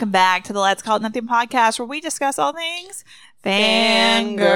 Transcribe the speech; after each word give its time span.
Welcome 0.00 0.12
back 0.12 0.44
to 0.44 0.54
the 0.54 0.60
Let's 0.60 0.80
Call 0.80 0.96
It 0.96 1.02
Nothing 1.02 1.28
podcast 1.28 1.78
where 1.78 1.84
we 1.84 2.00
discuss 2.00 2.38
all 2.38 2.54
things 2.54 3.04
fangirl. 3.44 4.46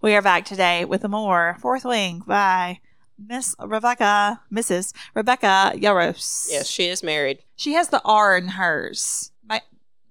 We 0.00 0.14
are 0.14 0.22
back 0.22 0.46
today 0.46 0.86
with 0.86 1.04
a 1.04 1.08
more 1.08 1.58
Fourth 1.60 1.84
Wing 1.84 2.22
by 2.26 2.80
Miss 3.18 3.54
Rebecca, 3.60 4.40
Mrs. 4.50 4.94
Rebecca 5.14 5.72
Yarros. 5.74 6.46
Yes, 6.50 6.66
she 6.66 6.86
is 6.86 7.02
married. 7.02 7.40
She 7.56 7.74
has 7.74 7.90
the 7.90 8.00
R 8.06 8.38
in 8.38 8.48
hers. 8.48 9.32
My 9.46 9.60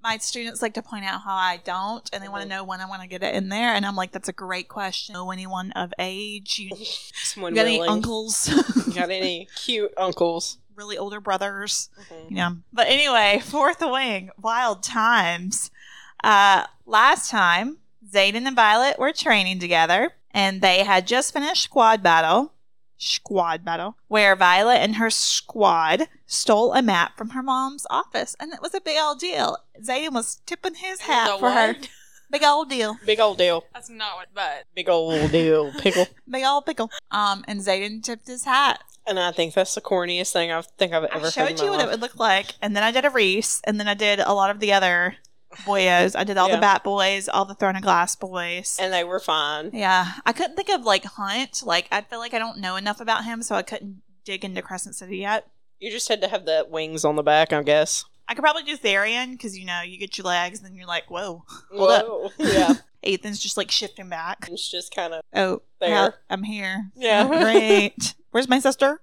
my 0.04 0.18
students 0.18 0.62
like 0.62 0.76
to 0.76 0.84
point 0.84 1.06
out 1.06 1.22
how 1.22 1.34
I 1.34 1.60
don't, 1.64 2.08
and 2.14 2.24
they 2.24 2.28
want 2.28 2.44
to 2.44 2.48
mm-hmm. 2.48 2.58
know 2.58 2.64
when 2.64 2.82
I 2.82 2.86
want 2.86 3.02
to 3.02 3.08
get 3.08 3.24
it 3.24 3.34
in 3.34 3.50
there. 3.50 3.74
And 3.74 3.88
I'm 3.88 3.96
like, 3.96 4.12
that's 4.12 4.30
a 4.30 4.34
great 4.34 4.68
question. 4.68 5.14
Know 5.14 5.32
anyone 5.32 5.72
of 5.72 5.92
age? 5.98 6.60
You, 6.60 6.70
you 6.78 6.86
Someone 7.24 7.56
got 7.56 7.66
any 7.66 7.82
uncles? 7.82 8.48
You 8.86 8.94
got 8.94 9.10
any 9.10 9.48
cute 9.56 9.96
uncles? 9.98 10.60
Really 10.76 10.98
older 10.98 11.20
brothers? 11.20 11.90
Mm-hmm. 12.12 12.36
Yeah. 12.36 12.52
But 12.74 12.88
anyway, 12.88 13.42
Fourth 13.44 13.82
Wing, 13.82 14.30
Wild 14.42 14.84
Times. 14.84 15.72
Uh, 16.24 16.66
last 16.86 17.30
time, 17.30 17.78
Xaden 18.12 18.46
and 18.48 18.56
Violet 18.56 19.00
were 19.00 19.12
training 19.12 19.60
together, 19.60 20.14
and 20.32 20.62
they 20.62 20.84
had 20.84 21.08
just 21.08 21.34
finished 21.34 21.64
squad 21.64 22.04
battle. 22.04 22.52
Squad 22.98 23.66
battle, 23.66 23.98
where 24.08 24.36
Violet 24.38 24.78
and 24.78 24.96
her 24.96 25.10
squad 25.10 26.08
stole 26.26 26.74
a 26.74 26.82
map 26.82 27.18
from 27.18 27.32
her 27.32 27.44
mom's 27.44 27.86
office, 27.90 28.38
and 28.40 28.54
it 28.54 28.62
was 28.62 28.74
a 28.74 28.80
big 28.80 28.98
old 28.98 29.20
deal. 29.20 29.58
Xaden 29.82 30.14
was 30.14 30.40
tipping 30.46 30.76
his 30.76 31.02
hat 31.02 31.30
The 31.34 31.40
for 31.40 31.52
her. 31.52 31.76
Big 32.32 32.44
old 32.44 32.70
deal. 32.70 32.98
Big 33.06 33.20
old 33.20 33.38
deal. 33.38 33.64
That's 33.74 33.90
not 33.90 34.16
what, 34.16 34.28
but 34.34 34.66
Big 34.76 34.90
old 34.90 35.32
deal. 35.32 35.72
Pickle. 35.74 36.08
Big 36.30 36.44
old 36.44 36.66
pickle. 36.66 36.90
Um, 37.12 37.46
and 37.48 37.60
Xaden 37.62 38.02
tipped 38.04 38.28
his 38.28 38.46
hat. 38.46 38.82
And 39.08 39.20
I 39.20 39.32
think 39.32 39.54
that's 39.54 39.76
the 39.76 39.82
corniest 39.82 40.32
thing 40.34 40.52
I 40.52 40.62
think 40.62 40.94
I've 40.94 41.04
ever 41.06 41.16
I 41.16 41.20
heard. 41.20 41.34
showed 41.34 41.60
you 41.60 41.70
what 41.72 41.82
it 41.82 41.88
would 41.88 42.02
look 42.02 42.18
like, 42.18 42.54
and 42.62 42.76
then 42.76 42.84
I 42.84 42.92
did 42.92 43.06
a 43.06 43.10
Reese, 43.10 43.62
and 43.66 43.80
then 43.80 43.88
I 43.88 43.94
did 43.94 44.20
a 44.20 44.34
lot 44.34 44.50
of 44.50 44.60
the 44.60 44.74
other 44.74 45.18
boyos. 45.64 46.16
I 46.16 46.24
did 46.24 46.38
all 46.38 46.50
Yeah. 46.50 46.56
the 46.56 46.62
Bat 46.62 46.84
Boys, 46.84 47.30
all 47.30 47.46
the 47.46 47.54
Throne 47.56 47.76
of 47.76 47.82
Glass 47.84 48.16
boys. 48.16 48.78
And 48.80 48.92
they 48.92 49.04
were 49.04 49.20
fine. 49.20 49.70
yeah, 49.74 50.14
I 50.26 50.34
couldn't 50.34 50.56
think 50.56 50.70
of 50.70 50.84
like 50.84 51.06
Hunt. 51.06 51.62
Like 51.64 51.88
I 51.92 52.02
feel 52.02 52.20
like 52.20 52.34
I 52.34 52.40
don't 52.40 52.58
know 52.60 52.76
enough 52.76 53.00
about 53.00 53.24
him, 53.26 53.42
so 53.44 53.56
I 53.56 53.62
couldn't 53.62 54.02
dig 54.26 54.44
into 54.44 54.62
Crescent 54.62 54.96
City 54.96 55.18
yet. 55.18 55.48
You 55.80 55.92
just 55.92 56.08
had 56.08 56.22
to 56.22 56.28
have 56.28 56.46
the 56.46 56.66
wings 56.70 57.06
on 57.06 57.16
the 57.16 57.24
back, 57.24 57.54
I 57.54 57.62
guess. 57.64 58.06
I 58.28 58.34
could 58.34 58.42
probably 58.42 58.64
do 58.64 58.76
Therian 58.76 59.32
because 59.34 59.56
you 59.58 59.66
know 59.66 59.82
you 59.82 59.98
get 60.00 60.18
your 60.18 60.26
legs, 60.26 60.60
and 60.60 60.68
then 60.68 60.76
you're 60.76 60.88
like, 60.88 61.12
whoa. 61.12 61.44
Hold 61.72 61.92
up. 61.92 62.06
Whoa. 62.08 62.30
Yeah. 62.40 62.74
Ethan's 63.04 63.40
just 63.40 63.56
like 63.56 63.70
shifting 63.70 64.10
back. 64.10 64.48
It's 64.52 64.68
just 64.68 64.94
kind 64.96 65.14
of. 65.14 65.22
Oh, 65.32 65.62
There. 65.80 66.16
I'm 66.28 66.42
here. 66.42 66.90
Yeah. 66.96 67.28
great. 67.44 68.16
Where's 68.36 68.50
my 68.50 68.60
sister? 68.60 69.00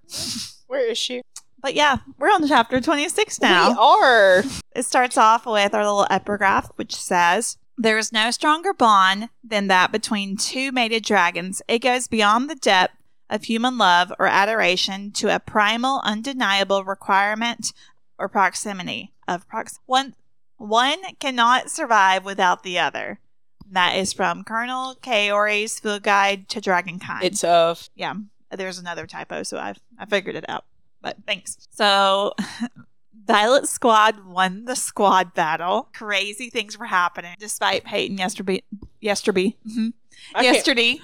Where 0.66 0.90
is 0.90 0.98
she? 0.98 1.22
But 1.62 1.72
yeah, 1.72 2.00
we're 2.18 2.28
on 2.28 2.46
chapter 2.46 2.82
26 2.82 3.40
now. 3.40 3.70
We 3.70 3.76
are. 3.78 4.44
It 4.76 4.82
starts 4.84 5.16
off 5.16 5.46
with 5.46 5.72
our 5.74 5.82
little 5.82 6.06
epigraph, 6.10 6.70
which 6.76 6.94
says, 6.94 7.56
There 7.78 7.96
is 7.96 8.12
no 8.12 8.30
stronger 8.30 8.74
bond 8.74 9.30
than 9.42 9.68
that 9.68 9.90
between 9.90 10.36
two 10.36 10.70
mated 10.70 11.02
dragons. 11.02 11.62
It 11.66 11.78
goes 11.78 12.08
beyond 12.08 12.50
the 12.50 12.56
depth 12.56 12.92
of 13.30 13.44
human 13.44 13.78
love 13.78 14.12
or 14.18 14.26
adoration 14.26 15.12
to 15.12 15.34
a 15.34 15.40
primal, 15.40 16.02
undeniable 16.04 16.84
requirement 16.84 17.72
or 18.18 18.28
proximity 18.28 19.14
of 19.26 19.48
prox. 19.48 19.78
One, 19.86 20.14
one 20.58 20.98
cannot 21.20 21.70
survive 21.70 22.26
without 22.26 22.64
the 22.64 22.78
other. 22.78 23.18
That 23.70 23.96
is 23.96 24.12
from 24.12 24.44
Colonel 24.44 24.94
Kaori's 25.00 25.78
Field 25.80 26.02
Guide 26.02 26.50
to 26.50 26.60
Dragonkind 26.60 27.22
It's 27.22 27.42
of. 27.42 27.88
yeah, 27.94 28.12
there's 28.56 28.78
another 28.78 29.06
typo, 29.06 29.42
so 29.42 29.58
I've 29.58 29.80
I 29.98 30.06
figured 30.06 30.36
it 30.36 30.48
out. 30.48 30.64
But 31.00 31.16
thanks. 31.26 31.56
So 31.70 32.34
Violet 33.26 33.68
Squad 33.68 34.24
won 34.26 34.64
the 34.64 34.76
squad 34.76 35.34
battle. 35.34 35.88
Crazy 35.92 36.50
things 36.50 36.78
were 36.78 36.86
happening 36.86 37.34
despite 37.38 37.84
Peyton 37.84 38.18
yesterday 38.18 38.62
yesterday 39.00 39.56
mhm, 39.68 39.92
yesterday 40.40 41.00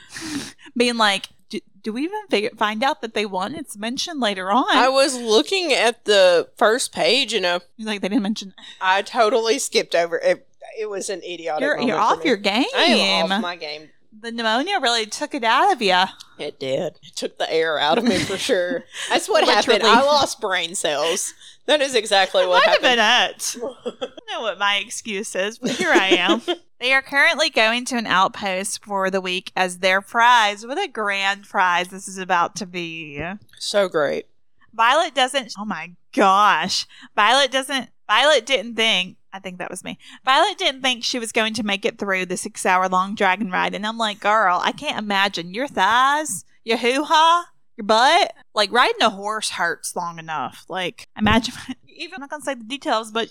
being 0.77 0.97
like, 0.97 1.27
do, 1.49 1.61
do 1.83 1.93
we 1.93 2.05
even 2.05 2.27
figure, 2.29 2.51
find 2.57 2.83
out 2.83 3.03
that 3.03 3.15
they 3.15 3.27
won? 3.27 3.55
It's 3.55 3.77
mentioned 3.77 4.21
later 4.21 4.51
on. 4.51 4.67
I 4.71 4.89
was 4.89 5.17
looking 5.17 5.73
at 5.73 6.05
the 6.05 6.49
first 6.57 6.93
page, 6.93 7.33
you 7.33 7.41
know, 7.41 7.61
like 7.79 8.01
they 8.01 8.09
didn't 8.09 8.23
mention. 8.23 8.55
I 8.81 9.03
totally 9.03 9.59
skipped 9.59 9.95
over 9.95 10.19
it. 10.19 10.47
It 10.79 10.89
was 10.89 11.11
an 11.11 11.23
idiotic. 11.23 11.63
You're 11.63 11.81
you're 11.81 11.99
off 11.99 12.25
your 12.25 12.37
game. 12.37 12.67
I 12.77 12.85
am 12.85 13.33
off 13.33 13.43
my 13.43 13.57
game. 13.57 13.89
The 14.21 14.33
pneumonia 14.33 14.79
really 14.81 15.07
took 15.07 15.35
it 15.35 15.45
out 15.45 15.73
of 15.73 15.83
you. 15.83 16.03
It 16.39 16.59
did. 16.61 16.99
It 17.03 17.17
took 17.17 17.39
the 17.39 17.53
air 17.53 17.79
out 17.79 17.99
of 17.99 18.05
me 18.05 18.19
for 18.19 18.37
sure. 18.39 18.85
That's 19.09 19.29
what 19.29 19.45
happened. 19.45 19.83
I 19.83 20.03
lost 20.03 20.41
brain 20.41 20.75
cells. 20.75 21.35
That 21.67 21.81
is 21.83 21.95
exactly 21.95 22.47
what 22.47 22.65
Might 22.67 22.73
have 22.75 22.81
been 22.83 22.99
happened. 22.99 23.43
it. 23.85 24.03
I 24.03 24.33
know 24.33 24.41
what 24.41 24.59
my 24.59 24.77
excuse 24.77 25.35
is, 25.35 25.59
but 25.59 25.73
here 25.73 25.91
I 25.93 26.09
am. 26.09 26.41
they 26.81 26.93
are 26.95 27.03
currently 27.03 27.51
going 27.51 27.85
to 27.87 27.97
an 27.97 28.07
outpost 28.07 28.83
for 28.85 29.11
the 29.11 29.21
week 29.21 29.53
as 29.55 29.79
their 29.81 30.01
prize. 30.01 30.67
What 30.67 30.83
a 30.83 30.89
grand 30.89 31.45
prize 31.45 31.89
this 31.89 32.09
is 32.09 32.17
about 32.17 32.57
to 32.57 32.67
be. 32.67 33.23
so 33.59 33.89
great. 33.89 34.27
Violet 34.73 35.15
doesn't. 35.15 35.53
Oh 35.59 35.67
my 35.67 35.93
gosh. 36.15 36.87
Violet 37.15 37.51
doesn't. 37.51 37.91
Violet 38.09 38.47
didn't 38.47 38.75
think. 38.77 39.18
I 39.33 39.39
think 39.41 39.59
that 39.59 39.71
was 39.71 39.85
me. 39.85 39.99
Violet 40.25 40.57
didn't 40.59 40.83
think 40.83 41.05
she 41.05 41.19
was 41.19 41.33
going 41.33 41.55
to 41.55 41.63
make 41.63 41.85
it 41.85 41.99
through 41.99 42.27
the 42.27 42.37
six 42.37 42.65
hour 42.65 42.89
long 42.89 43.15
dragon 43.15 43.51
ride. 43.51 43.75
And 43.75 43.87
I'm 43.87 43.99
like, 43.99 44.21
girl, 44.21 44.61
I 44.63 44.73
can't 44.73 44.99
imagine 44.99 45.53
your 45.55 45.69
thighs, 45.69 46.45
your 46.65 46.79
hoo 46.79 47.05
ha, 47.05 47.51
your 47.77 47.85
butt. 47.85 48.33
Like 48.55 48.73
riding 48.73 49.03
a 49.03 49.11
horse 49.11 49.51
hurts 49.51 49.95
long 49.95 50.19
enough. 50.19 50.65
Like, 50.69 51.09
imagine. 51.19 51.55
Even 51.89 52.15
I'm 52.17 52.21
not 52.23 52.31
going 52.31 52.41
to 52.43 52.47
say 52.47 52.55
the 52.55 52.65
details, 52.65 53.11
but 53.11 53.29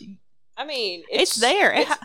I 0.56 0.66
mean, 0.66 1.04
it's, 1.10 1.36
there. 1.38 1.74
It 1.74 1.88
ha- 1.88 2.00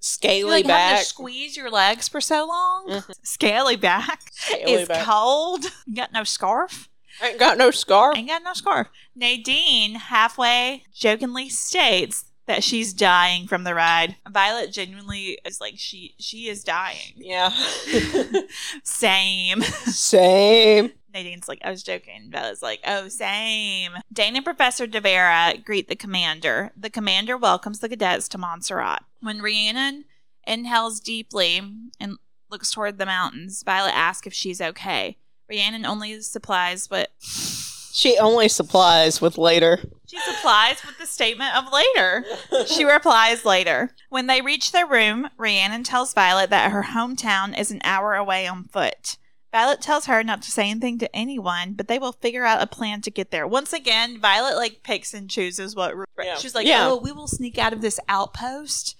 scaly 0.00 0.38
you 0.38 0.46
like 0.46 0.66
back. 0.66 1.00
to 1.00 1.04
squeeze 1.06 1.56
your 1.56 1.70
legs 1.70 2.06
for 2.08 2.20
so 2.20 2.46
long. 2.46 2.86
Mhm. 2.88 3.14
Scaly 3.22 3.76
back. 3.76 4.20
Scaly 4.32 4.72
It's 4.72 4.88
back. 4.88 5.04
cold. 5.06 5.64
You 5.86 5.94
got 5.96 6.12
no 6.12 6.22
scarf. 6.24 6.88
Ain't 7.22 7.38
got 7.38 7.58
no 7.58 7.70
scar. 7.70 8.12
Ain't 8.16 8.28
got 8.28 8.42
no 8.42 8.52
scarf. 8.54 8.88
Nadine 9.14 9.94
halfway 9.96 10.84
jokingly 10.94 11.48
states 11.48 12.24
that 12.46 12.64
she's 12.64 12.92
dying 12.92 13.46
from 13.46 13.64
the 13.64 13.74
ride. 13.74 14.16
Violet 14.30 14.72
genuinely 14.72 15.38
is 15.44 15.60
like 15.60 15.74
she 15.76 16.14
she 16.18 16.48
is 16.48 16.64
dying. 16.64 17.14
Yeah. 17.16 17.50
Same. 18.84 19.62
Same. 19.62 20.92
Nadine's 21.12 21.48
like, 21.48 21.60
I 21.62 21.70
was 21.70 21.82
joking. 21.82 22.30
Violet's 22.30 22.62
like, 22.62 22.80
oh, 22.86 23.08
same. 23.08 23.92
Dain 24.12 24.34
and 24.34 24.44
Professor 24.44 24.86
Devera 24.86 25.58
greet 25.62 25.88
the 25.88 25.94
commander. 25.94 26.72
The 26.74 26.88
commander 26.88 27.36
welcomes 27.36 27.80
the 27.80 27.88
cadets 27.88 28.28
to 28.28 28.38
Montserrat. 28.38 29.04
When 29.20 29.42
Rhiannon 29.42 30.06
inhales 30.46 31.00
deeply 31.00 31.60
and 32.00 32.16
looks 32.50 32.70
toward 32.72 32.98
the 32.98 33.06
mountains, 33.06 33.62
Violet 33.62 33.94
asks 33.94 34.26
if 34.26 34.32
she's 34.32 34.60
okay. 34.60 35.18
Rhiannon 35.50 35.84
only 35.84 36.20
supplies 36.22 36.88
what 36.88 37.10
She 37.20 38.16
only 38.18 38.48
supplies 38.48 39.20
with 39.20 39.36
later. 39.36 39.80
She 40.12 40.18
supplies 40.20 40.84
with 40.84 40.98
the 40.98 41.06
statement 41.06 41.56
of 41.56 41.72
later. 41.72 42.24
She 42.66 42.84
replies 42.84 43.44
later. 43.46 43.94
When 44.10 44.26
they 44.26 44.42
reach 44.42 44.70
their 44.72 44.86
room, 44.86 45.28
Rhiannon 45.38 45.84
tells 45.84 46.12
Violet 46.12 46.50
that 46.50 46.70
her 46.70 46.82
hometown 46.82 47.58
is 47.58 47.70
an 47.70 47.80
hour 47.82 48.14
away 48.14 48.46
on 48.46 48.64
foot. 48.64 49.16
Violet 49.52 49.80
tells 49.80 50.06
her 50.06 50.22
not 50.22 50.42
to 50.42 50.50
say 50.50 50.70
anything 50.70 50.98
to 50.98 51.14
anyone, 51.16 51.72
but 51.74 51.88
they 51.88 51.98
will 51.98 52.12
figure 52.12 52.44
out 52.44 52.62
a 52.62 52.66
plan 52.66 53.00
to 53.02 53.10
get 53.10 53.30
there. 53.30 53.46
Once 53.46 53.72
again, 53.72 54.18
Violet 54.20 54.56
like 54.56 54.82
picks 54.82 55.12
and 55.14 55.28
chooses 55.30 55.74
what 55.76 55.94
Yeah. 56.22 56.36
she's 56.36 56.54
like. 56.54 56.66
Yeah. 56.66 56.88
Oh, 56.88 56.96
we 56.96 57.12
will 57.12 57.28
sneak 57.28 57.58
out 57.58 57.72
of 57.72 57.80
this 57.82 57.98
outpost, 58.08 58.96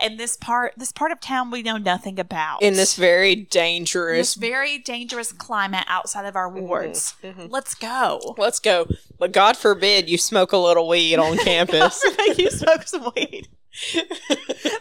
and 0.00 0.18
this 0.18 0.36
part, 0.36 0.74
this 0.76 0.92
part 0.92 1.12
of 1.12 1.20
town 1.20 1.50
we 1.50 1.62
know 1.62 1.76
nothing 1.76 2.18
about. 2.18 2.62
In 2.62 2.74
this 2.74 2.96
very 2.96 3.32
In 3.32 3.38
this 3.40 3.48
dangerous. 3.50 4.34
very 4.34 4.78
dangerous 4.78 5.32
climate 5.32 5.84
outside 5.88 6.26
of 6.26 6.36
our 6.36 6.48
wards. 6.48 7.14
mhm. 7.22 7.48
Let's 7.50 7.74
go. 7.74 8.34
Let's 8.38 8.60
go. 8.60 8.86
But 9.18 9.32
God 9.32 9.56
forbid 9.56 10.08
you 10.08 10.18
smoke 10.18 10.52
a 10.52 10.56
little 10.58 10.88
weed 10.88 11.16
on 11.18 11.36
campus. 11.44 12.02
you 12.36 12.50
smoke 12.50 12.82
some 12.86 13.10
weed. 13.16 13.48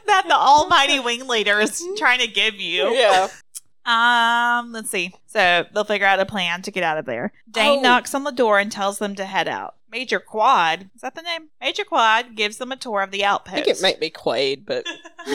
that 0.06 0.24
the 0.28 0.36
almighty 0.36 1.00
wing 1.00 1.28
leader 1.28 1.60
is 1.60 1.84
trying 1.98 2.20
to 2.20 2.28
give 2.28 2.56
you. 2.56 2.94
yeah. 2.94 3.28
Um, 3.86 4.72
let's 4.72 4.90
see. 4.90 5.14
So 5.28 5.66
they'll 5.74 5.84
figure 5.84 6.08
out 6.08 6.20
a 6.20 6.26
plan 6.26 6.62
to 6.62 6.72
get 6.72 6.84
out 6.84 6.98
of 6.98 7.06
there. 7.06 7.34
Dain 7.52 7.80
Oh. 7.80 7.82
knocks 7.82 8.16
on 8.16 8.24
the 8.24 8.32
door 8.32 8.58
and 8.60 8.72
tells 8.72 9.00
them 9.00 9.14
to 9.16 9.26
head 9.26 9.48
out. 9.48 9.76
Major 9.94 10.20
Quad, 10.20 10.90
is 10.96 11.02
that 11.02 11.14
the 11.14 11.22
name? 11.22 11.50
Major 11.62 11.84
Quad 11.84 12.36
gives 12.36 12.58
them 12.58 12.72
a 12.72 12.76
tour 12.76 13.02
of 13.02 13.12
the 13.12 13.24
outpost. 13.24 13.54
I 13.54 13.62
think 13.62 13.68
it 13.68 13.82
might 13.82 14.00
be 14.00 14.10
Quaid, 14.10 14.66
but 14.66 14.86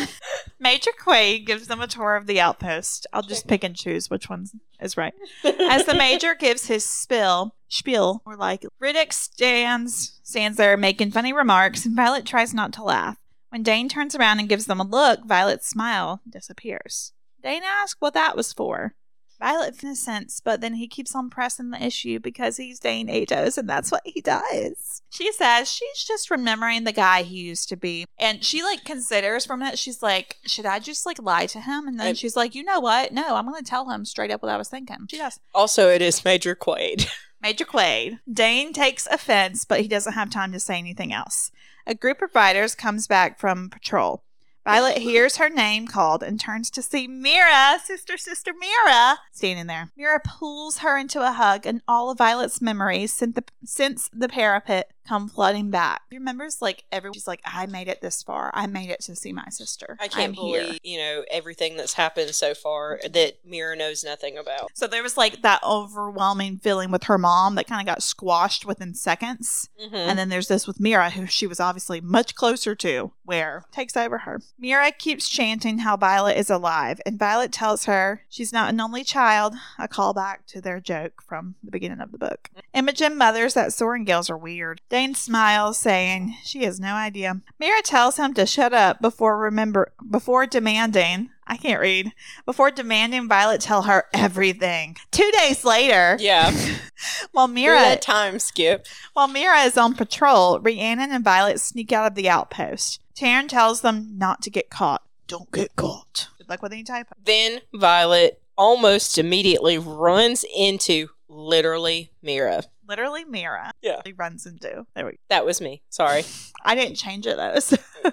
Major 0.59 0.91
Quaid 1.01 1.47
gives 1.47 1.69
them 1.69 1.81
a 1.81 1.87
tour 1.87 2.17
of 2.17 2.27
the 2.27 2.41
outpost. 2.41 3.07
I'll 3.13 3.23
just 3.23 3.47
pick 3.47 3.63
and 3.63 3.77
choose 3.77 4.11
which 4.11 4.29
one 4.29 4.47
is 4.81 4.97
right. 4.97 5.15
As 5.45 5.87
the 5.87 5.95
major 5.95 6.35
gives 6.39 6.67
his 6.67 6.85
spill, 6.85 7.55
spiel, 7.69 8.21
or 8.27 8.37
like 8.37 8.65
Ridoc 8.83 9.13
stands 9.13 10.19
stands 10.25 10.59
there 10.59 10.77
making 10.77 11.13
funny 11.13 11.33
remarks, 11.33 11.87
and 11.87 11.95
Violet 11.95 12.27
tries 12.27 12.53
not 12.53 12.73
to 12.75 12.83
laugh. 12.83 13.17
When 13.51 13.63
Dain 13.63 13.89
turns 13.89 14.17
around 14.17 14.41
and 14.41 14.49
gives 14.49 14.67
them 14.67 14.81
a 14.81 14.85
look, 14.85 15.25
Violet's 15.25 15.69
smile 15.69 16.21
disappears. 16.29 17.13
Dain 17.43 17.63
asks 17.65 18.01
what 18.01 18.15
that 18.15 18.37
was 18.37 18.53
for. 18.53 18.95
Violet 19.41 19.83
innocence, 19.83 20.41
but 20.45 20.61
then 20.61 20.75
he 20.75 20.89
keeps 20.89 21.15
on 21.15 21.31
pressing 21.31 21.71
the 21.71 21.83
issue 21.85 22.19
because 22.19 22.57
he's 22.57 22.81
Dain 22.81 23.07
Aetos, 23.09 23.57
and 23.57 23.69
that's 23.69 23.93
what 23.93 24.03
he 24.05 24.21
does. 24.21 25.03
She 25.11 25.31
says 25.33 25.71
she's 25.71 26.05
just 26.05 26.31
remembering 26.31 26.85
the 26.85 26.93
guy 26.93 27.23
he 27.23 27.37
used 27.39 27.69
to 27.69 27.77
be. 27.77 28.07
And 28.19 28.45
she 28.45 28.63
like 28.63 28.85
considers 28.85 29.47
from 29.47 29.63
it, 29.63 29.79
she's 29.79 30.03
like, 30.03 30.37
should 30.45 30.67
I 30.67 30.81
just 30.81 31.07
like 31.07 31.23
lie 31.23 31.47
to 31.47 31.61
him? 31.61 31.87
And 31.87 31.99
then 32.01 32.09
I- 32.09 32.13
she's 32.15 32.37
like, 32.37 32.55
you 32.55 32.65
know 32.65 32.81
what? 32.81 33.13
No, 33.13 33.37
I'm 33.37 33.47
gonna 33.47 33.63
tell 33.63 33.89
him 33.91 34.05
straight 34.05 34.31
up 34.31 34.43
what 34.43 34.51
I 34.53 34.57
was 34.57 34.69
thinking. 34.69 35.07
She 35.09 35.19
does. 35.19 35.39
Also, 35.55 35.89
it 35.89 36.03
is 36.03 36.25
Major 36.25 36.55
Quaid. 36.57 37.09
Major 37.41 37.65
Quaid. 37.65 38.19
Dain 38.31 38.73
takes 38.73 39.07
offense, 39.07 39.65
but 39.65 39.81
he 39.81 39.87
doesn't 39.89 40.15
have 40.15 40.31
time 40.31 40.51
to 40.53 40.59
say 40.61 40.77
anything 40.79 41.13
else. 41.13 41.53
A 41.87 41.95
group 41.95 42.21
of 42.21 42.35
riders 42.35 42.75
comes 42.75 43.07
back 43.07 43.39
from 43.39 43.71
patrol. 43.71 44.23
Violet 44.69 44.99
hears 44.99 45.39
her 45.39 45.49
name 45.49 45.87
called 45.87 46.23
and 46.23 46.39
turns 46.39 46.69
to 46.73 46.83
see 46.83 47.09
Mira, 47.09 47.79
sister, 47.83 48.19
sister 48.19 48.53
Mira, 48.53 49.17
standing 49.33 49.67
there. 49.67 49.91
Mira 49.97 50.21
pulls 50.23 50.81
her 50.81 50.99
into 50.99 51.27
a 51.27 51.33
hug, 51.33 51.65
and 51.65 51.81
all 51.89 52.11
of 52.11 52.19
Violet's 52.19 52.61
memories 52.61 53.11
since 53.11 53.35
the, 53.35 53.45
since 53.65 54.11
the 54.13 54.29
parapet 54.29 54.93
come 55.09 55.29
flooding 55.29 55.71
back. 55.71 56.03
She 56.11 56.19
remembers 56.19 56.61
like 56.61 56.85
every. 56.93 57.11
She's 57.13 57.27
like, 57.27 57.41
I 57.45 57.67
made 57.67 57.89
it 57.89 58.01
this 58.01 58.23
far. 58.23 58.51
I 58.55 58.67
made 58.67 58.91
it 58.91 59.01
to 59.03 59.17
see 59.17 59.33
my 59.33 59.49
sister. 59.49 59.97
I 60.01 60.09
can't 60.09 60.31
I'm 60.31 60.35
believe, 60.35 60.69
here." 60.69 60.79
you 60.83 60.99
know, 60.99 61.25
everything 61.31 61.77
that's 61.77 61.95
happened 61.95 62.35
so 62.35 62.55
far 62.55 63.01
that 63.11 63.39
Mira 63.45 63.77
knows 63.77 64.05
nothing 64.05 64.37
about. 64.37 64.71
So 64.75 64.87
there 64.87 65.03
was 65.03 65.17
like 65.17 65.43
that 65.43 65.63
overwhelming 65.63 66.59
feeling 66.59 66.91
with 66.91 67.05
her 67.05 67.19
mom 67.19 67.55
that 67.55 67.67
kind 67.67 67.81
of 67.81 67.87
got 67.87 68.03
squashed 68.03 68.67
within 68.67 68.95
seconds. 68.95 69.69
Mm-hmm. 69.83 69.95
And 69.95 70.19
then 70.19 70.29
there's 70.29 70.49
this 70.49 70.67
with 70.67 70.81
Mira, 70.81 71.11
who 71.11 71.27
she 71.27 71.47
was 71.47 71.61
obviously 71.61 72.01
much 72.01 72.35
closer 72.35 72.75
to, 72.77 73.13
where 73.25 73.65
takes 73.73 73.97
over 73.97 74.19
her. 74.19 74.41
Mira 74.59 74.93
keeps 74.93 75.29
chanting 75.29 75.79
how 75.79 75.97
Violet 75.97 76.37
is 76.37 76.51
alive, 76.51 77.01
and 77.07 77.19
Violet 77.19 77.53
tells 77.53 77.87
her 77.87 78.23
she's 78.29 78.53
not 78.53 78.71
an 78.71 78.81
only 78.81 79.05
child, 79.05 79.55
a 79.79 79.89
callback 79.89 80.39
to 80.49 80.61
their 80.61 80.81
joke 80.81 81.23
from 81.23 81.55
the 81.63 81.71
beginning 81.71 82.01
of 82.01 82.13
the 82.13 82.19
book. 82.19 82.51
Imogen 82.75 83.17
mothers 83.17 83.55
that 83.55 83.69
Sorrengails 83.69 84.31
are 84.31 84.37
weird. 84.37 84.81
Dain 84.99 85.15
smiles, 85.15 85.79
saying 85.79 86.35
she 86.43 86.65
has 86.65 86.81
no 86.81 86.95
idea. 86.95 87.41
Mira 87.61 87.83
tells 87.83 88.17
him 88.17 88.35
to 88.35 88.45
shut 88.45 88.73
up 88.75 89.01
before 89.01 89.39
remember 89.39 89.93
before 90.11 90.45
demanding 90.45 91.31
I 91.47 91.57
can't 91.57 91.81
read. 91.81 92.13
Before 92.45 92.73
demanding 92.73 93.29
Violet 93.29 93.61
tell 93.61 93.83
her 93.83 94.07
everything. 94.13 94.97
Two 95.13 95.31
days 95.41 95.65
later, 95.65 96.17
Yeah. 96.19 96.53
while 97.33 97.47
Mira, 97.47 97.79
that 97.79 98.03
time 98.03 98.41
skip. 98.41 98.87
while 99.13 99.29
Mira 99.29 99.61
is 99.61 99.79
on 99.79 99.95
patrol, 99.95 100.59
Rhiannon 100.59 101.13
and 101.13 101.23
Violet 101.25 101.61
sneak 101.61 101.93
out 101.93 102.07
of 102.11 102.17
the 102.17 102.29
outpost. 102.29 103.01
Taryn 103.17 103.47
tells 103.49 103.83
them 103.83 104.19
not 104.19 104.43
to 104.43 104.51
get 104.51 104.69
caught. 104.69 105.03
Don't 105.29 105.51
get 105.53 105.77
caught. 105.77 106.29
Good 106.39 106.49
luck 106.49 106.61
with 106.61 106.73
any 106.73 106.83
typo. 106.83 107.15
Then 107.25 107.61
Violet 107.73 108.43
almost 108.57 109.17
immediately 109.17 109.79
runs 109.79 110.45
into 110.57 111.11
literally 111.29 112.11
Mira. 112.23 112.63
Literally, 112.89 113.25
Mira. 113.25 113.71
Yeah. 113.83 114.01
He 114.05 114.13
runs 114.13 114.47
into. 114.47 114.87
There 114.95 115.05
we 115.05 115.13
go. 115.13 115.19
That 115.29 115.45
was 115.45 115.61
me. 115.61 115.83
Sorry. 115.91 116.25
I 116.65 116.75
didn't 116.75 116.97
change 116.97 117.27
it 117.27 117.37
though. 117.37 117.59
so- 117.61 117.77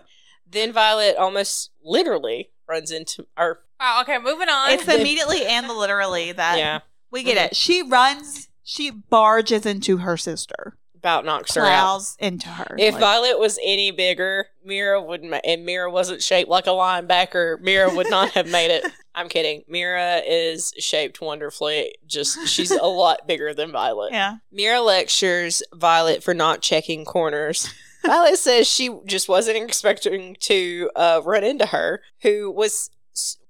then 0.50 0.72
Violet 0.74 1.16
almost 1.18 1.72
literally 1.84 2.50
runs 2.68 2.92
into 2.92 3.26
our 3.38 3.60
Wow. 3.80 4.02
Okay, 4.04 4.18
moving 4.20 4.48
on. 4.50 4.72
it's 4.72 4.86
the 4.86 5.00
immediately 5.00 5.46
and 5.46 5.70
the 5.70 5.74
literally 5.74 6.32
that 6.32 6.58
yeah, 6.58 6.80
we 7.12 7.24
get 7.24 7.38
it. 7.38 7.52
Mm-hmm. 7.52 7.54
She 7.56 7.82
runs. 7.84 8.48
She 8.64 8.90
barges 8.90 9.66
into 9.66 9.98
her 9.98 10.18
sister. 10.18 10.78
About 11.06 11.24
knocks 11.24 11.54
her 11.54 11.62
out. 11.64 12.02
Into 12.18 12.50
her. 12.50 12.76
If 12.80 12.96
Like, 12.96 13.00
Violet 13.00 13.38
was 13.40 13.60
any 13.64 13.92
bigger, 13.92 14.48
Mira 14.64 15.00
would 15.00 15.24
ma- 15.24 15.40
and 15.46 15.64
Mira 15.64 15.92
wasn't 15.92 16.24
shaped 16.24 16.50
like 16.50 16.66
a 16.66 16.72
linebacker, 16.72 17.62
Mira 17.62 17.94
would 17.94 18.10
not 18.10 18.32
have 18.32 18.50
made 18.50 18.72
it. 18.72 18.84
I'm 19.16 19.30
kidding. 19.30 19.64
Mira 19.68 20.24
is 20.26 20.74
shaped 20.80 21.22
wonderfully. 21.22 21.94
Just 22.08 22.48
she's 22.48 22.72
a 22.72 22.84
lot 22.88 23.28
bigger 23.28 23.54
than 23.54 23.72
Violet. 23.72 24.14
yeah. 24.14 24.38
Mira 24.52 24.82
lectures 24.82 25.62
Violet 25.76 26.24
for 26.24 26.34
not 26.34 26.64
checking 26.64 27.06
corners. 27.06 27.72
Violet 28.04 28.38
says 28.40 28.68
she 28.68 28.90
just 29.06 29.30
wasn't 29.30 29.58
expecting 29.58 30.36
to 30.42 30.90
uh, 30.96 31.22
run 31.24 31.44
into 31.44 31.68
her, 31.68 32.02
who 32.24 32.52
was, 32.52 32.90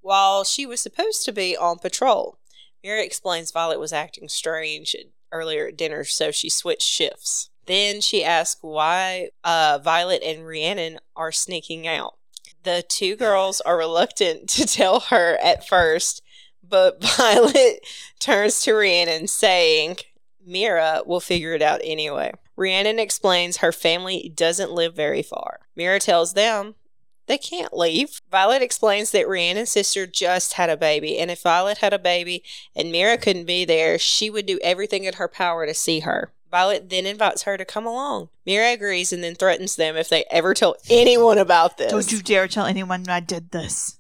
while 0.02 0.44
she 0.44 0.66
was 0.66 0.82
supposed 0.82 1.24
to 1.26 1.32
be 1.32 1.56
on 1.56 1.78
patrol. 1.80 2.38
Mira 2.84 3.02
explains 3.02 3.52
Violet 3.52 3.80
was 3.80 3.92
acting 3.94 4.28
strange 4.30 4.96
earlier 5.32 5.68
at 5.68 5.78
dinner, 5.78 6.04
so 6.04 6.32
she 6.32 6.50
switched 6.50 6.88
shifts. 6.88 7.50
Then 7.66 8.02
she 8.02 8.24
asks 8.24 8.62
why 8.62 9.30
uh, 9.44 9.80
Violet 9.84 10.22
and 10.24 10.46
Rhiannon 10.46 11.00
are 11.16 11.32
sneaking 11.32 11.88
out. 11.88 12.16
The 12.64 12.84
two 12.88 13.16
girls 13.16 13.62
are 13.62 13.78
reluctant 13.78 14.50
to 14.50 14.66
tell 14.66 15.00
her 15.02 15.38
at 15.44 15.68
first, 15.68 16.22
but 16.68 17.02
Violet 17.18 17.86
turns 18.20 18.62
to 18.64 18.74
Rhiannon 18.74 19.28
saying, 19.28 19.98
Mira 20.46 21.02
will 21.06 21.20
figure 21.20 21.54
it 21.54 21.62
out 21.62 21.82
anyway. 21.84 22.32
Rhiannon 22.56 23.00
explains 23.00 23.58
her 23.58 23.72
family 23.72 24.32
doesn't 24.34 24.72
live 24.72 24.96
very 24.96 25.22
far. 25.22 25.62
Mira 25.76 26.00
tells 26.00 26.34
them 26.34 26.76
they 27.28 27.38
can't 27.38 27.76
leave. 27.76 28.22
Violet 28.30 28.62
explains 28.62 29.12
that 29.12 29.28
Rhiannon's 29.28 29.72
sister 29.72 30.06
just 30.06 30.54
had 30.54 30.70
a 30.70 30.78
baby, 30.78 31.18
and 31.18 31.32
if 31.32 31.42
Violet 31.42 31.80
had 31.80 31.94
a 31.94 32.00
baby 32.00 32.44
and 32.76 32.92
Mira 32.92 33.18
couldn't 33.18 33.46
be 33.46 33.66
there, 33.66 33.98
she 33.98 34.30
would 34.30 34.46
do 34.46 34.60
everything 34.64 35.06
in 35.06 35.16
her 35.16 35.28
power 35.28 35.66
to 35.66 35.74
see 35.74 36.02
her. 36.02 36.32
Violet 36.52 36.90
then 36.90 37.06
invites 37.06 37.44
her 37.44 37.58
to 37.58 37.66
come 37.66 37.86
along. 37.86 38.30
Mira 38.46 38.72
agrees 38.72 39.12
and 39.12 39.24
then 39.24 39.36
threatens 39.36 39.76
them 39.76 39.98
if 39.98 40.08
they 40.08 40.24
ever 40.32 40.54
tell 40.54 40.76
anyone 40.90 41.38
about 41.38 41.78
this. 41.78 41.92
Don't 41.92 42.12
you 42.12 42.22
dare 42.22 42.48
tell 42.48 42.66
anyone 42.66 43.10
I 43.10 43.20
did 43.20 43.52
this. 43.52 44.00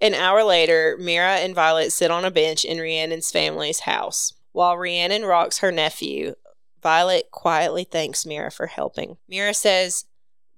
An 0.00 0.14
hour 0.14 0.42
later, 0.42 0.96
Mira 0.98 1.36
and 1.36 1.54
Violet 1.54 1.92
sit 1.92 2.10
on 2.10 2.24
a 2.24 2.30
bench 2.30 2.64
in 2.64 2.78
Rhiannon's 2.78 3.30
family's 3.30 3.80
house. 3.80 4.32
While 4.52 4.78
Rhiannon 4.78 5.24
rocks 5.24 5.58
her 5.58 5.70
nephew, 5.70 6.36
Violet 6.82 7.30
quietly 7.30 7.84
thanks 7.84 8.24
Mira 8.24 8.50
for 8.50 8.68
helping. 8.68 9.18
Mira 9.28 9.52
says 9.52 10.06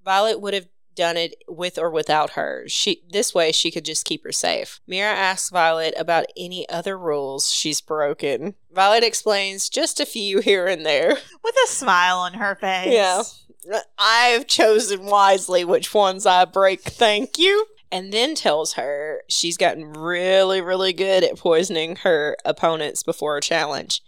Violet 0.05 0.39
would 0.39 0.53
have 0.53 0.67
done 0.95 1.17
it 1.17 1.35
with 1.47 1.77
or 1.77 1.89
without 1.89 2.31
her. 2.31 2.63
She 2.67 3.03
this 3.11 3.33
way 3.33 3.51
she 3.51 3.71
could 3.71 3.85
just 3.85 4.05
keep 4.05 4.23
her 4.23 4.31
safe. 4.31 4.79
Mira 4.87 5.11
asks 5.11 5.49
Violet 5.49 5.93
about 5.97 6.25
any 6.37 6.67
other 6.69 6.97
rules 6.97 7.51
she's 7.51 7.81
broken. 7.81 8.55
Violet 8.71 9.03
explains 9.03 9.69
just 9.69 9.99
a 9.99 10.05
few 10.05 10.39
here 10.39 10.67
and 10.67 10.85
there. 10.85 11.09
With 11.43 11.55
a 11.65 11.67
smile 11.67 12.17
on 12.17 12.33
her 12.35 12.55
face. 12.55 12.93
Yeah. 12.93 13.23
I've 13.97 14.47
chosen 14.47 15.05
wisely 15.05 15.63
which 15.63 15.93
ones 15.93 16.25
I 16.25 16.45
break, 16.45 16.81
thank 16.81 17.37
you. 17.37 17.67
And 17.91 18.11
then 18.11 18.35
tells 18.35 18.73
her 18.73 19.21
she's 19.29 19.55
gotten 19.55 19.93
really, 19.93 20.61
really 20.61 20.93
good 20.93 21.23
at 21.23 21.37
poisoning 21.37 21.97
her 21.97 22.35
opponents 22.43 23.03
before 23.03 23.37
a 23.37 23.41
challenge. 23.41 24.01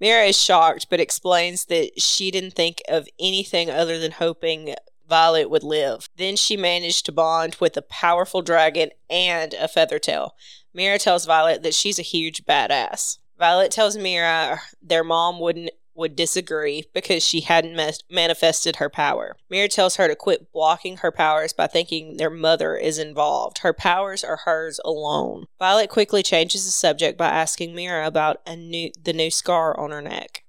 Mira 0.00 0.26
is 0.26 0.40
shocked, 0.40 0.86
but 0.90 1.00
explains 1.00 1.66
that 1.66 2.00
she 2.00 2.30
didn't 2.30 2.54
think 2.54 2.82
of 2.88 3.08
anything 3.18 3.70
other 3.70 3.98
than 3.98 4.12
hoping 4.12 4.74
Violet 5.08 5.50
would 5.50 5.62
live. 5.62 6.08
Then 6.16 6.36
she 6.36 6.56
managed 6.56 7.06
to 7.06 7.12
bond 7.12 7.56
with 7.60 7.76
a 7.76 7.82
powerful 7.82 8.42
dragon 8.42 8.90
and 9.08 9.54
a 9.54 9.66
feather 9.68 9.98
tail. 9.98 10.34
Mira 10.74 10.98
tells 10.98 11.24
Violet 11.24 11.62
that 11.62 11.74
she's 11.74 11.98
a 11.98 12.02
huge 12.02 12.44
badass. 12.44 13.18
Violet 13.38 13.70
tells 13.70 13.96
Mira 13.96 14.60
their 14.82 15.04
mom 15.04 15.40
wouldn't 15.40 15.70
would 15.98 16.14
disagree 16.14 16.84
because 16.94 17.26
she 17.26 17.40
hadn't 17.40 17.74
mes- 17.74 18.04
manifested 18.08 18.76
her 18.76 18.88
power. 18.88 19.36
Mira 19.50 19.66
tells 19.66 19.96
her 19.96 20.06
to 20.06 20.14
quit 20.14 20.52
blocking 20.52 20.98
her 20.98 21.10
powers 21.10 21.52
by 21.52 21.66
thinking 21.66 22.16
their 22.16 22.30
mother 22.30 22.76
is 22.76 22.98
involved. 22.98 23.58
Her 23.58 23.72
powers 23.72 24.22
are 24.22 24.36
hers 24.44 24.78
alone. 24.84 25.46
Violet 25.58 25.90
quickly 25.90 26.22
changes 26.22 26.64
the 26.64 26.70
subject 26.70 27.18
by 27.18 27.26
asking 27.26 27.74
Mira 27.74 28.06
about 28.06 28.40
a 28.46 28.54
new 28.54 28.92
the 29.02 29.12
new 29.12 29.30
scar 29.30 29.78
on 29.78 29.90
her 29.90 30.00
neck. 30.00 30.44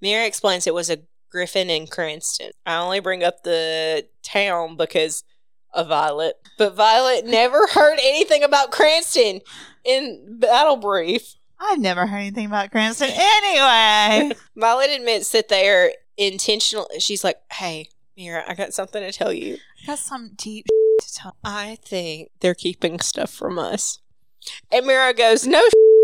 Mira 0.00 0.24
explains 0.24 0.66
it 0.66 0.74
was 0.74 0.88
a 0.88 1.00
griffin 1.34 1.68
and 1.68 1.90
Cranston. 1.90 2.52
I 2.64 2.76
only 2.76 3.00
bring 3.00 3.24
up 3.24 3.42
the 3.42 4.06
town 4.22 4.76
because 4.76 5.24
of 5.72 5.88
Violet, 5.88 6.36
but 6.56 6.76
Violet 6.76 7.26
never 7.26 7.66
heard 7.72 7.98
anything 8.00 8.44
about 8.44 8.70
Cranston 8.70 9.40
in 9.84 10.38
Battle 10.38 10.76
Brief. 10.76 11.34
I've 11.58 11.80
never 11.80 12.06
heard 12.06 12.18
anything 12.18 12.46
about 12.46 12.70
Cranston 12.70 13.10
anyway. 13.12 14.36
Violet 14.56 14.90
admits 14.90 15.32
that 15.32 15.48
they 15.48 15.68
are 15.68 15.90
intentional. 16.16 16.88
She's 17.00 17.24
like, 17.24 17.38
"Hey, 17.52 17.88
Mira, 18.16 18.44
I 18.46 18.54
got 18.54 18.72
something 18.72 19.02
to 19.02 19.10
tell 19.10 19.32
you. 19.32 19.58
Got 19.86 19.98
some 19.98 20.30
deep 20.36 20.66
to 21.00 21.14
tell. 21.14 21.36
I 21.42 21.78
think 21.84 22.30
they're 22.40 22.54
keeping 22.54 23.00
stuff 23.00 23.30
from 23.32 23.58
us." 23.58 23.98
And 24.70 24.86
Mira 24.86 25.12
goes, 25.14 25.48
"No, 25.48 25.62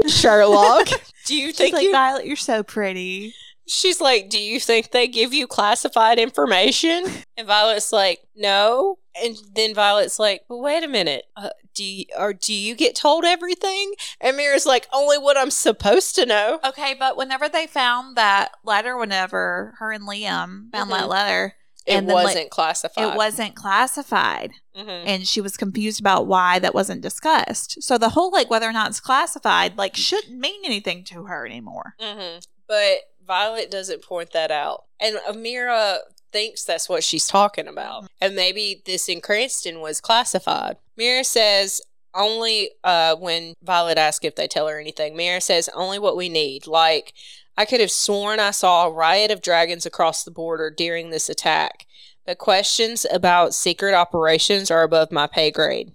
Sherlock. 0.08 0.88
Do 1.26 1.36
you 1.36 1.48
She's 1.48 1.56
think 1.56 1.74
like, 1.74 1.84
you?" 1.84 1.92
Violet, 1.92 2.26
you're 2.26 2.34
so 2.34 2.64
pretty. 2.64 3.32
She's 3.70 4.00
like, 4.00 4.28
"Do 4.28 4.38
you 4.38 4.58
think 4.58 4.90
they 4.90 5.06
give 5.06 5.32
you 5.32 5.46
classified 5.46 6.18
information?" 6.18 7.04
And 7.36 7.46
Violet's 7.46 7.92
like, 7.92 8.20
"No." 8.34 8.98
And 9.22 9.36
then 9.54 9.74
Violet's 9.74 10.18
like, 10.18 10.42
"But 10.48 10.58
wait 10.58 10.82
a 10.84 10.88
minute. 10.88 11.24
Uh, 11.36 11.50
do 11.74 11.84
you, 11.84 12.04
or 12.18 12.32
do 12.32 12.52
you 12.52 12.74
get 12.74 12.94
told 12.96 13.24
everything?" 13.24 13.92
And 14.20 14.36
Mira's 14.36 14.66
like, 14.66 14.88
"Only 14.92 15.18
what 15.18 15.36
I'm 15.38 15.50
supposed 15.50 16.14
to 16.16 16.26
know." 16.26 16.58
Okay, 16.64 16.94
but 16.98 17.16
whenever 17.16 17.48
they 17.48 17.66
found 17.66 18.16
that 18.16 18.52
letter, 18.64 18.96
whenever 18.96 19.74
her 19.78 19.92
and 19.92 20.04
Liam 20.06 20.70
found 20.72 20.90
Mhm. 20.90 20.98
that 20.98 21.08
letter, 21.08 21.54
It 21.86 21.94
And 21.94 22.08
then, 22.08 22.14
like, 22.16 22.24
wasn't 22.26 22.50
classified. 22.50 23.08
It 23.08 23.16
wasn't 23.16 23.54
classified. 23.56 24.52
Mhm. 24.76 25.02
and 25.06 25.26
she 25.26 25.40
was 25.40 25.56
confused 25.56 25.98
about 25.98 26.26
why 26.26 26.58
that 26.60 26.74
wasn't 26.74 27.00
discussed. 27.00 27.82
So 27.82 27.98
the 27.98 28.10
whole 28.10 28.30
like 28.30 28.48
whether 28.50 28.68
or 28.68 28.72
not 28.72 28.90
it's 28.90 29.00
classified 29.00 29.76
like 29.78 29.96
shouldn't 29.96 30.38
mean 30.38 30.60
anything 30.64 31.02
to 31.04 31.24
her 31.24 31.44
anymore. 31.46 31.94
hmm 31.98 32.38
But 32.68 32.98
Violet 33.30 33.70
doesn't 33.70 34.02
point 34.02 34.32
that 34.32 34.50
out. 34.50 34.86
And 34.98 35.18
Amira 35.28 35.98
thinks 36.32 36.64
that's 36.64 36.88
what 36.88 37.04
she's 37.04 37.28
talking 37.28 37.68
about. 37.68 38.08
And 38.20 38.34
maybe 38.34 38.82
this 38.84 39.08
in 39.08 39.20
Cranston 39.20 39.80
was 39.80 40.00
classified. 40.00 40.78
Mira 40.96 41.22
says 41.22 41.80
only 42.12 42.70
uh, 42.82 43.14
when 43.14 43.54
Violet 43.62 43.98
asks 43.98 44.24
if 44.24 44.34
they 44.34 44.48
tell 44.48 44.66
her 44.66 44.80
anything, 44.80 45.16
Mira 45.16 45.40
says 45.40 45.70
only 45.76 45.96
what 45.96 46.16
we 46.16 46.28
need. 46.28 46.66
Like, 46.66 47.14
I 47.56 47.66
could 47.66 47.78
have 47.78 47.92
sworn 47.92 48.40
I 48.40 48.50
saw 48.50 48.88
a 48.88 48.92
riot 48.92 49.30
of 49.30 49.42
dragons 49.42 49.86
across 49.86 50.24
the 50.24 50.32
border 50.32 50.68
during 50.68 51.10
this 51.10 51.28
attack. 51.28 51.86
But 52.26 52.38
questions 52.38 53.06
about 53.12 53.54
secret 53.54 53.94
operations 53.94 54.72
are 54.72 54.82
above 54.82 55.12
my 55.12 55.28
pay 55.28 55.52
grade. 55.52 55.92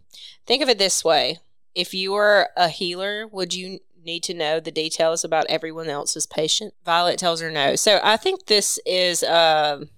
Think 0.47 0.63
of 0.63 0.69
it 0.69 0.77
this 0.77 1.03
way 1.03 1.39
if 1.75 1.93
you 1.93 2.13
were 2.13 2.47
a 2.55 2.69
healer, 2.69 3.27
would 3.27 3.53
you 3.53 3.79
need 4.05 4.23
to 4.23 4.33
know 4.33 4.59
the 4.59 4.71
details 4.71 5.23
about 5.23 5.45
everyone 5.49 5.89
else's 5.89 6.25
patient? 6.25 6.73
Violet 6.85 7.17
tells 7.19 7.41
her 7.41 7.51
no. 7.51 7.75
So 7.75 7.99
I 8.03 8.17
think 8.17 8.45
this 8.45 8.79
is 8.85 9.23
um 9.23 9.89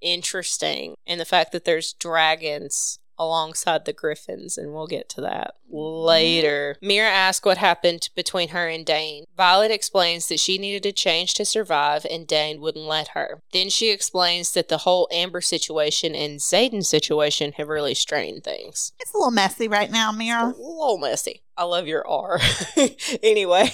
interesting 0.00 0.94
in 1.06 1.18
the 1.18 1.24
fact 1.24 1.52
that 1.52 1.64
there's 1.64 1.94
dragons 1.94 2.98
alongside 3.18 3.84
the 3.84 3.92
griffins, 3.92 4.56
and 4.58 4.72
we'll 4.72 4.86
get 4.86 5.08
to 5.10 5.20
that 5.22 5.54
later. 5.70 6.76
Mira 6.80 7.08
asks 7.08 7.44
what 7.44 7.58
happened 7.58 8.08
between 8.14 8.48
her 8.50 8.68
and 8.68 8.84
Dain. 8.86 9.24
Violet 9.36 9.70
explains 9.70 10.28
that 10.28 10.40
she 10.40 10.58
needed 10.58 10.86
a 10.86 10.92
change 10.92 11.34
to 11.34 11.44
survive, 11.44 12.06
and 12.10 12.26
Dain 12.26 12.60
wouldn't 12.60 12.84
let 12.86 13.08
her. 13.08 13.40
Then 13.52 13.68
she 13.70 13.90
explains 13.90 14.52
that 14.52 14.68
the 14.68 14.78
whole 14.78 15.08
Amber 15.12 15.40
situation 15.40 16.14
and 16.14 16.38
Xaden 16.40 16.84
situation 16.84 17.52
have 17.52 17.68
really 17.68 17.94
strained 17.94 18.44
things. 18.44 18.92
It's 19.00 19.12
a 19.12 19.16
little 19.16 19.30
messy 19.30 19.68
right 19.68 19.90
now, 19.90 20.12
Mira. 20.12 20.44
A 20.44 20.48
little 20.48 20.98
messy. 20.98 21.42
I 21.56 21.64
love 21.64 21.86
your 21.86 22.06
R. 22.06 22.40
anyway, 23.22 23.70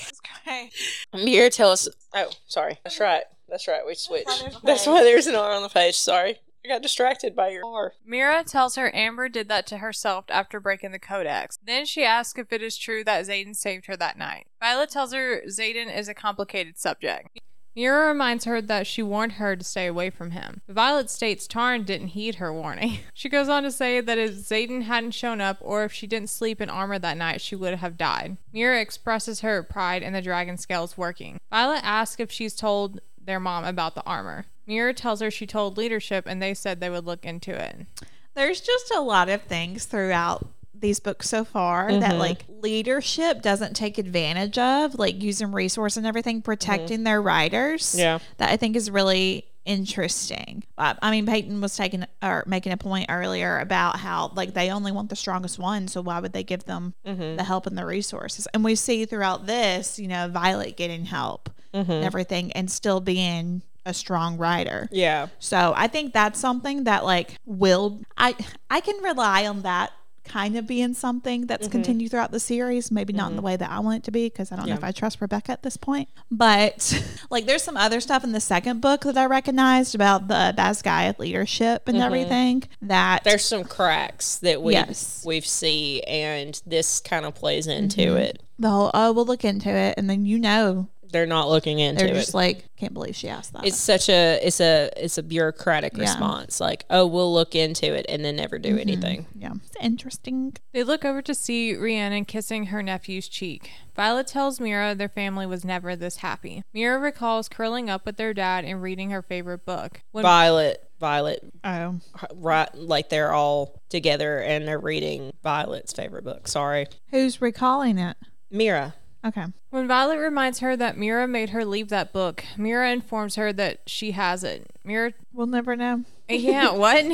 Okay. 0.46 0.70
Mira 1.12 1.50
tells. 1.50 1.88
Oh, 2.14 2.30
sorry. 2.46 2.78
That's 2.84 3.00
right. 3.00 3.24
That's 3.48 3.66
right. 3.68 3.84
We 3.86 3.94
switched. 3.94 4.26
there's 4.42 4.56
That's 4.62 4.86
why 4.86 5.02
there's 5.02 5.26
an 5.26 5.34
R 5.34 5.52
on 5.52 5.62
the 5.62 5.68
page. 5.68 5.96
Sorry. 5.96 6.38
I 6.64 6.68
got 6.68 6.82
distracted 6.82 7.34
by 7.34 7.48
your 7.50 7.64
R. 7.64 7.94
Mira 8.04 8.44
tells 8.44 8.76
her 8.76 8.94
Amber 8.94 9.28
did 9.28 9.48
that 9.48 9.66
to 9.68 9.78
herself 9.78 10.26
after 10.28 10.60
breaking 10.60 10.92
the 10.92 10.98
codex. 10.98 11.58
Then 11.64 11.86
she 11.86 12.04
asks 12.04 12.38
if 12.38 12.52
it 12.52 12.62
is 12.62 12.76
true 12.76 13.02
that 13.04 13.26
Xaden 13.26 13.56
saved 13.56 13.86
her 13.86 13.96
that 13.96 14.18
night. 14.18 14.46
Violet 14.60 14.90
tells 14.90 15.12
her 15.12 15.40
Xaden 15.48 15.94
is 15.94 16.08
a 16.08 16.14
complicated 16.14 16.78
subject. 16.78 17.40
Mira 17.74 18.08
reminds 18.08 18.44
her 18.44 18.60
that 18.60 18.86
she 18.86 19.02
warned 19.02 19.32
her 19.32 19.54
to 19.56 19.64
stay 19.64 19.86
away 19.86 20.10
from 20.10 20.32
him. 20.32 20.60
Violet 20.68 21.08
states 21.08 21.46
Tairn 21.46 21.84
didn't 21.84 22.08
heed 22.08 22.36
her 22.36 22.52
warning. 22.52 22.98
She 23.14 23.28
goes 23.28 23.48
on 23.48 23.62
to 23.64 23.70
say 23.70 24.00
that 24.00 24.18
if 24.18 24.32
Xaden 24.32 24.82
hadn't 24.82 25.10
shown 25.10 25.40
up 25.42 25.58
or 25.60 25.84
if 25.84 25.92
she 25.92 26.06
didn't 26.06 26.30
sleep 26.30 26.60
in 26.60 26.70
armor 26.70 26.98
that 26.98 27.18
night, 27.18 27.40
she 27.40 27.54
would 27.54 27.74
have 27.74 27.98
died. 27.98 28.38
Mira 28.52 28.80
expresses 28.80 29.40
her 29.40 29.62
pride 29.62 30.02
in 30.02 30.14
the 30.14 30.22
dragon 30.22 30.56
scales 30.56 30.96
working. 30.96 31.38
Violet 31.50 31.82
asks 31.84 32.18
if 32.18 32.32
she's 32.32 32.54
told 32.54 33.00
their 33.22 33.38
mom 33.38 33.64
about 33.64 33.94
the 33.94 34.04
armor. 34.04 34.46
Mira 34.66 34.94
tells 34.94 35.20
her 35.20 35.30
she 35.30 35.46
told 35.46 35.76
leadership 35.76 36.24
and 36.26 36.40
they 36.42 36.54
said 36.54 36.80
they 36.80 36.90
would 36.90 37.04
look 37.06 37.24
into 37.24 37.52
it. 37.52 37.86
There's 38.34 38.60
just 38.60 38.92
a 38.94 39.00
lot 39.00 39.28
of 39.28 39.42
things 39.42 39.84
throughout 39.86 40.46
these 40.72 41.00
books 41.00 41.28
so 41.28 41.44
far 41.44 41.92
that 41.92 42.14
Mhm. 42.14 42.18
like 42.18 42.44
leadership 42.48 43.42
doesn't 43.42 43.74
take 43.74 43.98
advantage 43.98 44.56
of, 44.56 44.94
like 44.94 45.22
using 45.22 45.52
resource 45.52 45.96
and 45.98 46.06
everything, 46.06 46.40
protecting 46.40 47.04
their 47.04 47.20
writers. 47.20 47.94
Yeah. 47.98 48.18
that 48.38 48.50
I 48.50 48.56
think 48.56 48.76
is 48.76 48.90
really 48.90 49.44
interesting. 49.66 50.64
I 50.78 51.10
mean, 51.10 51.26
Peyton 51.26 51.60
was 51.60 51.76
taking 51.76 52.06
or 52.22 52.44
making 52.46 52.72
a 52.72 52.76
point 52.78 53.06
earlier 53.10 53.58
about 53.58 53.96
how 53.98 54.32
like 54.34 54.54
they 54.54 54.70
only 54.70 54.90
want 54.92 55.10
the 55.10 55.16
strongest 55.16 55.58
one, 55.58 55.86
so 55.88 56.00
why 56.00 56.18
would 56.20 56.32
they 56.32 56.42
give 56.44 56.64
them 56.64 56.94
Mm-hmm. 57.06 57.36
the 57.36 57.44
help 57.44 57.66
and 57.66 57.76
the 57.76 57.84
resources? 57.84 58.46
And 58.54 58.64
we 58.64 58.74
see 58.74 59.04
throughout 59.04 59.46
this, 59.46 59.98
you 59.98 60.08
know, 60.08 60.28
Violet 60.28 60.76
getting 60.76 61.04
help 61.06 61.50
Mm-hmm. 61.74 61.92
and 61.92 62.04
everything, 62.04 62.52
and 62.52 62.70
still 62.70 63.00
being 63.00 63.62
a 63.86 63.94
strong 63.94 64.36
writer. 64.36 64.88
Yeah. 64.90 65.28
So 65.38 65.72
I 65.76 65.86
think 65.86 66.12
that's 66.12 66.38
something 66.38 66.84
that 66.84 67.04
like 67.04 67.36
will 67.44 68.00
I 68.16 68.34
I 68.70 68.80
can 68.80 69.02
rely 69.02 69.46
on 69.46 69.62
that 69.62 69.92
kind 70.30 70.56
of 70.56 70.66
being 70.66 70.94
something 70.94 71.46
that's 71.46 71.66
mm-hmm. 71.66 71.72
continued 71.72 72.10
throughout 72.10 72.30
the 72.30 72.40
series. 72.40 72.90
Maybe 72.90 73.12
not 73.12 73.30
in 73.30 73.36
the 73.36 73.40
mm-hmm. 73.40 73.46
way 73.46 73.56
that 73.56 73.70
I 73.70 73.80
want 73.80 73.98
it 73.98 74.04
to 74.04 74.10
be 74.10 74.26
because 74.26 74.52
I 74.52 74.56
don't 74.56 74.68
know 74.68 74.74
if 74.74 74.84
I 74.84 74.92
trust 74.92 75.20
Rebecca 75.20 75.52
at 75.52 75.62
this 75.62 75.76
point. 75.76 76.08
But 76.30 77.02
like 77.30 77.46
there's 77.46 77.62
some 77.62 77.76
other 77.76 78.00
stuff 78.00 78.22
in 78.22 78.32
the 78.32 78.40
second 78.40 78.80
book 78.80 79.02
that 79.02 79.16
I 79.16 79.26
recognized 79.26 79.94
about 79.94 80.28
the 80.28 80.54
Basgiath 80.56 81.18
leadership 81.18 81.88
and 81.88 81.96
mm-hmm. 81.96 82.06
everything 82.06 82.62
that 82.82 83.24
There's 83.24 83.44
some 83.44 83.64
cracks 83.64 84.38
that 84.38 84.62
we 84.62 84.74
Yes. 84.74 85.24
we've 85.26 85.46
see, 85.46 86.02
and 86.02 86.60
this 86.64 87.00
kind 87.00 87.24
of 87.24 87.34
plays 87.34 87.66
into 87.66 88.16
it. 88.16 88.40
the 88.58 88.70
whole 88.70 88.90
oh 88.94 89.12
we'll 89.12 89.24
look 89.24 89.44
into 89.44 89.70
it 89.70 89.94
and 89.96 90.08
then 90.08 90.24
you 90.24 90.38
know 90.38 90.88
They're 91.12 91.26
not 91.26 91.48
looking 91.48 91.78
into 91.78 92.02
it. 92.04 92.06
they're 92.06 92.16
it. 92.16 92.20
just 92.20 92.34
like 92.34 92.64
can't 92.76 92.94
believe 92.94 93.14
she 93.16 93.28
asked 93.28 93.52
that. 93.52 93.66
it's 93.66 93.76
such 93.76 94.08
a 94.08 94.38
it's 94.42 94.60
a 94.60 94.90
it's 94.96 95.18
a 95.18 95.22
bureaucratic 95.22 95.94
Yeah. 95.94 96.02
response. 96.02 96.60
Like, 96.60 96.84
oh, 96.90 97.06
we'll 97.06 97.32
look 97.32 97.54
into 97.54 97.94
it, 97.94 98.06
and 98.08 98.24
then 98.24 98.36
never 98.36 98.58
do 98.58 98.70
mm-hmm. 98.70 98.78
anything. 98.78 99.26
yeah, 99.34 99.52
it's 99.66 99.76
interesting. 99.80 100.56
They 100.72 100.82
look 100.84 101.04
over 101.04 101.20
to 101.22 101.34
see 101.34 101.74
Rhiannon 101.74 102.24
kissing 102.24 102.66
her 102.66 102.82
nephew's 102.82 103.28
cheek. 103.28 103.70
Violet 103.94 104.26
tells 104.28 104.60
Mira 104.60 104.94
their 104.94 105.08
family 105.08 105.46
was 105.46 105.64
never 105.64 105.94
this 105.94 106.16
happy. 106.16 106.62
Mira 106.72 106.98
recalls 106.98 107.48
curling 107.48 107.90
up 107.90 108.06
with 108.06 108.16
their 108.16 108.32
dad 108.32 108.64
and 108.64 108.80
reading 108.80 109.10
her 109.10 109.20
favorite 109.20 109.66
book. 109.66 110.00
When 110.12 110.22
Violet, 110.22 110.88
Violet, 110.98 111.40
Oh, 111.64 111.96
right? 112.34 112.74
Like 112.74 113.10
they're 113.10 113.32
all 113.32 113.82
together 113.90 114.38
and 114.38 114.66
they're 114.66 114.78
reading 114.78 115.32
Violet's 115.42 115.92
favorite 115.92 116.24
book. 116.24 116.48
Sorry, 116.48 116.86
who's 117.10 117.42
recalling 117.42 117.98
it? 117.98 118.16
Mira. 118.50 118.94
Okay. 119.24 119.44
When 119.70 119.86
Violet 119.86 120.16
reminds 120.18 120.60
her 120.60 120.76
that 120.76 120.96
Mira 120.96 121.28
made 121.28 121.50
her 121.50 121.64
leave 121.64 121.88
that 121.90 122.12
book, 122.12 122.42
Mira 122.56 122.90
informs 122.90 123.34
her 123.36 123.52
that 123.52 123.80
she 123.86 124.12
has 124.12 124.42
it. 124.44 124.70
Mira, 124.84 125.12
We'll 125.32 125.46
never 125.46 125.76
know. 125.76 126.04
Eh, 126.28 126.36
yeah, 126.36 126.70
what? 126.72 127.04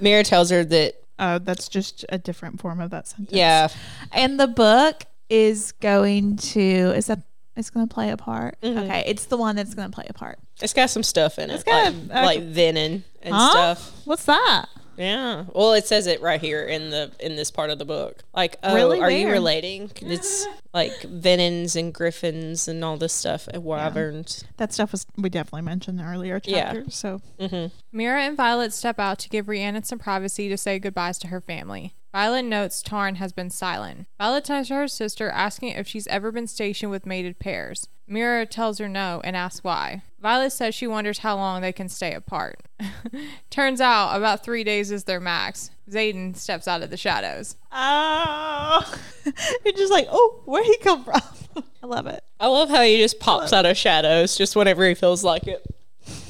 Mira 0.00 0.22
tells 0.22 0.50
her 0.50 0.64
that 0.64 0.94
Oh, 1.18 1.38
that's 1.38 1.68
just 1.68 2.04
a 2.08 2.16
different 2.18 2.60
form 2.60 2.80
of 2.80 2.90
that 2.90 3.06
sentence. 3.08 3.32
yeah, 3.32 3.68
And 4.12 4.40
the 4.40 4.46
book 4.46 5.04
is 5.28 5.72
going 5.72 6.36
to 6.36 6.60
is 6.96 7.06
that 7.06 7.20
it's 7.56 7.68
going 7.68 7.86
to 7.86 7.92
play 7.92 8.10
a 8.10 8.16
part. 8.16 8.58
Mm-hmm. 8.62 8.78
Okay, 8.78 9.04
it's 9.06 9.26
the 9.26 9.36
one 9.36 9.54
that's 9.56 9.74
going 9.74 9.90
to 9.90 9.94
play 9.94 10.06
a 10.08 10.14
part. 10.14 10.38
it's 10.62 10.72
got 10.72 10.88
some 10.88 11.02
stuff 11.02 11.38
in 11.38 11.50
it, 11.50 11.54
It's 11.54 11.64
got 11.64 11.92
like, 11.92 11.94
a- 12.10 12.24
like 12.24 12.42
venom 12.44 13.04
and 13.22 13.34
Huh? 13.34 13.50
stuff. 13.74 14.00
What's 14.06 14.24
that? 14.24 14.66
Yeah. 15.00 15.44
Well, 15.54 15.72
it 15.72 15.86
says 15.86 16.06
it 16.06 16.20
right 16.20 16.40
here 16.40 16.62
in 16.64 16.90
the 16.90 17.10
in 17.18 17.36
this 17.36 17.50
part 17.50 17.70
of 17.70 17.78
the 17.78 17.84
book. 17.84 18.22
Like, 18.34 18.56
oh, 18.62 18.74
Really? 18.74 19.00
are 19.00 19.10
you 19.10 19.30
relating? 19.30 19.90
It's 20.02 20.46
like 20.74 20.92
venons 21.02 21.74
and 21.74 21.92
griffins 21.92 22.68
and 22.68 22.84
all 22.84 22.96
this 22.96 23.12
stuff, 23.12 23.48
and 23.48 23.64
wyverns. 23.64 24.44
That 24.58 24.72
stuff 24.72 24.92
was 24.92 25.06
we 25.16 25.30
definitely 25.30 25.62
mentioned 25.62 25.98
in 26.00 26.06
earlier 26.06 26.40
Yeah. 26.44 26.82
So 26.88 27.20
Mm-hmm. 27.38 27.74
Mira 27.92 28.22
and 28.22 28.36
Violet 28.36 28.72
step 28.72 28.98
out 28.98 29.18
to 29.20 29.28
give 29.28 29.48
Rhiannon 29.48 29.84
some 29.84 29.98
privacy 29.98 30.48
to 30.48 30.56
say 30.58 30.78
goodbyes 30.78 31.18
to 31.20 31.28
her 31.28 31.40
family. 31.40 31.94
Violet 32.12 32.42
notes 32.42 32.82
Tairn 32.82 33.14
has 33.16 33.32
been 33.32 33.50
silent. 33.50 34.06
Violet 34.18 34.44
turns 34.44 34.68
to 34.68 34.74
her 34.74 34.88
sister, 34.88 35.30
asking 35.30 35.70
if 35.70 35.86
she's 35.86 36.08
ever 36.08 36.32
been 36.32 36.48
stationed 36.48 36.90
with 36.90 37.06
mated 37.06 37.38
pairs. 37.38 37.86
Mira 38.08 38.44
tells 38.46 38.78
her 38.78 38.88
no 38.88 39.20
and 39.22 39.36
asks 39.36 39.62
why. 39.62 40.02
Violet 40.20 40.50
says 40.50 40.74
she 40.74 40.86
wonders 40.86 41.18
how 41.18 41.36
long 41.36 41.62
they 41.62 41.72
can 41.72 41.88
stay 41.88 42.12
apart. 42.12 42.60
Turns 43.50 43.80
out 43.80 44.14
about 44.16 44.44
three 44.44 44.64
days 44.64 44.90
is 44.90 45.04
their 45.04 45.20
max. 45.20 45.70
Xaden 45.90 46.36
steps 46.36 46.68
out 46.68 46.82
of 46.82 46.90
the 46.90 46.96
shadows. 46.96 47.56
Oh, 47.72 48.94
you're 49.64 49.74
just 49.74 49.92
like, 49.92 50.06
oh, 50.10 50.42
where 50.44 50.62
he 50.62 50.76
come 50.78 51.04
from? 51.04 51.22
I 51.82 51.86
love 51.86 52.06
it. 52.06 52.22
I 52.38 52.48
love 52.48 52.68
how 52.68 52.82
he 52.82 52.98
just 52.98 53.18
pops 53.18 53.52
out 53.52 53.64
of 53.64 53.76
shadows 53.76 54.36
just 54.36 54.54
whenever 54.54 54.86
he 54.86 54.94
feels 54.94 55.24
like 55.24 55.46
it. 55.46 55.64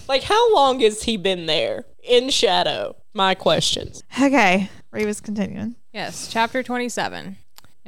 Like, 0.08 0.22
how 0.22 0.54
long 0.54 0.80
has 0.80 1.02
he 1.02 1.16
been 1.16 1.46
there 1.46 1.84
in 2.02 2.30
shadow? 2.30 2.96
My 3.12 3.34
questions. 3.34 4.02
Okay, 4.20 4.70
Reva's 4.92 5.20
continuing. 5.20 5.74
Yes, 5.92 6.28
chapter 6.30 6.62
27 6.62 7.36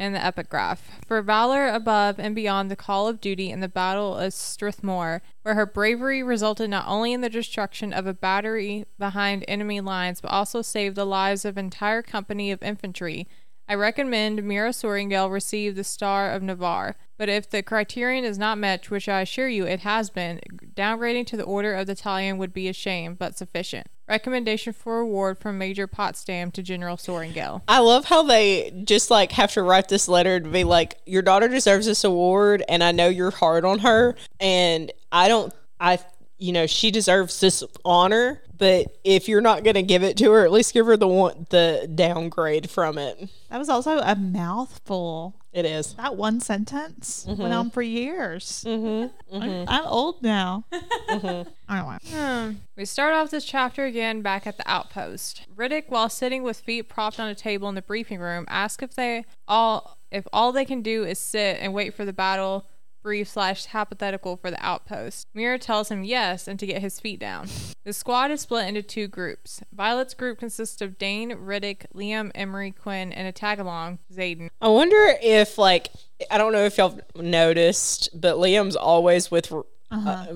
in 0.03 0.13
the 0.13 0.25
epigraph. 0.25 1.01
For 1.07 1.23
valor 1.23 1.69
above 1.69 2.19
and 2.19 2.35
beyond 2.35 2.71
the 2.71 2.77
call 2.77 3.07
of 3.07 3.21
duty 3.21 3.51
in 3.51 3.61
the 3.61 3.69
Battle 3.69 4.17
of 4.17 4.35
Strathmore, 4.35 5.23
where 5.43 5.55
her 5.55 5.65
bravery 5.65 6.23
resulted 6.23 6.69
not 6.71 6.89
only 6.89 7.13
in 7.13 7.21
the 7.21 7.31
destruction 7.31 7.93
of 7.93 8.07
a 8.07 8.13
battery 8.13 8.85
behind 8.99 9.45
enemy 9.47 9.81
lines, 9.81 10.21
but 10.21 10.33
also 10.33 10.61
saved 10.61 10.97
the 10.97 11.07
lives 11.07 11.45
of 11.45 11.57
an 11.57 11.67
entire 11.67 12.03
company 12.03 12.51
of 12.51 12.63
infantry, 12.63 13.29
I 13.69 13.75
recommend 13.75 14.43
Mira 14.43 14.71
Sorrengail 14.71 15.31
receive 15.31 15.77
the 15.77 15.85
Star 15.85 16.33
of 16.33 16.43
Navarre. 16.43 16.97
But 17.17 17.29
if 17.29 17.49
the 17.49 17.63
criterion 17.63 18.25
is 18.25 18.37
not 18.37 18.59
met, 18.59 18.91
which 18.91 19.09
I 19.09 19.21
assure 19.21 19.49
you 19.49 19.65
it 19.65 19.81
has 19.81 20.11
been, 20.11 20.41
downgrading 20.75 21.27
to 21.29 21.37
the 21.37 21.45
Order 21.45 21.75
of 21.75 21.87
the 21.87 21.93
Italian 21.93 22.39
would 22.39 22.53
be 22.53 22.69
a 22.69 22.73
shame, 22.73 23.15
but 23.15 23.39
sufficient. 23.39 23.87
Recommendation 24.13 24.75
for 24.75 24.99
award 24.99 25.39
from 25.39 25.57
Major 25.57 25.87
Potsdam 25.87 26.51
to 26.51 26.63
General 26.63 26.99
Sorrengail. 26.99 27.63
I 27.67 27.79
love 27.79 28.05
how 28.05 28.23
they 28.23 28.71
just 28.85 29.11
like 29.11 29.33
have 29.33 29.55
to 29.55 29.63
write 29.63 29.89
this 29.89 30.07
letter 30.07 30.39
to 30.39 30.47
be 30.47 30.65
like, 30.65 30.99
your 31.07 31.23
daughter 31.23 31.49
deserves 31.49 31.87
this 31.87 32.05
award, 32.05 32.63
and 32.69 32.85
I 32.85 32.93
know 32.93 33.09
you're 33.09 33.31
hard 33.31 33.65
on 33.65 33.79
her, 33.79 34.15
and 34.39 34.93
I 35.11 35.29
don't, 35.29 35.51
I, 35.81 35.99
you 36.37 36.53
know, 36.53 36.67
she 36.67 36.91
deserves 36.91 37.41
this 37.41 37.65
honor, 37.87 38.43
but 38.59 38.99
if 39.03 39.29
you're 39.29 39.41
not 39.41 39.65
going 39.65 39.77
to 39.77 39.83
give 39.83 40.03
it 40.03 40.19
to 40.19 40.31
her, 40.33 40.45
at 40.45 40.53
least 40.53 40.75
give 40.75 40.85
her 40.85 40.99
the 40.99 41.09
one 41.09 41.47
the 41.49 41.91
downgrade 41.95 42.69
from 42.69 42.99
it. 42.99 43.31
That 43.49 43.57
was 43.57 43.71
also 43.71 43.99
a 43.99 44.15
mouthful. 44.15 45.37
It 45.53 45.67
is. 45.67 45.93
That 45.95 46.17
one 46.17 46.41
sentence 46.41 47.27
went 47.29 47.53
on 47.53 47.71
for 47.71 47.83
years. 47.83 48.65
Mm-hmm. 48.67 49.37
I'm, 49.43 49.69
I'm 49.69 49.87
old 49.87 50.23
now. 50.23 50.65
Anyway. 51.69 51.97
Hmm. 52.11 52.51
We 52.77 52.85
start 52.85 53.15
off 53.15 53.31
this 53.31 53.47
chapter 53.47 53.87
again 53.87 54.21
back 54.21 54.47
at 54.47 54.59
the 54.59 54.71
outpost. 54.71 55.47
Ridoc, 55.57 55.85
while 55.89 56.11
sitting 56.11 56.43
with 56.43 56.61
feet 56.61 56.83
propped 56.83 57.19
on 57.19 57.29
a 57.29 57.35
table 57.35 57.67
in 57.71 57.75
the 57.75 57.83
briefing 57.83 58.21
room, 58.21 58.45
asks 58.49 58.83
if 58.83 58.95
they 58.95 59.25
all 59.49 59.97
if 60.11 60.27
all 60.35 60.53
they 60.53 60.67
can 60.67 60.83
do 60.83 61.05
is 61.05 61.19
sit 61.19 61.57
and 61.61 61.73
wait 61.73 61.95
for 61.95 62.05
the 62.05 62.13
battle 62.13 62.67
brief 63.03 63.29
slash 63.29 63.67
hypothetical 63.67 64.37
for 64.37 64.51
the 64.51 64.65
outpost. 64.65 65.29
Mira 65.35 65.59
tells 65.59 65.91
him 65.91 66.05
yes 66.05 66.47
and 66.47 66.59
to 66.59 66.67
get 66.67 66.81
his 66.81 67.01
feet 67.01 67.19
down. 67.21 67.49
The 67.85 67.93
squad 67.93 68.31
is 68.31 68.43
split 68.43 68.69
into 68.69 68.83
two 68.83 69.09
groups. 69.09 69.63
Violet's 69.73 70.15
group 70.15 70.39
consists 70.39 70.81
of 70.81 70.99
Dain, 70.99 71.31
Ridoc, 71.33 71.87
Liam, 71.95 72.31
Emery, 72.35 72.71
Quinn, 72.71 73.13
and 73.13 73.27
a 73.27 73.33
tag 73.33 73.59
along, 73.59 73.99
Xaden. 74.13 74.49
I 74.61 74.69
wonder 74.69 75.17
if, 75.21 75.59
like, 75.59 75.89
I 76.31 76.39
don't 76.39 76.53
know 76.53 76.65
if 76.65 76.79
y'all 76.79 77.01
noticed, 77.17 78.09
but 78.19 78.37
Liam's 78.37 78.77
always 78.77 79.31
with, 79.31 79.53
uh, 79.91 80.27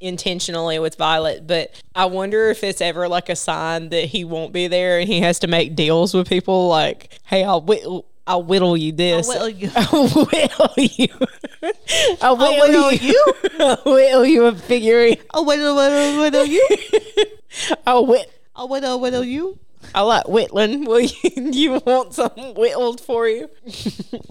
intentionally 0.00 0.78
with 0.78 0.96
Violet, 0.96 1.46
but 1.46 1.80
I 1.94 2.06
wonder 2.06 2.50
if 2.50 2.64
it's 2.64 2.80
ever 2.80 3.08
like 3.08 3.28
a 3.28 3.36
sign 3.36 3.90
that 3.90 4.06
he 4.06 4.24
won't 4.24 4.52
be 4.52 4.66
there 4.66 4.98
and 4.98 5.08
he 5.08 5.20
has 5.20 5.38
to 5.40 5.46
make 5.46 5.76
deals 5.76 6.14
with 6.14 6.28
people 6.28 6.68
like, 6.68 7.18
hey, 7.24 7.44
I'll 7.44 7.60
whittle. 7.60 8.06
I'll 8.26 8.42
whittle 8.42 8.76
you 8.76 8.92
this. 8.92 9.26
whittle 9.26 9.48
you. 9.48 9.70
I'll 9.74 10.08
whittle 10.08 10.74
you. 10.76 11.08
I'll 12.22 12.36
whittle, 12.36 12.60
whittle 12.60 12.92
you. 12.92 13.32
I'll 13.60 13.82
whittle 13.84 14.24
you 14.24 14.46
a 14.46 14.54
figurine. 14.54 15.18
Oh, 15.34 15.42
whittle, 15.42 15.76
whittle, 15.76 16.20
whittle 16.20 16.46
you. 16.46 16.66
I'll 17.86 18.06
whit. 18.06 18.32
Oh, 18.56 18.66
whittle, 18.66 19.00
whittle 19.00 19.24
you. 19.24 19.58
I 19.94 20.02
like 20.02 20.28
whittling. 20.28 20.84
Will 20.86 21.00
you, 21.00 21.10
you 21.34 21.80
want 21.84 22.14
something 22.14 22.54
whittled 22.54 23.00
for 23.00 23.26
you? 23.26 23.50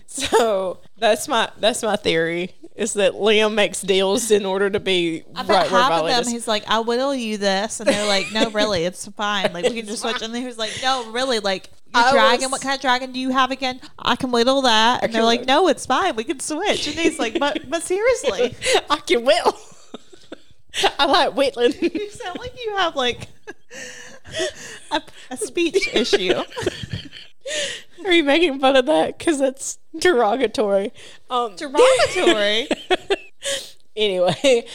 so 0.06 0.80
that's 0.98 1.28
my 1.28 1.50
that's 1.60 1.84
my 1.84 1.96
theory 1.96 2.54
is 2.80 2.94
that 2.94 3.12
Liam 3.12 3.54
makes 3.54 3.82
deals 3.82 4.32
in 4.32 4.46
order 4.46 4.70
to 4.70 4.80
be 4.80 5.24
I 5.36 5.44
bet 5.44 5.50
right 5.50 5.70
half 5.70 5.92
of 5.92 6.08
them, 6.08 6.22
is. 6.22 6.32
he's 6.32 6.48
like, 6.48 6.64
I'll 6.66 6.86
whittle 6.86 7.14
you 7.14 7.38
this. 7.38 7.82
And 7.82 7.90
they're 7.90 8.08
like, 8.08 8.32
no, 8.32 8.50
really, 8.52 8.86
it's 8.86 9.06
fine. 9.10 9.52
Like, 9.52 9.66
we 9.66 9.76
can 9.76 9.86
just 9.86 10.02
switch. 10.02 10.22
And 10.22 10.34
then 10.34 10.42
he 10.42 10.48
was 10.48 10.58
like, 10.58 10.72
no, 10.82 11.12
really, 11.12 11.40
like, 11.40 11.70
your 11.94 12.04
I 12.04 12.12
dragon, 12.12 12.42
was- 12.46 12.52
what 12.52 12.62
kind 12.62 12.76
of 12.76 12.82
dragon 12.82 13.12
do 13.12 13.20
you 13.20 13.32
have 13.32 13.52
again? 13.52 13.80
I 13.98 14.16
can 14.16 14.32
whittle 14.32 14.62
that. 14.64 15.04
And 15.04 15.14
they're 15.14 15.24
like, 15.24 15.46
no, 15.46 15.68
it's 15.68 15.86
fine. 15.86 16.16
We 16.16 16.24
can 16.24 16.40
switch. 16.40 16.88
And 16.88 16.98
he's 16.98 17.20
like, 17.20 17.40
but, 17.40 17.70
but 17.70 17.84
seriously, 17.84 18.56
I 18.90 18.98
can 18.98 19.26
whittle. 19.26 19.58
I 21.00 21.06
like 21.06 21.36
whittling. 21.36 21.74
you 21.82 22.10
sound 22.12 22.40
like 22.40 22.54
you 22.64 22.76
have 22.78 22.96
like 22.96 23.28
a, 24.92 25.02
a 25.32 25.38
speech 25.38 25.90
issue. 25.94 26.34
Are 28.06 28.14
you 28.14 28.24
making 28.24 28.60
fun 28.60 28.76
of 28.76 28.86
that? 28.86 29.18
Because 29.18 29.40
that's 29.40 29.80
derogatory. 29.98 30.94
Um, 31.30 31.56
Derogatory. 31.56 32.68
anyway, 33.96 34.66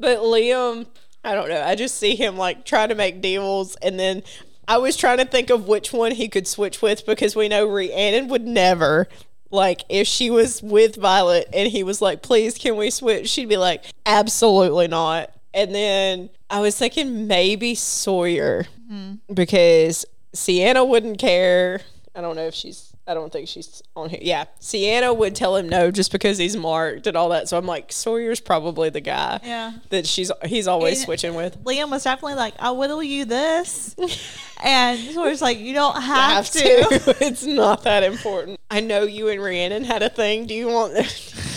but 0.00 0.18
Liam, 0.18 0.86
I 1.22 1.34
don't 1.34 1.48
know. 1.48 1.62
I 1.62 1.76
just 1.76 1.96
see 1.96 2.16
him 2.16 2.36
like 2.36 2.64
trying 2.64 2.88
to 2.88 2.94
make 2.96 3.20
deals, 3.22 3.76
and 3.76 3.98
then 3.98 4.22
I 4.66 4.78
was 4.78 4.96
trying 4.96 5.18
to 5.18 5.24
think 5.24 5.50
of 5.50 5.68
which 5.68 5.92
one 5.92 6.12
he 6.12 6.28
could 6.28 6.46
switch 6.46 6.80
with 6.80 7.06
because 7.06 7.36
we 7.36 7.48
know 7.48 7.66
Rhiannon 7.66 8.28
would 8.28 8.46
never. 8.46 9.08
Like 9.50 9.82
if 9.88 10.06
she 10.06 10.30
was 10.30 10.62
with 10.62 10.96
Violet 10.96 11.48
and 11.52 11.70
he 11.70 11.82
was 11.82 12.02
like, 12.02 12.22
"Please, 12.22 12.58
can 12.58 12.76
we 12.76 12.90
switch?" 12.90 13.28
She'd 13.28 13.48
be 13.48 13.56
like, 13.56 13.84
"Absolutely 14.04 14.88
not." 14.88 15.30
And 15.52 15.72
then 15.72 16.30
I 16.50 16.60
was 16.60 16.76
thinking 16.76 17.28
maybe 17.28 17.76
Sawyer 17.76 18.66
mm-hmm. 18.90 19.32
because 19.32 20.04
Sienna 20.32 20.84
wouldn't 20.84 21.18
care. 21.18 21.80
I 22.14 22.20
don't 22.20 22.36
know 22.36 22.46
if 22.46 22.54
she's. 22.54 22.93
I 23.06 23.12
don't 23.14 23.30
think 23.30 23.48
she's 23.48 23.82
on 23.94 24.08
here. 24.08 24.18
Yeah, 24.22 24.44
Sienna 24.60 25.12
would 25.12 25.34
tell 25.34 25.56
him 25.56 25.68
no 25.68 25.90
just 25.90 26.10
because 26.10 26.38
he's 26.38 26.56
marked 26.56 27.06
and 27.06 27.16
all 27.16 27.28
that. 27.28 27.48
So 27.50 27.58
I'm 27.58 27.66
like, 27.66 27.92
Sawyer's 27.92 28.40
probably 28.40 28.88
the 28.88 29.02
guy 29.02 29.40
Yeah. 29.44 29.72
that 29.90 30.06
she's 30.06 30.32
he's 30.46 30.66
always 30.66 30.96
And- 30.98 31.04
switching 31.04 31.34
with. 31.34 31.62
Liam 31.64 31.90
was 31.90 32.04
definitely 32.04 32.36
like, 32.36 32.54
I'll 32.58 32.76
whittle 32.76 33.02
you 33.02 33.24
this. 33.24 33.94
And 34.62 34.98
Sawyer's 35.12 35.42
like, 35.42 35.58
you 35.58 35.74
don't 35.74 36.00
have, 36.00 36.46
have 36.46 36.50
to. 36.52 36.60
to. 36.60 37.16
it's 37.26 37.44
not 37.44 37.82
that 37.82 38.02
important. 38.02 38.58
I 38.70 38.80
know 38.80 39.02
you 39.02 39.28
and 39.28 39.42
Rhiannon 39.42 39.84
had 39.84 40.02
a 40.02 40.08
thing. 40.08 40.46
Do 40.46 40.54
you 40.54 40.68
want 40.68 40.94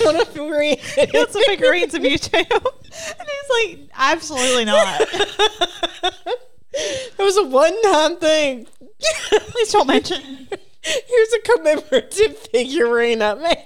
one 0.01 0.19
of 0.19 0.36
Rhiannon? 0.36 0.79
He 0.83 1.07
wants 1.13 1.31
some 1.31 1.43
figurines 1.43 1.93
of 1.93 2.03
you 2.03 2.17
too. 2.17 2.38
And 3.19 3.27
he's 3.29 3.77
like, 3.77 3.89
absolutely 3.95 4.65
not. 4.65 5.01
It 6.73 7.17
was 7.19 7.38
a 7.38 7.43
one-time 7.43 8.17
thing. 8.17 8.67
Please 9.29 9.71
don't 9.71 9.88
mention. 9.88 10.47
Here's 11.08 11.34
a 11.34 11.39
commemorative 11.39 12.38
figurine 12.38 13.21
I 13.21 13.34
made. 13.36 13.65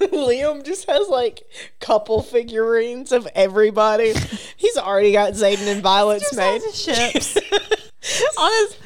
Liam 0.00 0.64
just 0.64 0.88
has 0.88 1.08
like 1.08 1.42
couple 1.80 2.22
figurines 2.22 3.12
of 3.12 3.28
everybody. 3.34 4.14
He's 4.56 4.76
already 4.76 5.12
got 5.12 5.32
Xaden 5.32 5.66
and 5.66 5.82
Violet's 5.82 6.34
made. 6.34 6.62
ships. 6.72 7.36
On 8.38 8.50
his, 8.50 8.76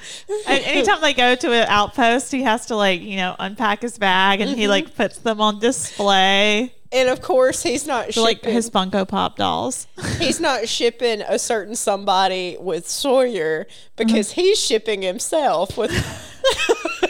anytime 0.47 1.01
they 1.01 1.14
go 1.14 1.37
to 1.37 1.53
an 1.53 1.67
outpost, 1.69 2.33
he 2.33 2.43
has 2.43 2.67
to 2.67 2.77
like 2.77 3.01
you 3.01 3.17
know 3.17 3.37
unpack 3.38 3.83
his 3.83 3.97
bag 3.97 4.40
and 4.40 4.51
he 4.51 4.62
mm-hmm. 4.62 4.71
like 4.71 4.95
puts 4.97 5.19
them 5.19 5.40
on 5.40 5.61
display. 5.61 6.74
And 6.94 7.09
of 7.09 7.20
course, 7.20 7.62
he's 7.64 7.85
not 7.87 8.14
They're 8.14 8.22
like 8.22 8.44
his 8.44 8.70
Funko 8.70 9.07
Pop 9.09 9.37
dolls. 9.37 9.88
he's 10.18 10.38
not 10.40 10.68
shipping 10.68 11.22
a 11.22 11.38
certain 11.40 11.74
somebody 11.74 12.57
with 12.61 12.88
Sawyer 12.88 13.66
because 13.96 14.30
Mm-hmm. 14.30 14.40
he's 14.40 14.59
shipping 14.61 15.02
himself 15.02 15.76
with. 15.76 15.90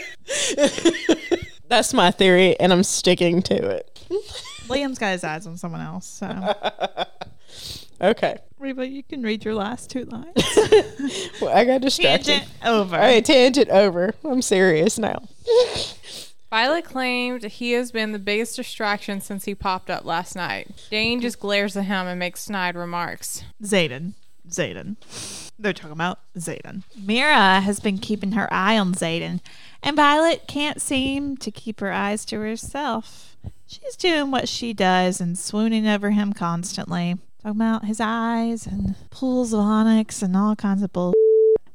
That's 1.67 1.93
my 1.93 2.11
theory, 2.11 2.59
and 2.59 2.71
I'm 2.73 2.83
sticking 2.83 3.41
to 3.43 3.55
it. 3.55 3.99
Liam's 4.67 4.97
got 4.99 5.11
his 5.11 5.23
eyes 5.23 5.45
on 5.47 5.57
someone 5.57 5.81
else. 5.81 6.05
So 6.07 6.55
Okay, 8.01 8.37
Reba, 8.59 8.87
you 8.87 9.03
can 9.03 9.23
read 9.23 9.45
your 9.45 9.55
last 9.55 9.89
two 9.89 10.03
lines. 10.05 11.29
well, 11.41 11.55
I 11.55 11.63
got 11.63 11.81
distracted. 11.81 12.25
Tangent 12.41 12.51
over. 12.65 12.95
All 12.95 13.01
right, 13.01 13.23
tangent 13.23 13.69
over. 13.69 14.13
I'm 14.25 14.41
serious 14.41 14.97
now. 14.99 15.23
Violet 16.55 16.85
claimed 16.85 17.43
he 17.43 17.73
has 17.73 17.91
been 17.91 18.13
the 18.13 18.17
biggest 18.17 18.55
distraction 18.55 19.19
since 19.19 19.43
he 19.43 19.53
popped 19.53 19.89
up 19.89 20.05
last 20.05 20.37
night. 20.37 20.87
Dain 20.89 21.19
just 21.19 21.37
glares 21.37 21.75
at 21.75 21.83
him 21.83 22.07
and 22.07 22.17
makes 22.17 22.43
snide 22.43 22.77
remarks. 22.77 23.43
Xaden. 23.61 24.13
Xaden. 24.47 24.95
They're 25.59 25.73
talking 25.73 25.91
about 25.91 26.19
Xaden. 26.37 26.83
Mira 26.97 27.59
has 27.59 27.81
been 27.81 27.97
keeping 27.97 28.31
her 28.31 28.47
eye 28.53 28.79
on 28.79 28.93
Xaden, 28.93 29.41
and 29.83 29.97
Violet 29.97 30.47
can't 30.47 30.81
seem 30.81 31.35
to 31.35 31.51
keep 31.51 31.81
her 31.81 31.91
eyes 31.91 32.23
to 32.23 32.39
herself. 32.39 33.35
She's 33.67 33.97
doing 33.97 34.31
what 34.31 34.47
she 34.47 34.71
does 34.71 35.19
and 35.19 35.37
swooning 35.37 35.85
over 35.85 36.11
him 36.11 36.31
constantly. 36.31 37.17
Talking 37.43 37.59
about 37.59 37.83
his 37.83 37.99
eyes 37.99 38.65
and 38.65 38.95
pools 39.09 39.51
of 39.51 39.59
onyx 39.59 40.21
and 40.21 40.37
all 40.37 40.55
kinds 40.55 40.83
of 40.83 40.93
bull. 40.93 41.15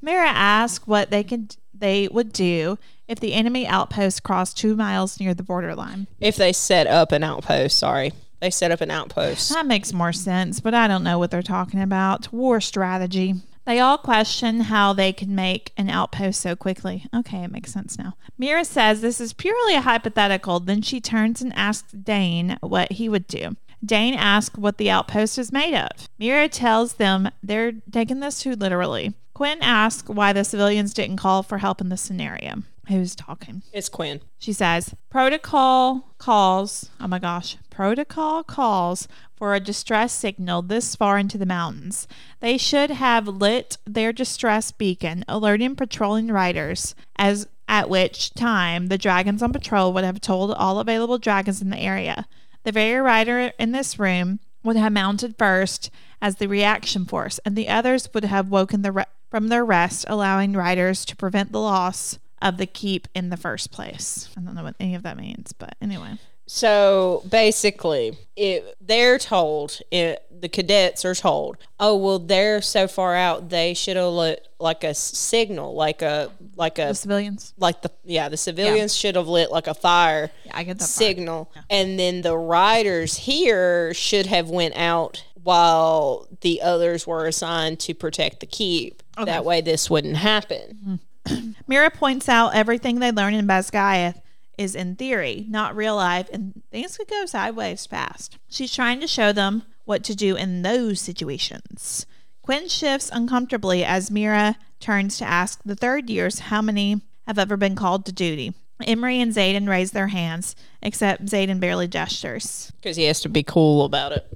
Mira 0.01 0.29
asks 0.29 0.87
what 0.87 1.11
they 1.11 1.23
can 1.23 1.51
they 1.81 2.09
would 2.09 2.33
do 2.33 2.79
if 3.11 3.19
the 3.19 3.35
enemy 3.35 3.67
outpost 3.67 4.23
crossed 4.23 4.57
two 4.57 4.77
miles 4.77 5.19
near 5.19 5.35
the 5.35 5.43
borderline. 5.43 6.07
If 6.21 6.37
they 6.37 6.53
set 6.53 6.87
up 6.87 7.11
an 7.11 7.25
outpost, 7.25 7.77
sorry, 7.77 8.13
they 8.41 8.51
set 8.51 8.71
up 8.71 8.81
an 8.81 8.91
outpost. 8.91 9.51
That 9.53 9.67
makes 9.67 9.93
more 9.93 10.13
sense, 10.13 10.61
but 10.61 10.75
I 10.75 10.87
don't 10.87 11.03
know 11.03 11.19
what 11.19 11.33
they're 11.33 11.43
talking 11.43 11.83
about. 11.83 12.33
War 12.33 12.61
strategy. 12.61 13.35
They 13.67 13.81
all 13.81 13.99
question 13.99 14.61
how 14.61 14.93
they 14.93 15.13
can 15.13 15.35
make 15.35 15.73
an 15.77 15.91
outpost 15.91 16.41
so 16.41 16.55
quickly. 16.55 17.07
Okay, 17.15 17.43
it 17.43 17.51
makes 17.51 17.73
sense 17.73 17.99
now. 17.99 18.15
Mira 18.39 18.65
says 18.65 19.01
this 19.01 19.21
is 19.21 19.33
purely 19.33 19.75
a 19.75 19.81
hypothetical. 19.81 20.61
Then 20.61 20.81
she 20.81 21.01
turns 21.01 21.43
and 21.43 21.53
asks 21.55 21.93
Dain 21.93 22.59
what 22.61 22.93
he 22.93 23.09
would 23.09 23.27
do. 23.27 23.57
Dain 23.85 24.15
asks 24.15 24.57
what 24.57 24.79
the 24.79 24.91
outpost 24.91 25.37
is 25.37 25.53
made 25.53 25.75
of. 25.75 26.09
Mira 26.19 26.49
tells 26.49 26.95
them 26.95 27.29
they're 27.43 27.73
taking 27.91 28.21
this 28.21 28.41
too 28.41 28.55
literally. 28.55 29.15
Quinn 29.35 29.59
asks 29.63 30.09
why 30.09 30.33
the 30.33 30.45
civilians 30.45 30.93
didn't 30.93 31.17
call 31.17 31.43
for 31.43 31.59
help 31.59 31.81
in 31.81 31.89
this 31.89 32.03
scenario. 32.03 32.63
Who's 32.91 33.15
talking? 33.15 33.63
It's 33.73 33.89
Quinn. 33.89 34.21
She 34.37 34.53
says, 34.53 34.97
protocol 35.11 36.13
calls, 36.19 36.91
oh 37.01 37.07
my 37.07 37.21
gosh, 37.21 37.57
protocol 37.71 38.43
calls 38.43 39.07
for 39.37 39.55
a 39.55 39.61
distress 39.61 40.13
signal 40.13 40.63
this 40.63 40.97
far 40.97 41.17
into 41.17 41.39
the 41.39 41.47
mountains. 41.47 42.09
They 42.41 42.59
should 42.59 42.91
have 42.91 43.29
lit 43.29 43.79
their 43.87 44.13
distress 44.13 44.73
beacon, 44.73 45.25
alerting 45.29 45.77
patrolling 45.77 46.33
riders, 46.33 46.97
as 47.15 47.47
at 47.69 47.89
which 47.89 48.35
time 48.35 48.89
the 48.89 48.99
dragons 48.99 49.41
on 49.41 49.53
patrol 49.53 49.93
would 49.93 50.03
have 50.03 50.21
told 50.21 50.51
all 50.51 50.81
available 50.81 51.19
dragons 51.19 51.63
in 51.63 51.71
the 51.71 51.79
area. 51.79 52.27
The 52.65 52.73
very 52.73 53.01
rider 53.01 53.53
in 53.57 53.71
this 53.71 54.01
room 54.01 54.41
would 54.65 54.75
have 54.75 54.93
mounted 54.93 55.37
first 55.39 55.91
as 56.21 56.37
the 56.37 56.49
reaction 56.49 57.05
force, 57.05 57.39
and 57.45 57.55
the 57.55 57.69
others 57.69 58.09
would 58.13 58.25
have 58.25 58.51
woken 58.51 58.83
the 58.83 58.91
re- 58.91 59.05
from 59.31 59.47
their 59.47 59.65
rest, 59.65 60.05
allowing 60.09 60.55
riders 60.55 61.05
to 61.05 61.15
prevent 61.15 61.53
the 61.53 61.61
loss 61.61 62.19
of 62.43 62.57
the 62.57 62.67
keep 62.67 63.09
in 63.15 63.31
the 63.31 63.37
first 63.37 63.71
place. 63.71 64.29
I 64.37 64.41
don't 64.41 64.55
know 64.55 64.63
what 64.65 64.77
any 64.81 64.95
of 64.95 65.03
that 65.03 65.17
means, 65.17 65.53
but 65.53 65.75
anyway. 65.81 66.19
So 66.47 67.23
basically, 67.29 68.19
it, 68.35 68.75
they're 68.81 69.19
told, 69.19 69.79
it, 69.93 70.27
the 70.41 70.49
cadets 70.49 71.05
are 71.05 71.15
told, 71.15 71.59
oh, 71.79 71.97
well, 71.97 72.19
they're 72.19 72.61
so 72.61 72.89
far 72.89 73.15
out, 73.15 73.51
they 73.51 73.73
should 73.73 73.97
have 73.97 74.09
lit 74.13 74.49
like 74.59 74.83
a 74.83 74.93
signal, 74.93 75.75
like 75.75 76.03
a, 76.03 76.29
like 76.57 76.81
a, 76.81 76.87
The 76.89 76.95
civilians. 76.95 77.55
like 77.57 77.83
the, 77.83 77.93
yeah, 78.05 78.29
the 78.29 78.37
civilians 78.37 78.97
should 78.97 79.15
have 79.15 79.29
lit 79.29 79.53
like 79.53 79.69
a 79.69 79.75
fire 79.75 80.31
Yeah, 80.45 80.53
I 80.57 80.65
get 80.65 80.81
that. 80.81 80.85
signal. 80.87 81.53
And 81.71 82.01
then 82.01 82.23
the 82.23 82.37
riders 82.37 83.17
here 83.17 83.95
should 83.95 84.27
have 84.27 84.51
went 84.51 84.75
out 84.77 85.23
while 85.43 86.27
the 86.41 86.63
others 86.63 87.07
were 87.07 87.27
assigned 87.27 87.79
to 87.81 87.95
protect 87.95 88.41
the 88.41 88.47
keep. 88.47 89.03
That 89.25 89.45
way 89.45 89.61
this 89.61 89.89
wouldn't 89.91 90.17
happen. 90.17 90.79
Mm-hmm. 90.83 90.95
Mira 91.67 91.91
points 91.91 92.29
out 92.29 92.55
everything 92.55 92.99
they 92.99 93.13
learn 93.13 93.35
in 93.35 93.47
Basgiath 93.47 94.21
is 94.59 94.75
in 94.75 94.97
theory, 94.97 95.47
not 95.49 95.75
real 95.75 95.97
life, 95.97 96.29
and 96.33 96.63
things 96.71 96.97
could 96.97 97.09
go 97.09 97.25
sideways 97.27 97.87
fast. 97.87 98.37
She's 98.49 98.75
trying 98.75 99.01
to 99.01 99.07
show 99.07 99.33
them 99.33 99.63
what 99.85 100.05
to 100.05 100.15
do 100.15 100.37
in 100.37 100.63
those 100.63 101.01
situations. 101.01 102.07
Quinn 102.43 102.69
shifts 102.69 103.11
uncomfortably 103.13 103.85
as 103.85 104.11
Mira 104.11 104.57
turns 104.79 105.19
to 105.19 105.25
ask 105.25 105.61
the 105.65 105.77
third 105.77 106.11
years 106.11 106.41
how 106.41 106.61
many 106.61 107.01
have 107.27 107.39
ever 107.39 107.57
been 107.57 107.75
called 107.75 108.05
to 108.07 108.13
duty. 108.13 108.55
Emery 108.87 109.21
and 109.21 109.33
Xaden 109.33 109.69
raise 109.69 109.93
their 109.93 110.09
hands, 110.09 110.57
except 110.83 111.27
Xaden 111.27 111.61
barely 111.61 111.87
gestures. 111.87 112.73
Because 112.81 112.97
he 112.97 113.05
has 113.05 113.21
to 113.21 113.29
be 113.29 113.43
cool 113.43 113.85
about 113.85 114.13
it. 114.13 114.27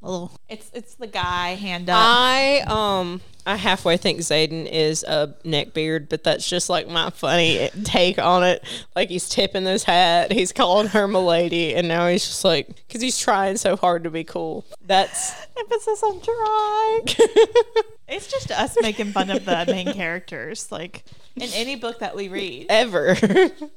Little, 0.00 0.32
it's 0.48 0.70
it's 0.74 0.94
the 0.96 1.06
guy 1.06 1.54
hand 1.54 1.88
up. 1.88 1.96
I 1.98 2.62
um 2.66 3.22
I 3.46 3.56
halfway 3.56 3.96
think 3.96 4.20
Xaden 4.20 4.66
is 4.70 5.02
a 5.02 5.34
neck 5.44 5.74
beard, 5.74 6.08
but 6.08 6.24
that's 6.24 6.48
just 6.48 6.70
like 6.70 6.88
my 6.88 7.10
funny 7.10 7.68
take 7.84 8.18
on 8.18 8.42
it. 8.42 8.64
Like 8.96 9.10
he's 9.10 9.28
tipping 9.28 9.64
his 9.66 9.84
hat, 9.84 10.32
he's 10.32 10.52
calling 10.52 10.88
her 10.88 11.06
milady, 11.06 11.74
and 11.74 11.86
now 11.86 12.08
he's 12.08 12.26
just 12.26 12.44
like 12.44 12.68
because 12.86 13.02
he's 13.02 13.18
trying 13.18 13.56
so 13.56 13.76
hard 13.76 14.04
to 14.04 14.10
be 14.10 14.24
cool. 14.24 14.64
That's 14.84 15.34
Emphasis 15.58 16.02
on 16.02 16.20
try. 16.20 17.00
it's 18.08 18.26
just 18.28 18.50
us 18.50 18.76
making 18.80 19.12
fun 19.12 19.30
of 19.30 19.44
the 19.44 19.64
main 19.68 19.92
characters, 19.92 20.72
like 20.72 21.04
in 21.36 21.50
any 21.54 21.76
book 21.76 21.98
that 21.98 22.16
we 22.16 22.28
read. 22.28 22.66
ever. 22.68 23.16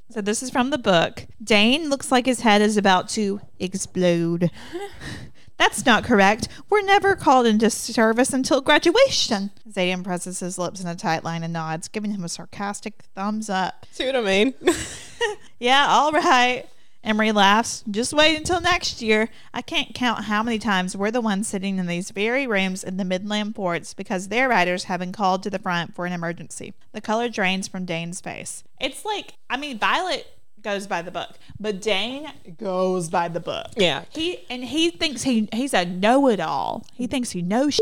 So 0.09 0.21
this 0.21 0.41
is 0.41 0.49
from 0.49 0.69
the 0.71 0.77
book. 0.79 1.27
Dain 1.43 1.89
looks 1.89 2.11
like 2.11 2.25
his 2.25 2.39
head 2.39 2.61
is 2.61 2.77
about 2.77 3.09
to 3.09 3.39
explode. 3.59 4.49
That's 5.57 5.85
not 5.85 6.03
correct. 6.03 6.47
We're 6.69 6.81
never 6.81 7.15
called 7.15 7.45
into 7.47 7.69
service 7.69 8.31
until 8.31 8.61
graduation. 8.61 9.51
Xaden 9.69 10.03
presses 10.03 10.39
his 10.39 10.57
lips 10.57 10.81
in 10.81 10.87
a 10.87 10.95
tight 10.95 11.23
line 11.23 11.43
and 11.43 11.53
nods, 11.53 11.87
giving 11.87 12.11
him 12.11 12.23
a 12.23 12.29
sarcastic 12.29 13.03
thumbs 13.15 13.49
up. 13.49 13.85
See 13.91 14.05
what 14.05 14.15
I 14.15 14.21
mean? 14.21 14.53
Yeah, 15.59 15.87
all 15.89 16.11
right. 16.11 16.65
Emery 17.03 17.31
laughs. 17.31 17.83
Just 17.89 18.13
wait 18.13 18.37
until 18.37 18.59
next 18.59 19.01
year. 19.01 19.29
I 19.53 19.61
can't 19.61 19.95
count 19.95 20.25
how 20.25 20.43
many 20.43 20.59
times 20.59 20.95
we're 20.95 21.09
the 21.09 21.21
ones 21.21 21.47
sitting 21.47 21.77
in 21.77 21.87
these 21.87 22.11
very 22.11 22.45
rooms 22.45 22.83
in 22.83 22.97
the 22.97 23.05
Midland 23.05 23.55
ports 23.55 23.93
because 23.93 24.27
their 24.27 24.49
riders 24.49 24.83
have 24.85 24.99
been 24.99 25.13
called 25.13 25.41
to 25.43 25.49
the 25.49 25.59
front 25.59 25.95
for 25.95 26.05
an 26.05 26.13
emergency. 26.13 26.73
The 26.91 27.01
color 27.01 27.29
drains 27.29 27.67
from 27.67 27.85
Dain's 27.85 28.19
face. 28.19 28.63
It's 28.79 29.05
like, 29.05 29.35
I 29.49 29.57
mean, 29.57 29.79
Violet 29.79 30.27
goes 30.67 30.85
by 30.85 31.01
the 31.01 31.11
book, 31.11 31.29
but 31.61 31.81
Dain 31.81 32.27
goes 32.57 33.09
by 33.09 33.29
the 33.29 33.39
book. 33.39 33.67
yeah, 33.77 34.03
He 34.09 34.39
and 34.49 34.65
he 34.65 34.89
thinks 34.89 35.23
he 35.23 35.47
he's 35.53 35.73
a 35.73 35.85
know-it-all. 35.85 36.85
He 36.93 37.07
thinks 37.07 37.31
he 37.31 37.41
knows. 37.41 37.79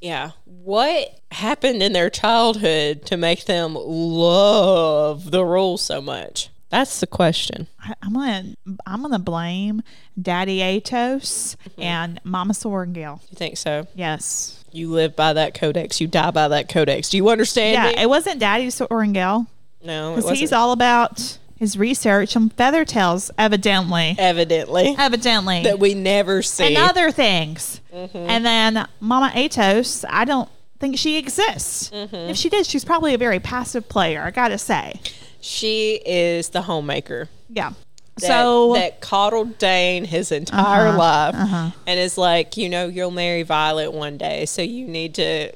yeah. 0.00 0.30
What 0.44 1.18
happened 1.32 1.82
in 1.82 1.92
their 1.92 2.08
childhood 2.10 3.04
to 3.06 3.16
make 3.16 3.46
them 3.46 3.74
love 3.74 5.32
the 5.32 5.44
rules 5.44 5.82
so 5.82 6.00
much? 6.00 6.50
That's 6.68 7.00
the 7.00 7.08
question. 7.08 7.66
I, 7.80 7.94
I'm 8.00 8.12
gonna 8.12 8.54
I'm 8.86 9.02
gonna 9.02 9.18
blame 9.18 9.82
Daddy 10.20 10.58
Aetos 10.60 11.56
mm-hmm. 11.56 11.82
and 11.82 12.20
Mama 12.22 12.52
Sorrengail. 12.52 13.20
You 13.30 13.34
think 13.36 13.56
so? 13.56 13.88
Yes. 13.96 14.64
You 14.70 14.92
live 14.92 15.16
by 15.16 15.32
that 15.32 15.54
codex. 15.54 16.00
You 16.00 16.06
die 16.06 16.30
by 16.30 16.46
that 16.46 16.68
codex. 16.68 17.08
Do 17.08 17.16
you 17.16 17.28
understand 17.28 17.74
Yeah, 17.74 17.96
me? 17.96 18.02
it 18.04 18.08
wasn't 18.08 18.38
Daddy 18.38 18.68
Sorrengail 18.68 19.48
no, 19.84 20.14
because 20.14 20.38
he's 20.38 20.52
all 20.52 20.70
about 20.72 21.38
his 21.60 21.76
research 21.78 22.34
on 22.36 22.48
feather 22.48 22.84
tails, 22.84 23.30
evidently, 23.38 24.16
evidently 24.18 24.96
evidently, 24.98 25.62
that 25.62 25.78
we 25.78 25.94
never 25.94 26.42
see. 26.42 26.64
and 26.64 26.76
other 26.76 27.12
things. 27.12 27.80
Mm-hmm. 27.94 28.16
And 28.16 28.44
then 28.44 28.88
Mama 28.98 29.30
Aetos, 29.34 30.04
I 30.08 30.24
don't 30.24 30.48
think 30.78 30.96
she 30.98 31.18
exists. 31.18 31.90
Mm-hmm. 31.90 32.16
If 32.30 32.36
she 32.38 32.48
did, 32.48 32.64
she's 32.66 32.84
probably 32.84 33.12
a 33.14 33.18
very 33.18 33.38
passive 33.40 33.88
player. 33.90 34.22
I 34.22 34.30
gotta 34.30 34.56
say, 34.58 35.00
she 35.40 36.00
is 36.06 36.48
the 36.48 36.62
homemaker. 36.62 37.28
yeah. 37.48 37.72
That, 38.16 38.26
so 38.26 38.74
that 38.74 39.00
coddled 39.00 39.56
Dain 39.56 40.04
his 40.04 40.30
entire 40.32 40.88
Uh-huh, 40.88 40.98
life, 40.98 41.34
uh-huh. 41.34 41.70
and 41.86 41.98
is 42.00 42.18
like, 42.18 42.56
you 42.58 42.68
know, 42.68 42.86
you'll 42.86 43.10
marry 43.12 43.44
Violet 43.44 43.92
one 43.94 44.18
day, 44.18 44.44
so 44.46 44.60
you 44.60 44.86
need 44.86 45.14
to. 45.14 45.52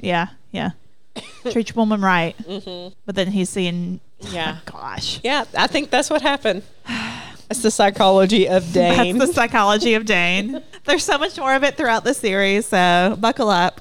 yeah, 0.00 0.28
yeah, 0.50 0.70
treat 1.50 1.68
your 1.68 1.74
woman 1.76 2.00
right. 2.00 2.34
Mm-hmm. 2.38 2.94
But 3.04 3.16
then 3.16 3.32
he's 3.32 3.50
seeing, 3.50 4.00
Yeah. 4.20 4.58
gosh. 4.64 5.20
yeah, 5.22 5.44
I 5.56 5.66
think 5.66 5.90
that's 5.90 6.10
what 6.10 6.22
happened. 6.22 6.62
That's 7.48 7.62
the 7.62 7.70
psychology 7.70 8.48
of 8.48 8.72
Dain. 8.72 9.18
That's 9.18 9.30
the 9.30 9.34
psychology 9.34 9.94
of 9.94 10.04
Dain. 10.04 10.62
There's 10.84 11.04
so 11.04 11.18
much 11.18 11.38
more 11.38 11.54
of 11.54 11.62
it 11.64 11.76
throughout 11.76 12.04
the 12.04 12.14
series, 12.14 12.66
so 12.66 13.16
buckle 13.20 13.50
up. 13.50 13.80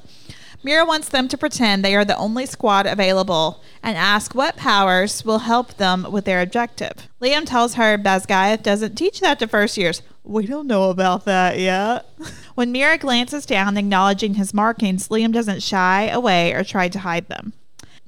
Mira 0.64 0.84
wants 0.84 1.10
them 1.10 1.28
to 1.28 1.38
pretend 1.38 1.86
they 1.86 1.96
are 1.96 2.06
the 2.06 2.18
only 2.18 2.48
squad 2.48 2.88
available 2.88 3.62
and 3.84 3.96
ask 3.96 4.34
what 4.34 4.56
powers 4.58 5.24
will 5.24 5.40
help 5.40 5.76
them 5.76 6.08
with 6.12 6.26
their 6.26 6.42
objective. 6.42 7.08
Liam 7.22 7.46
tells 7.46 7.76
her 7.76 8.00
Basgiath 8.00 8.64
doesn't 8.64 8.96
teach 8.96 9.20
that 9.20 9.38
to 9.40 9.48
first 9.48 9.78
years. 9.78 10.02
We 10.24 10.48
don't 10.48 10.66
know 10.66 10.90
about 10.90 11.26
that 11.26 11.60
yet. 11.60 12.06
When 12.56 12.72
Mira 12.72 12.98
glances 12.98 13.46
down, 13.46 13.76
acknowledging 13.78 14.36
his 14.36 14.54
markings, 14.54 15.10
Liam 15.10 15.34
doesn't 15.34 15.62
shy 15.62 16.08
away 16.08 16.54
or 16.54 16.64
try 16.64 16.88
to 16.88 17.00
hide 17.00 17.28
them. 17.28 17.52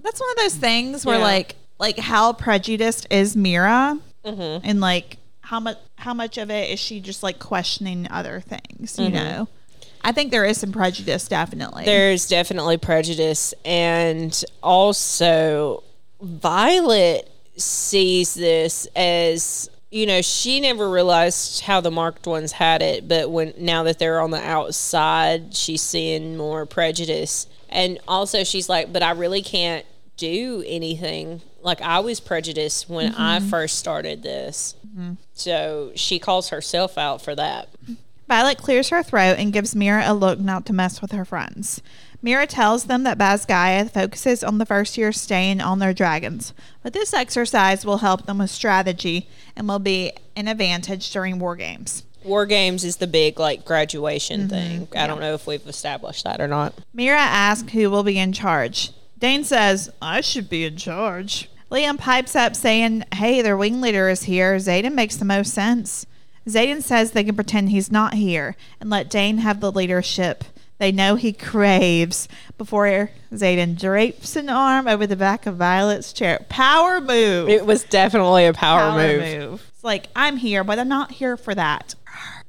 That's 0.02 0.22
one 0.22 0.30
of 0.32 0.38
those 0.38 0.56
things 0.56 1.06
where, 1.06 1.18
Yeah. 1.18 1.24
like, 1.24 1.56
like 1.80 1.98
how 2.00 2.34
prejudiced 2.34 3.08
is 3.10 3.36
Mira, 3.36 4.00
Mm-hmm. 4.26 4.66
and 4.68 4.82
like 4.82 5.18
how 5.42 5.60
much 5.62 5.78
how 5.96 6.14
much 6.14 6.38
of 6.38 6.50
it 6.52 6.70
is 6.70 6.80
she 6.80 7.00
just 7.00 7.24
like 7.24 7.40
questioning 7.40 8.08
other 8.12 8.42
things? 8.42 9.00
You 9.00 9.10
know, 9.10 9.48
I 10.02 10.12
think 10.12 10.32
there 10.32 10.44
is 10.44 10.60
some 10.60 10.72
prejudice, 10.74 11.28
definitely. 11.30 11.86
There's 11.86 12.28
definitely 12.28 12.78
prejudice, 12.78 13.54
and 13.64 14.44
also 14.62 15.84
Violet 16.22 17.30
sees 17.56 18.34
this 18.34 18.86
as 18.96 19.70
you 19.90 20.06
know 20.06 20.22
she 20.22 20.60
never 20.60 20.90
realized 20.90 21.62
how 21.62 21.80
the 21.82 21.90
marked 21.92 22.28
ones 22.28 22.52
had 22.52 22.82
it, 22.82 23.08
but 23.08 23.32
when 23.32 23.54
now 23.58 23.84
that 23.84 24.00
they're 24.00 24.20
on 24.20 24.32
the 24.32 24.46
outside, 24.46 25.56
she's 25.56 25.82
seeing 25.82 26.36
more 26.36 26.66
prejudice, 26.66 27.48
and 27.70 27.98
also 28.08 28.44
she's 28.44 28.68
like, 28.68 28.92
but 28.92 29.02
I 29.04 29.12
really 29.12 29.42
can't 29.42 29.86
do 30.18 30.64
anything. 30.68 31.42
Like 31.62 31.82
I 31.82 32.00
was 32.00 32.20
prejudiced 32.20 32.90
when 32.90 33.16
I 33.16 33.40
mm-hmm. 33.40 33.50
first 33.50 33.80
started 33.80 34.24
this, 34.24 34.76
mm-hmm. 34.86 35.14
so 35.34 35.92
she 35.96 36.20
calls 36.20 36.50
herself 36.50 36.98
out 36.98 37.22
for 37.22 37.36
that. 37.36 37.70
Violet 38.28 38.58
clears 38.58 38.90
her 38.90 39.04
throat 39.04 39.38
and 39.38 39.54
gives 39.54 39.76
Mira 39.76 40.04
a 40.06 40.14
look 40.14 40.40
not 40.40 40.66
to 40.66 40.74
mess 40.74 41.02
with 41.02 41.12
her 41.12 41.24
friends. 41.24 41.82
Mira 42.22 42.48
tells 42.48 42.86
them 42.86 43.04
that 43.04 43.18
Basgiath 43.18 43.92
focuses 43.92 44.44
on 44.44 44.58
the 44.58 44.66
first 44.66 44.98
year 44.98 45.12
staying 45.12 45.62
on 45.62 45.80
their 45.80 45.94
dragons, 45.94 46.54
but 46.84 46.92
this 46.94 47.14
exercise 47.14 47.86
will 47.86 48.00
help 48.00 48.26
them 48.26 48.40
with 48.40 48.50
strategy 48.50 49.30
and 49.56 49.68
will 49.68 49.80
be 49.80 50.12
an 50.36 50.48
advantage 50.48 51.12
during 51.12 51.40
war 51.40 51.56
games. 51.56 52.04
War 52.24 52.46
games 52.46 52.84
is 52.84 52.98
the 52.98 53.08
big 53.08 53.40
like 53.40 53.64
graduation 53.64 54.42
mm-hmm. 54.42 54.50
thing. 54.50 54.88
I 54.96 55.08
don't 55.08 55.22
know 55.22 55.36
if 55.36 55.48
we've 55.48 55.66
established 55.68 56.24
that 56.26 56.42
or 56.42 56.48
not. 56.48 56.74
Mira 56.94 57.18
asks 57.18 57.72
who 57.72 57.90
will 57.90 58.04
be 58.04 58.18
in 58.18 58.34
charge. 58.34 58.92
Dain 59.18 59.44
says, 59.44 59.90
I 60.02 60.22
should 60.22 60.50
be 60.50 60.66
in 60.66 60.78
charge. 60.78 61.50
Liam 61.72 61.98
pipes 61.98 62.36
up 62.36 62.56
saying, 62.56 63.04
Hey, 63.14 63.42
their 63.42 63.58
wing 63.58 63.82
leader 63.82 64.10
is 64.10 64.24
here. 64.24 64.56
Xaden 64.56 64.94
makes 64.94 65.18
the 65.18 65.26
most 65.26 65.54
sense. 65.54 66.06
Xaden 66.48 66.82
says 66.82 67.12
they 67.12 67.24
can 67.24 67.36
pretend 67.36 67.70
he's 67.70 67.92
not 67.92 68.14
here 68.14 68.56
and 68.80 68.90
let 68.90 69.10
Dain 69.10 69.40
have 69.40 69.60
the 69.60 69.72
leadership 69.72 70.46
they 70.80 70.92
know 70.92 71.16
he 71.16 71.34
craves 71.34 72.28
before 72.58 73.10
Xaden 73.34 73.80
drapes 73.80 74.36
an 74.36 74.50
arm 74.50 74.88
over 74.88 75.08
the 75.08 75.16
back 75.16 75.46
of 75.46 75.56
Violet's 75.56 76.14
chair. 76.14 76.46
Power 76.50 77.02
move. 77.02 77.50
It 77.50 77.66
was 77.66 77.84
definitely 77.84 78.46
a 78.46 78.54
power, 78.54 78.92
move. 78.96 79.66
It's 79.74 79.84
like, 79.84 80.08
I'm 80.16 80.38
here, 80.38 80.64
but 80.64 80.78
I'm 80.78 80.88
not 80.88 81.12
here 81.12 81.36
for 81.36 81.56
that. 81.56 81.96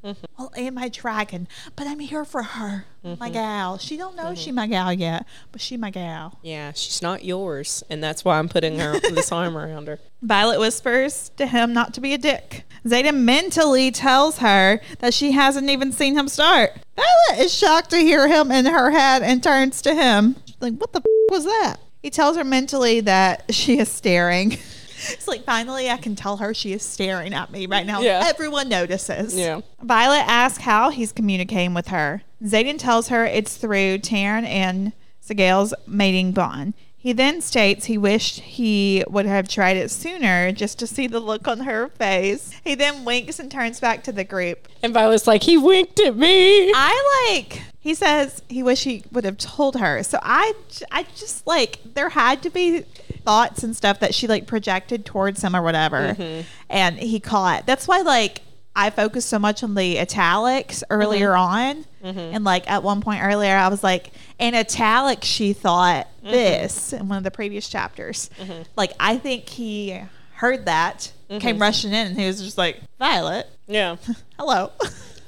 Mm-hmm. 0.04 0.24
Well, 0.38 0.52
I 0.56 0.60
am 0.60 0.74
my 0.74 0.88
dragon, 0.88 1.48
but 1.74 1.86
I'm 1.86 1.98
here 1.98 2.24
for 2.24 2.42
her, 2.42 2.84
my 3.02 3.10
mm-hmm. 3.10 3.32
gal. 3.32 3.78
She 3.78 3.96
don't 3.96 4.14
know 4.14 4.34
she 4.34 4.50
mm-hmm. 4.50 4.56
my 4.56 4.66
gal 4.68 4.92
yet, 4.92 5.26
but 5.50 5.60
she 5.60 5.76
my 5.76 5.90
gal. 5.90 6.38
Yeah, 6.42 6.72
she's 6.72 7.02
not 7.02 7.24
yours, 7.24 7.82
and 7.90 8.02
that's 8.02 8.24
why 8.24 8.38
I'm 8.38 8.48
putting 8.48 8.78
her 8.78 9.00
this 9.00 9.32
arm 9.32 9.56
around 9.56 9.88
her. 9.88 9.98
Violet 10.22 10.60
whispers 10.60 11.30
to 11.36 11.46
him 11.46 11.72
not 11.72 11.94
to 11.94 12.00
be 12.00 12.14
a 12.14 12.18
dick. 12.18 12.64
Xaden 12.84 13.22
mentally 13.24 13.90
tells 13.90 14.38
her 14.38 14.80
that 15.00 15.14
she 15.14 15.32
hasn't 15.32 15.68
even 15.68 15.90
seen 15.90 16.16
him 16.16 16.28
start. 16.28 16.72
Violet 16.96 17.44
is 17.44 17.52
shocked 17.52 17.90
to 17.90 17.98
hear 17.98 18.28
him 18.28 18.52
in 18.52 18.66
her 18.66 18.90
head 18.90 19.22
and 19.22 19.42
turns 19.42 19.82
to 19.82 19.94
him. 19.94 20.36
She's 20.46 20.56
like, 20.60 20.74
what 20.74 20.92
the 20.92 21.00
f- 21.00 21.30
was 21.30 21.44
that? 21.44 21.76
He 22.02 22.10
tells 22.10 22.36
her 22.36 22.44
mentally 22.44 23.00
that 23.00 23.52
she 23.52 23.78
is 23.78 23.90
staring. 23.90 24.58
It's 25.10 25.28
like 25.28 25.44
finally 25.44 25.90
I 25.90 25.96
can 25.96 26.16
tell 26.16 26.38
her 26.38 26.52
she 26.54 26.72
is 26.72 26.82
staring 26.82 27.34
at 27.34 27.50
me 27.50 27.66
right 27.66 27.86
now. 27.86 28.00
Yeah. 28.00 28.24
Everyone 28.26 28.68
notices. 28.68 29.34
Yeah. 29.34 29.60
Violet 29.82 30.24
asks 30.26 30.64
how 30.64 30.90
he's 30.90 31.12
communicating 31.12 31.74
with 31.74 31.88
her. 31.88 32.22
Xaden 32.42 32.78
tells 32.78 33.08
her 33.08 33.24
it's 33.24 33.56
through 33.56 33.98
Tairn 33.98 34.44
and 34.44 34.92
Sgaeyl's 35.24 35.74
mating 35.86 36.32
bond. 36.32 36.74
He 37.00 37.12
then 37.12 37.40
states 37.40 37.86
he 37.86 37.96
wished 37.96 38.40
he 38.40 39.04
would 39.08 39.24
have 39.24 39.48
tried 39.48 39.76
it 39.76 39.90
sooner 39.90 40.50
just 40.50 40.80
to 40.80 40.86
see 40.86 41.06
the 41.06 41.20
look 41.20 41.46
on 41.46 41.60
her 41.60 41.88
face. 41.90 42.50
He 42.64 42.74
then 42.74 43.04
winks 43.04 43.38
and 43.38 43.50
turns 43.50 43.78
back 43.78 44.02
to 44.04 44.12
the 44.12 44.24
group. 44.24 44.66
And 44.82 44.92
Violet's 44.92 45.26
like, 45.26 45.44
he 45.44 45.56
winked 45.56 46.00
at 46.00 46.16
me. 46.16 46.72
I 46.74 47.30
like 47.30 47.62
he 47.88 47.94
says 47.94 48.42
he 48.50 48.62
wish 48.62 48.84
he 48.84 49.02
would 49.12 49.24
have 49.24 49.38
told 49.38 49.76
her. 49.76 50.02
So 50.02 50.18
I 50.22 50.52
I 50.90 51.04
just 51.16 51.46
like 51.46 51.78
there 51.94 52.10
had 52.10 52.42
to 52.42 52.50
be 52.50 52.80
thoughts 53.24 53.62
and 53.62 53.74
stuff 53.74 54.00
that 54.00 54.14
she 54.14 54.26
like 54.26 54.46
projected 54.46 55.06
towards 55.06 55.42
him 55.42 55.56
or 55.56 55.62
whatever. 55.62 56.12
Mm-hmm. 56.12 56.42
And 56.68 56.98
he 56.98 57.18
caught. 57.18 57.64
That's 57.64 57.88
why 57.88 58.02
like 58.02 58.42
I 58.76 58.90
focused 58.90 59.30
so 59.30 59.38
much 59.38 59.62
on 59.62 59.74
the 59.74 59.98
italics 60.00 60.84
earlier 60.90 61.30
mm-hmm. 61.30 62.10
on. 62.10 62.12
Mm-hmm. 62.12 62.34
And 62.34 62.44
like 62.44 62.70
at 62.70 62.82
one 62.82 63.00
point 63.00 63.22
earlier 63.22 63.56
I 63.56 63.68
was 63.68 63.82
like 63.82 64.10
in 64.38 64.54
italics 64.54 65.26
she 65.26 65.54
thought 65.54 66.08
this 66.22 66.92
in 66.92 67.08
one 67.08 67.16
of 67.16 67.24
the 67.24 67.30
previous 67.30 67.70
chapters. 67.70 68.28
Like 68.76 68.92
I 69.00 69.16
think 69.16 69.48
he 69.48 69.98
heard 70.34 70.66
that, 70.66 71.10
came 71.38 71.58
rushing 71.58 71.92
in 71.92 72.08
and 72.08 72.20
he 72.20 72.26
was 72.26 72.42
just 72.42 72.58
like, 72.58 72.82
Violet, 72.98 73.46
Yeah. 73.66 73.96
hello. 74.38 74.72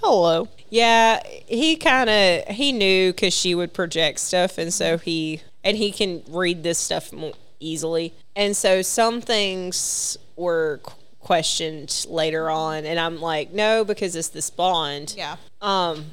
Hello. 0.02 0.46
Yeah, 0.70 1.20
he 1.46 1.76
kind 1.76 2.08
of 2.08 2.54
he 2.54 2.72
knew 2.72 3.12
because 3.12 3.34
she 3.34 3.54
would 3.54 3.72
project 3.72 4.20
stuff, 4.20 4.56
and 4.56 4.72
so 4.72 4.98
he 4.98 5.40
and 5.64 5.76
he 5.76 5.90
can 5.92 6.22
read 6.28 6.62
this 6.62 6.78
stuff 6.78 7.12
more 7.12 7.32
easily, 7.58 8.14
and 8.36 8.56
so 8.56 8.80
some 8.82 9.20
things 9.20 10.16
were 10.36 10.80
qu- 10.82 10.94
questioned 11.18 12.06
later 12.08 12.48
on, 12.48 12.84
and 12.86 12.98
I'm 12.98 13.20
like, 13.20 13.52
no, 13.52 13.84
because 13.84 14.16
it's 14.16 14.28
this 14.28 14.48
bond. 14.50 15.14
yeah. 15.16 15.36
Um, 15.60 16.06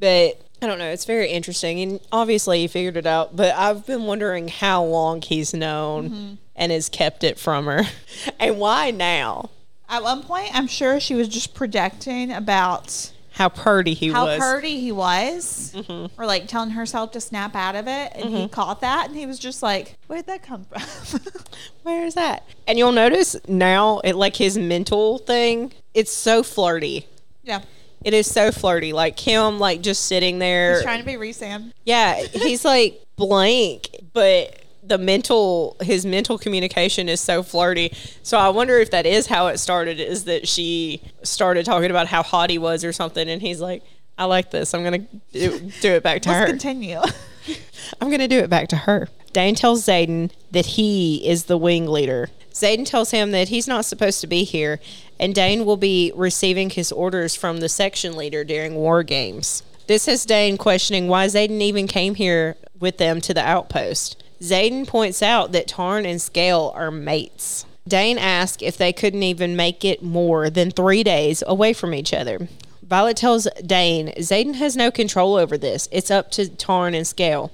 but 0.00 0.40
I 0.60 0.66
don't 0.66 0.78
know. 0.78 0.88
It's 0.90 1.04
very 1.04 1.28
interesting, 1.30 1.80
and 1.80 2.00
obviously 2.10 2.60
he 2.60 2.66
figured 2.66 2.96
it 2.96 3.06
out. 3.06 3.36
But 3.36 3.54
I've 3.54 3.86
been 3.86 4.04
wondering 4.04 4.48
how 4.48 4.82
long 4.82 5.22
he's 5.22 5.52
known 5.54 6.38
and 6.56 6.72
has 6.72 6.88
kept 6.88 7.22
it 7.24 7.38
from 7.38 7.66
her, 7.66 7.82
and 8.40 8.58
why 8.58 8.90
now. 8.90 9.50
At 9.88 10.02
one 10.02 10.22
point, 10.22 10.50
I'm 10.54 10.66
sure 10.66 10.98
she 10.98 11.14
was 11.14 11.28
just 11.28 11.54
projecting 11.54 12.32
about 12.32 13.12
How 13.38 13.48
purdy 13.48 13.94
he 13.94 14.10
was. 14.10 14.16
how 14.16 14.26
was. 14.26 14.38
purdy 14.40 14.80
he 14.80 14.90
was, 14.90 15.72
or 16.18 16.26
like 16.26 16.48
telling 16.48 16.70
herself 16.70 17.12
to 17.12 17.20
snap 17.20 17.54
out 17.54 17.76
of 17.76 17.86
it. 17.86 18.10
And 18.16 18.30
he 18.30 18.36
mm-hmm. 18.36 18.46
caught 18.48 18.80
that, 18.80 19.06
and 19.06 19.16
he 19.16 19.26
was 19.26 19.38
just 19.38 19.62
like, 19.62 19.96
"Where'd 20.08 20.26
that 20.26 20.42
come 20.42 20.64
from?" 20.64 21.20
Where 21.84 22.04
is 22.04 22.14
that? 22.14 22.42
And 22.66 22.76
you'll 22.78 22.90
notice 22.90 23.36
now, 23.46 24.00
it 24.00 24.16
like 24.16 24.34
his 24.34 24.58
mental 24.58 25.18
thing. 25.18 25.72
It's 25.94 26.10
so 26.10 26.42
flirty. 26.42 27.06
yeah, 27.44 27.62
It 28.04 28.12
is 28.12 28.26
so 28.26 28.50
flirty. 28.50 28.92
Like 28.92 29.20
him, 29.20 29.60
like 29.60 29.82
just 29.82 30.06
sitting 30.06 30.40
there. 30.40 30.74
he's 30.74 30.82
trying 30.82 30.98
to 30.98 31.06
be 31.06 31.12
Rhysand. 31.12 31.74
yeah, 31.84 32.20
he's 32.20 32.64
like 32.64 33.00
blank, 33.14 33.88
but 34.14 34.64
the 34.88 34.98
mental, 34.98 35.76
his 35.80 36.04
mental 36.06 36.38
communication 36.38 37.08
is 37.08 37.20
so 37.20 37.42
flirty. 37.42 37.92
So 38.22 38.38
I 38.38 38.48
wonder 38.48 38.78
if 38.78 38.90
that 38.90 39.06
is 39.06 39.26
how 39.26 39.48
it 39.48 39.58
started. 39.58 40.00
Is 40.00 40.24
that 40.24 40.48
she 40.48 41.02
started 41.22 41.64
talking 41.64 41.90
about 41.90 42.06
how 42.08 42.22
hot 42.22 42.50
he 42.50 42.58
was 42.58 42.84
or 42.84 42.92
something, 42.92 43.28
and 43.28 43.42
he's 43.42 43.60
like, 43.60 43.82
"I 44.16 44.24
like 44.24 44.50
this. 44.50 44.74
I'm 44.74 44.84
gonna 44.84 45.06
do, 45.32 45.70
do 45.80 45.92
it 45.92 46.02
back 46.02 46.22
to 46.22 46.30
her." 46.30 46.46
continue. 46.46 47.00
I'm 48.00 48.08
going 48.08 48.20
to 48.20 48.28
do 48.28 48.38
it 48.38 48.50
back 48.50 48.68
to 48.68 48.76
her. 48.76 49.08
Dain 49.32 49.54
tells 49.54 49.84
Xaden 49.86 50.30
that 50.50 50.66
he 50.66 51.26
is 51.26 51.44
the 51.44 51.58
wing 51.58 51.86
leader. 51.86 52.30
Xaden 52.52 52.86
tells 52.86 53.10
him 53.10 53.30
that 53.30 53.48
he's 53.48 53.68
not 53.68 53.84
supposed 53.84 54.20
to 54.20 54.26
be 54.26 54.44
here, 54.44 54.80
and 55.20 55.34
Dain 55.34 55.64
will 55.64 55.76
be 55.76 56.12
receiving 56.14 56.70
his 56.70 56.90
orders 56.90 57.34
from 57.34 57.58
the 57.58 57.68
section 57.68 58.16
leader 58.16 58.42
during 58.42 58.74
war 58.74 59.02
games. 59.02 59.62
This 59.86 60.06
has 60.06 60.24
Dain 60.24 60.56
questioning 60.56 61.08
why 61.08 61.26
Xaden 61.26 61.60
even 61.60 61.86
came 61.86 62.14
here 62.14 62.56
with 62.78 62.98
them 62.98 63.20
to 63.22 63.34
the 63.34 63.46
outpost. 63.46 64.17
Xaden 64.40 64.86
points 64.86 65.22
out 65.22 65.52
that 65.52 65.68
Tairn 65.68 66.06
and 66.06 66.20
Sgaeyl 66.20 66.74
are 66.74 66.90
mates. 66.90 67.66
Dain 67.86 68.18
asks 68.18 68.62
if 68.62 68.76
they 68.76 68.92
couldn't 68.92 69.22
even 69.22 69.56
make 69.56 69.84
it 69.84 70.02
more 70.02 70.50
than 70.50 70.70
three 70.70 71.02
days 71.02 71.42
away 71.46 71.72
from 71.72 71.94
each 71.94 72.12
other. 72.12 72.48
Violet 72.82 73.16
tells 73.16 73.48
Dain 73.64 74.08
Xaden 74.16 74.54
has 74.54 74.76
no 74.76 74.90
control 74.90 75.36
over 75.36 75.58
this. 75.58 75.88
It's 75.90 76.10
up 76.10 76.30
to 76.32 76.48
Tairn 76.48 76.94
and 76.94 77.06
Sgaeyl. 77.06 77.50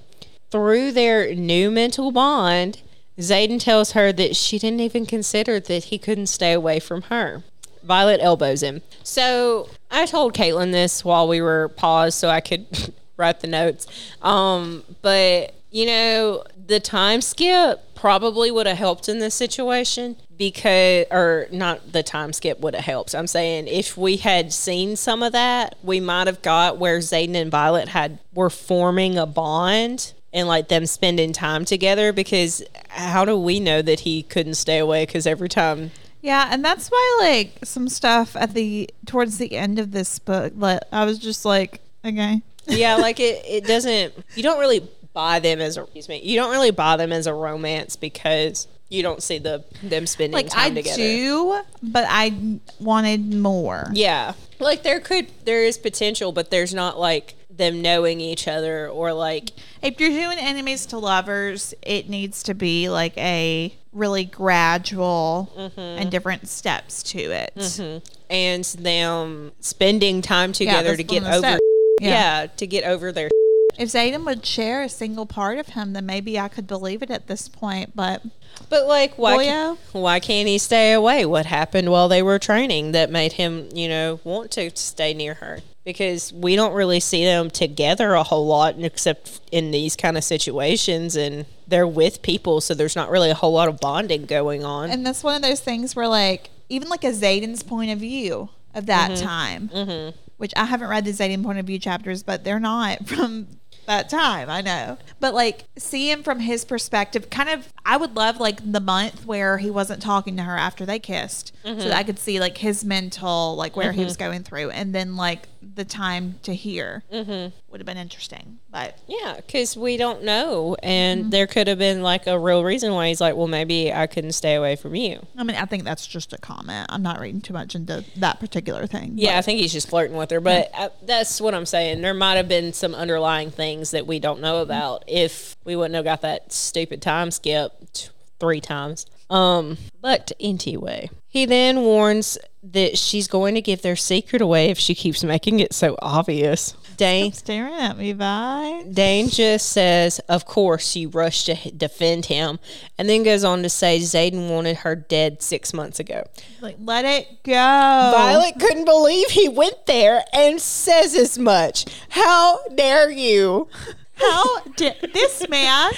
Through 0.51 0.93
their 0.93 1.35
new 1.35 1.71
mental 1.71 2.13
bond, 2.13 2.83
Xaden 3.19 3.61
tells 3.61 3.93
her 3.93 4.13
that 4.13 4.37
she 4.37 4.59
didn't 4.59 4.81
even 4.81 5.07
consider 5.07 5.61
that 5.61 5.85
he 5.85 5.99
couldn't 5.99 6.27
stay 6.27 6.53
away 6.53 6.81
from 6.81 7.03
her. 7.03 7.43
Violet 7.83 8.21
elbows 8.21 8.63
him. 8.63 8.83
So 9.03 9.69
I 9.91 10.07
told 10.07 10.35
Caitlin 10.35 10.73
this 10.73 11.05
while 11.05 11.29
we 11.29 11.41
were 11.41 11.69
paused 11.69 12.19
so 12.19 12.29
I 12.29 12.41
could 12.41 12.67
write 13.17 13.41
the 13.41 13.47
notes. 13.47 13.87
Um, 14.23 14.85
but 15.03 15.55
you 15.71 15.87
know, 15.87 16.45
the 16.67 16.81
time 16.81 17.21
skip 17.21 17.95
probably 17.95 18.51
would 18.51 18.67
have 18.67 18.77
helped 18.77 19.09
in 19.09 19.19
this 19.19 19.35
situation 19.35 20.17
because 20.37 21.07
or 21.11 21.47
not 21.53 21.93
the 21.93 22.03
time 22.03 22.33
skip 22.33 22.61
would 22.61 22.75
have 22.75 22.85
helped. 22.85 23.15
I'm 23.15 23.27
saying 23.27 23.69
if 23.69 23.97
we 23.97 24.17
had 24.17 24.53
seen 24.53 24.97
some 24.97 25.23
of 25.23 25.33
that, 25.33 25.77
we 25.83 26.01
might 26.01 26.27
have 26.27 26.43
got 26.43 26.79
where 26.79 26.99
Xaden 26.99 27.35
and 27.35 27.51
Violet 27.51 27.89
had 27.89 28.19
were 28.35 28.51
forming 28.51 29.19
a 29.19 29.27
bond 29.27 30.13
and 30.33 30.49
like 30.49 30.69
them 30.69 30.87
spending 30.87 31.33
time 31.33 31.65
together 31.65 32.13
because 32.13 32.63
how 32.89 33.25
do 33.25 33.39
we 33.39 33.61
know 33.61 33.83
that 33.83 34.01
he 34.01 34.23
couldn't 34.23 34.55
stay 34.55 34.79
away 34.79 35.07
because 35.07 35.27
every 35.27 35.49
time 35.49 35.91
yeah, 36.25 36.49
and 36.51 36.65
that's 36.65 36.89
why 36.89 37.19
like 37.21 37.59
some 37.65 37.87
stuff 37.87 38.35
at 38.35 38.55
the 38.55 38.89
towards 39.05 39.37
the 39.37 39.57
end 39.57 39.79
of 39.79 39.91
this 39.93 40.19
book, 40.19 40.55
like, 40.57 40.81
I 40.91 41.05
was 41.05 41.19
just 41.19 41.45
like, 41.45 41.83
okay, 42.03 42.41
yeah, 42.67 42.97
like 42.97 43.21
it, 43.21 43.45
it 43.47 43.67
doesn't. 43.67 44.15
You 44.35 44.43
don't 44.43 44.59
really 44.59 44.89
buy 45.15 45.39
them 45.41 45.61
as 45.61 45.79
a. 45.79 45.83
Excuse 45.85 46.09
me. 46.11 46.21
You 46.23 46.37
don't 46.37 46.51
really 46.51 46.71
buy 46.73 46.97
them 46.99 47.13
as 47.13 47.27
a 47.27 47.33
romance 47.33 47.97
because 47.97 48.69
you 48.91 49.03
don't 49.03 49.23
see 49.23 49.39
the 49.39 49.65
them 49.83 50.07
spending 50.07 50.33
like 50.35 50.51
time 50.51 50.73
I 50.73 50.75
together. 50.75 50.97
do, 51.03 51.61
but 51.83 52.05
I 52.09 52.61
wanted 52.79 53.33
more. 53.33 53.87
Yeah, 53.95 54.35
like 54.61 54.83
there 54.83 55.01
could 55.01 55.29
there 55.47 55.65
is 55.65 55.79
potential, 55.79 56.33
but 56.33 56.51
there's 56.51 56.75
not 56.75 56.99
like 57.01 57.35
them 57.51 57.81
knowing 57.81 58.21
each 58.21 58.49
other 58.49 58.89
or 58.89 59.13
like 59.13 59.51
If 59.81 60.01
you're 60.01 60.11
doing 60.11 60.39
enemies 60.39 60.87
to 60.87 60.99
lovers, 60.99 61.73
it 61.83 62.09
needs 62.09 62.43
to 62.45 62.55
be 62.55 62.89
like 62.89 63.17
a 63.17 63.73
really 63.93 64.25
gradual 64.25 65.53
Mm-hmm. 65.57 65.81
and 65.81 66.11
different 66.11 66.49
steps 66.49 67.03
to 67.05 67.19
it. 67.21 67.81
and 68.29 68.65
them 68.65 69.53
spending 69.61 70.21
time 70.21 70.53
together 70.53 70.89
that's 70.89 70.99
to 70.99 71.05
get 71.05 71.23
one 71.23 71.33
of 71.33 71.43
the 71.43 71.49
over. 71.49 71.59
Yeah. 72.01 72.09
Yeah. 72.43 72.47
to 72.57 72.67
get 72.67 72.85
over 72.85 73.13
their. 73.13 73.31
If 73.79 73.91
Xaden 73.91 74.25
would 74.25 74.45
share 74.47 74.83
a 74.83 74.89
single 74.89 75.27
part 75.27 75.59
of 75.59 75.69
him, 75.69 75.93
then 75.93 76.07
maybe 76.07 76.39
I 76.39 76.49
could 76.49 76.67
believe 76.67 77.03
it 77.03 77.11
at 77.11 77.27
this 77.27 77.49
point. 77.49 77.95
But 77.97 78.23
But 78.69 78.87
like, 78.87 79.17
why? 79.19 79.45
Can, 79.45 79.77
why 79.93 80.21
can't 80.21 80.49
he 80.49 80.59
stay 80.59 80.93
away? 80.93 81.25
What 81.27 81.47
happened 81.47 81.91
while 81.91 82.09
they 82.09 82.23
were 82.23 82.39
training 82.39 82.93
that 82.93 83.11
made 83.11 83.33
him, 83.35 83.69
you 83.75 83.89
know, 83.89 84.21
want 84.25 84.51
to 84.53 84.71
stay 84.77 85.13
near 85.15 85.35
her? 85.35 85.61
Because 85.85 86.33
we 86.33 86.57
don't 86.57 86.73
really 86.73 87.01
see 87.01 87.25
them 87.25 87.51
together 87.51 88.15
a 88.15 88.23
whole 88.23 88.47
lot, 88.47 88.77
except 88.79 89.41
in 89.53 89.71
these 89.71 89.97
kind 89.97 90.17
of 90.17 90.25
situations, 90.25 91.15
and 91.15 91.45
they're 91.69 91.87
with 91.87 92.23
people, 92.23 92.63
so 92.63 92.73
there's 92.73 92.97
not 92.97 93.11
really 93.11 93.29
a 93.31 93.35
whole 93.35 93.53
lot 93.53 93.69
of 93.69 93.81
bonding 93.81 94.25
going 94.25 94.65
on. 94.65 94.91
and 94.91 95.05
that's 95.05 95.23
one 95.23 95.35
of 95.37 95.43
those 95.43 95.61
things 95.61 95.95
where 95.95 96.09
like 96.09 96.49
even 96.71 96.89
like 96.89 97.05
a 97.05 97.09
Xaden's 97.11 97.63
point 97.63 97.91
of 97.91 97.99
view 97.99 98.49
of 98.75 98.87
that 98.87 99.11
Mm-hmm. 99.11 99.23
time, 99.27 100.13
which 100.39 100.53
I 100.57 100.65
haven't 100.65 100.89
read 100.89 101.05
the 101.05 101.11
Xaden 101.13 101.43
point 101.45 101.59
of 101.59 101.67
view 101.67 101.79
chapters, 101.79 102.23
but 102.23 102.45
they're 102.45 102.59
not 102.59 103.07
from 103.07 103.47
that 103.87 104.09
time. 104.09 104.49
I 104.51 104.61
know, 104.61 104.99
but 105.21 105.35
like 105.35 105.65
see 105.79 106.11
him 106.11 106.23
from 106.23 106.41
his 106.41 106.65
perspective, 106.65 107.31
kind 107.31 107.49
of. 107.49 107.73
I 107.87 107.97
would 107.97 108.17
love 108.17 108.39
like 108.41 108.61
the 108.73 108.81
month 108.81 109.27
where 109.27 109.59
he 109.59 109.71
wasn't 109.71 110.01
talking 110.03 110.37
to 110.39 110.43
her 110.43 110.57
after 110.57 110.87
they 110.87 110.99
kissed, 110.99 111.53
Mm-hmm. 111.65 111.81
so 111.81 111.91
I 111.91 112.03
could 112.03 112.19
see 112.19 112.41
like 112.41 112.59
his 112.59 112.85
mental, 112.85 113.57
like 113.57 113.77
where 113.77 113.93
he 113.93 114.05
was 114.05 114.17
going 114.17 114.43
through, 114.43 114.71
and 114.71 114.95
then 114.95 115.17
like 115.17 115.49
the 115.75 115.85
time 115.85 116.37
to 116.43 116.55
hear 116.55 117.03
Mm-hmm. 117.13 117.55
would 117.71 117.81
have 117.81 117.87
been 117.87 117.97
interesting. 117.97 118.59
But 118.71 118.99
Yeah, 119.09 119.37
because 119.37 119.77
we 119.77 119.97
don't 119.97 120.23
know, 120.25 120.77
and 120.83 121.31
there 121.31 121.47
could 121.47 121.69
have 121.69 121.79
been 121.79 122.03
like 122.03 122.27
a 122.27 122.39
real 122.39 122.65
reason 122.65 122.93
why 122.93 123.09
he's 123.09 123.21
like, 123.21 123.37
well, 123.37 123.47
maybe 123.47 123.93
I 123.93 124.07
couldn't 124.07 124.33
stay 124.33 124.55
away 124.55 124.77
from 124.77 124.95
you. 124.95 125.25
I 125.39 125.43
mean, 125.45 125.57
I 125.57 125.65
think 125.65 125.85
that's 125.85 126.07
just 126.07 126.33
a 126.33 126.39
comment. 126.39 126.87
I'm 126.91 127.03
not 127.03 127.21
reading 127.21 127.41
too 127.41 127.53
much 127.53 127.75
into 127.75 128.05
that 128.17 128.41
particular 128.41 128.87
thing. 128.87 129.13
Yeah, 129.17 129.39
I 129.39 129.43
think 129.43 129.61
he's 129.61 129.73
just 129.73 129.89
flirting 129.89 130.17
with 130.17 130.31
her, 130.31 130.41
but 130.41 130.71
uh 130.75 130.89
that's 131.03 131.41
what 131.41 131.55
I'm 131.55 131.67
saying. 131.67 132.03
There 132.03 132.15
might 132.15 132.35
have 132.35 132.49
been 132.49 132.73
some 132.73 132.95
underlying 132.95 133.51
things 133.51 133.91
that 133.93 134.07
we 134.07 134.19
don't 134.19 134.41
know 134.41 134.61
about 134.63 135.05
if 135.07 135.57
we 135.65 135.77
wouldn't 135.77 135.95
have 135.95 136.05
got 136.05 136.23
that 136.23 136.53
stupid 136.53 137.01
time 137.03 137.31
skip 137.31 137.73
t- 137.93 138.09
three 138.41 138.61
times. 138.61 139.07
Um, 139.35 139.79
but 140.01 140.31
anyway, 140.39 141.11
he 141.27 141.45
then 141.45 141.81
warns 141.81 142.39
that 142.63 142.97
she's 142.97 143.27
going 143.27 143.57
to 143.57 143.61
give 143.61 143.83
their 143.83 143.97
secret 143.97 144.41
away 144.41 144.71
if 144.71 144.79
she 144.79 144.95
keeps 144.95 145.25
making 145.25 145.59
it 145.59 145.73
so 145.75 145.97
obvious. 146.01 146.75
Dain 146.97 147.33
Staring 147.33 147.75
at 147.75 147.99
me, 147.99 148.13
Vi. 148.13 148.83
Dain 148.85 149.29
just 149.29 149.71
says, 149.71 150.21
Of 150.29 150.47
course, 150.47 150.95
you 150.95 151.09
rushed 151.09 151.47
to 151.47 151.71
defend 151.73 152.27
him, 152.27 152.61
and 152.97 153.09
then 153.09 153.25
goes 153.25 153.43
on 153.43 153.65
to 153.65 153.69
say 153.69 153.99
Xaden 153.99 154.49
wanted 154.49 154.77
her 154.79 154.95
dead 154.95 155.43
six 155.43 155.75
months 155.75 155.99
ago. 155.99 156.23
Like, 156.61 156.77
let 156.79 157.05
it 157.05 157.43
go. 157.43 157.53
Violet 157.53 158.55
couldn't 158.61 158.85
believe 158.85 159.31
he 159.31 159.49
went 159.49 159.87
there 159.87 160.23
and 160.33 160.61
says 160.61 161.17
as 161.17 161.37
much. 161.37 161.87
How 162.11 162.61
dare 162.69 163.11
you? 163.11 163.69
How 164.15 164.61
did 164.77 164.95
this 165.13 165.49
man 165.49 165.93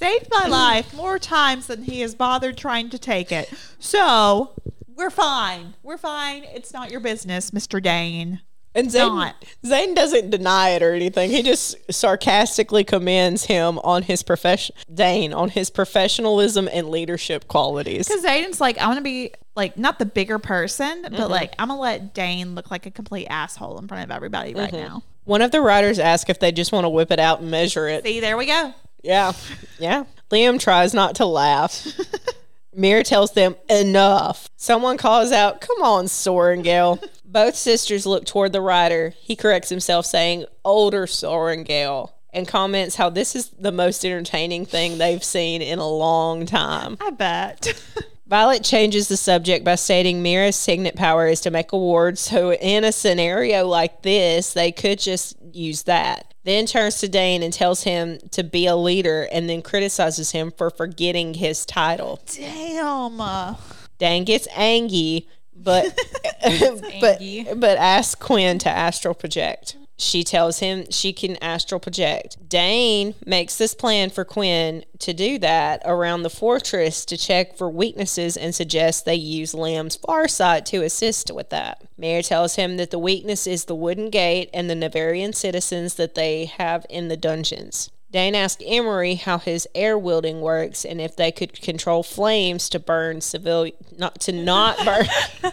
saved 0.00 0.28
my 0.30 0.46
life 0.48 0.94
more 0.94 1.18
times 1.18 1.66
than 1.68 1.84
he 1.84 2.00
has 2.00 2.14
bothered 2.14 2.56
trying 2.56 2.90
to 2.90 2.98
take 2.98 3.30
it? 3.30 3.52
So 3.78 4.52
we're 4.96 5.10
fine. 5.10 5.74
We're 5.82 5.98
fine. 5.98 6.44
It's 6.44 6.72
not 6.72 6.90
your 6.90 7.00
business, 7.00 7.50
Mr. 7.50 7.82
Dain. 7.82 8.40
And 8.72 8.88
Zane, 8.88 9.08
Not. 9.16 9.34
Zane 9.66 9.94
doesn't 9.94 10.30
deny 10.30 10.68
it 10.70 10.82
or 10.82 10.92
anything. 10.94 11.28
He 11.30 11.42
just 11.42 11.74
sarcastically 11.92 12.84
commends 12.84 13.46
him 13.46 13.80
on 13.80 14.02
his 14.04 14.22
profession, 14.22 14.76
Dain, 14.94 15.32
on 15.32 15.48
his 15.48 15.70
professionalism 15.70 16.68
and 16.72 16.88
leadership 16.88 17.48
qualities. 17.48 18.06
Because 18.06 18.24
Xaden's 18.24 18.60
like, 18.60 18.78
I 18.78 18.86
want 18.86 18.98
to 18.98 19.02
be 19.02 19.32
like 19.56 19.76
not 19.76 19.98
the 19.98 20.06
bigger 20.06 20.38
person, 20.38 21.02
but 21.02 21.12
Mm-hmm. 21.14 21.30
like 21.30 21.54
I'm 21.58 21.66
gonna 21.66 21.80
let 21.80 22.14
Dain 22.14 22.54
look 22.54 22.70
like 22.70 22.86
a 22.86 22.92
complete 22.92 23.26
asshole 23.26 23.76
in 23.80 23.88
front 23.88 24.04
of 24.04 24.12
everybody 24.12 24.54
right 24.54 24.72
Mm-hmm. 24.72 24.86
now. 24.86 25.02
One 25.24 25.42
of 25.42 25.50
the 25.50 25.60
writers 25.60 25.98
asked 25.98 26.30
if 26.30 26.38
they 26.38 26.52
just 26.52 26.70
want 26.70 26.84
to 26.84 26.88
whip 26.88 27.10
it 27.10 27.18
out 27.18 27.40
and 27.40 27.50
measure 27.50 27.88
it. 27.88 28.04
See, 28.04 28.20
there 28.20 28.36
we 28.36 28.46
go. 28.46 28.72
Yeah, 29.02 29.32
yeah. 29.78 30.04
Liam 30.30 30.60
tries 30.60 30.94
not 30.94 31.16
to 31.16 31.26
laugh. 31.26 31.86
Mira 32.74 33.02
tells 33.02 33.32
them 33.32 33.56
enough. 33.68 34.48
Someone 34.56 34.96
calls 34.96 35.32
out, 35.32 35.60
"Come 35.60 35.82
on, 35.82 36.06
Sorrengail." 36.06 37.02
Both 37.24 37.56
sisters 37.56 38.06
look 38.06 38.24
toward 38.26 38.52
the 38.52 38.60
rider. 38.60 39.14
He 39.20 39.34
corrects 39.36 39.68
himself, 39.68 40.06
saying, 40.06 40.44
"Older 40.64 41.06
Sorrengail," 41.06 42.12
and 42.32 42.46
comments 42.46 42.96
how 42.96 43.10
this 43.10 43.34
is 43.34 43.50
the 43.50 43.72
most 43.72 44.04
entertaining 44.04 44.66
thing 44.66 44.98
they've 44.98 45.24
seen 45.24 45.62
in 45.62 45.78
a 45.78 45.88
long 45.88 46.46
time. 46.46 46.96
I 47.00 47.10
bet. 47.10 47.82
Violet 48.30 48.62
changes 48.62 49.08
the 49.08 49.16
subject 49.16 49.64
by 49.64 49.74
stating 49.74 50.22
Mira's 50.22 50.54
signet 50.54 50.94
power 50.94 51.26
is 51.26 51.40
to 51.40 51.50
make 51.50 51.72
awards, 51.72 52.20
so 52.20 52.52
in 52.52 52.84
a 52.84 52.92
scenario 52.92 53.66
like 53.66 54.02
this, 54.02 54.52
they 54.52 54.70
could 54.70 55.00
just 55.00 55.36
use 55.52 55.82
that. 55.82 56.32
Then 56.44 56.66
turns 56.66 56.98
to 57.00 57.08
Dain 57.08 57.42
and 57.42 57.52
tells 57.52 57.82
him 57.82 58.20
to 58.30 58.44
be 58.44 58.68
a 58.68 58.76
leader 58.76 59.26
and 59.32 59.50
then 59.50 59.62
criticizes 59.62 60.30
him 60.30 60.52
for 60.56 60.70
forgetting 60.70 61.34
his 61.34 61.66
title. 61.66 62.20
Damn. 62.32 63.56
Dain 63.98 64.22
gets 64.22 64.46
angry, 64.54 65.26
but 65.62 65.98
but 67.00 67.20
but 67.56 67.78
asks 67.78 68.14
Quinn 68.14 68.58
to 68.60 68.68
astral 68.68 69.14
project. 69.14 69.76
She 70.00 70.24
tells 70.24 70.60
him 70.60 70.86
she 70.90 71.12
can 71.12 71.36
astral 71.42 71.78
project. 71.78 72.48
Dain 72.48 73.14
makes 73.26 73.58
this 73.58 73.74
plan 73.74 74.08
for 74.08 74.24
Quinn 74.24 74.82
to 74.98 75.12
do 75.12 75.38
that 75.40 75.82
around 75.84 76.22
the 76.22 76.30
fortress 76.30 77.04
to 77.04 77.18
check 77.18 77.54
for 77.54 77.68
weaknesses 77.68 78.34
and 78.34 78.54
suggests 78.54 79.02
they 79.02 79.14
use 79.14 79.52
Liam's 79.52 79.98
farsight 79.98 80.64
to 80.66 80.82
assist 80.82 81.30
with 81.30 81.50
that. 81.50 81.82
Mary 81.98 82.22
tells 82.22 82.54
him 82.54 82.78
that 82.78 82.90
the 82.90 82.98
weakness 82.98 83.46
is 83.46 83.66
the 83.66 83.74
wooden 83.74 84.08
gate 84.08 84.48
and 84.54 84.70
the 84.70 84.74
Navarrian 84.74 85.34
citizens 85.34 85.96
that 85.96 86.14
they 86.14 86.46
have 86.46 86.86
in 86.88 87.08
the 87.08 87.16
dungeons. 87.18 87.90
Dain 88.12 88.34
asks 88.34 88.62
Emery 88.66 89.14
how 89.14 89.38
his 89.38 89.68
air 89.74 89.96
wielding 89.96 90.40
works 90.40 90.84
and 90.84 91.00
if 91.00 91.14
they 91.14 91.30
could 91.30 91.60
control 91.62 92.02
flames 92.02 92.68
to 92.70 92.80
burn 92.80 93.20
civilian, 93.20 93.76
not 93.98 94.20
to 94.22 94.32
not 94.32 94.76
burn, 94.84 95.06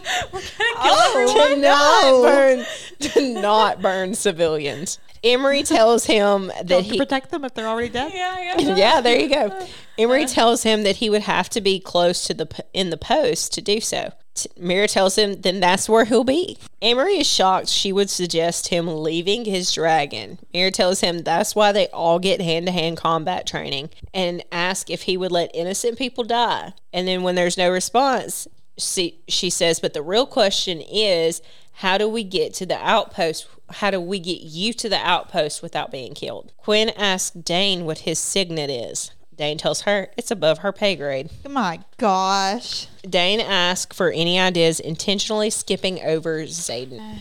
Oh, 0.80 1.50
to 1.54 1.62
not 1.62 2.22
burn, 2.24 2.66
to 3.00 3.42
not 3.42 3.82
burn 3.82 4.16
civilians. 4.16 4.98
Emery 5.24 5.64
tells 5.64 6.06
him 6.06 6.48
that 6.64 6.68
to 6.68 6.82
he, 6.82 6.98
protect 6.98 7.32
them 7.32 7.46
if 7.46 7.54
they're 7.54 7.68
already 7.68 7.90
dead. 7.90 8.12
Yeah, 8.14 8.58
yeah. 8.58 8.76
yeah, 8.76 9.02
there 9.02 9.20
you 9.20 9.30
go. 9.30 9.68
Emery 9.98 10.26
tells 10.26 10.64
him 10.64 10.84
that 10.84 10.98
he 10.98 11.10
would 11.10 11.24
have 11.24 11.50
to 11.50 11.62
be 11.62 11.80
close 11.80 12.24
to 12.26 12.34
the 12.34 12.48
in 12.74 12.90
the 12.90 12.98
post 12.98 13.54
to 13.54 13.62
do 13.62 13.80
so. 13.80 14.14
Mira 14.58 14.88
tells 14.88 15.18
him 15.18 15.42
then 15.42 15.60
that's 15.60 15.88
where 15.88 16.06
he'll 16.06 16.24
be. 16.24 16.58
Amory 16.82 17.20
is 17.20 17.28
shocked 17.28 17.70
she 17.70 17.92
would 17.92 18.10
suggest 18.10 18.68
him 18.68 18.88
leaving 18.88 19.46
his 19.46 19.72
dragon. 19.72 20.38
Mira 20.54 20.72
tells 20.72 21.02
him 21.02 21.20
that's 21.20 21.56
why 21.56 21.72
they 21.72 21.88
all 21.88 22.20
get 22.20 22.42
hand 22.42 22.68
to 22.68 22.72
hand 22.72 22.98
combat 22.98 23.48
training 23.48 23.90
and 24.14 24.44
ask 24.52 24.90
if 24.90 25.04
he 25.04 25.18
would 25.18 25.32
let 25.32 25.56
innocent 25.56 25.98
people 25.98 26.24
die. 26.24 26.74
And 26.94 27.08
then 27.08 27.24
when 27.24 27.36
there's 27.36 27.58
no 27.58 27.72
response, 27.72 28.48
she, 28.78 29.20
she 29.28 29.50
says, 29.50 29.80
but 29.80 29.94
the 29.94 30.04
real 30.04 30.26
question 30.26 30.82
is 30.82 31.42
how 31.78 31.98
do 31.98 32.10
we 32.10 32.24
get 32.24 32.54
to 32.56 32.66
the 32.66 32.78
outpost? 32.78 33.48
How 33.70 33.92
do 33.92 34.02
we 34.02 34.20
get 34.20 34.42
you 34.42 34.74
to 34.74 34.90
the 34.90 34.98
outpost 34.98 35.62
without 35.62 35.92
being 35.92 36.14
killed? 36.14 36.54
Quinn 36.58 36.90
asks 36.98 37.32
Dain 37.32 37.86
what 37.86 38.00
his 38.00 38.18
signet 38.18 38.70
is. 38.70 39.12
Dain 39.38 39.58
tells 39.58 39.82
her 39.82 40.10
it's 40.18 40.32
above 40.32 40.60
her 40.60 40.72
pay 40.72 40.96
grade. 40.96 41.30
My 41.48 41.80
gosh. 41.98 42.88
Dain 43.08 43.40
asks 43.40 43.96
for 43.96 44.12
any 44.12 44.40
ideas, 44.40 44.80
intentionally 44.80 45.50
skipping 45.50 46.02
over 46.04 46.44
Xaden. 46.44 47.20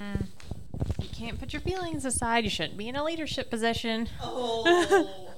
You 1.00 1.08
can't 1.26 1.40
put 1.40 1.52
your 1.52 1.60
feelings 1.60 2.04
aside. 2.04 2.44
You 2.44 2.50
shouldn't 2.50 2.76
be 2.76 2.88
in 2.88 2.94
a 2.94 3.02
leadership 3.02 3.50
position. 3.50 4.08
Oh. 4.22 5.10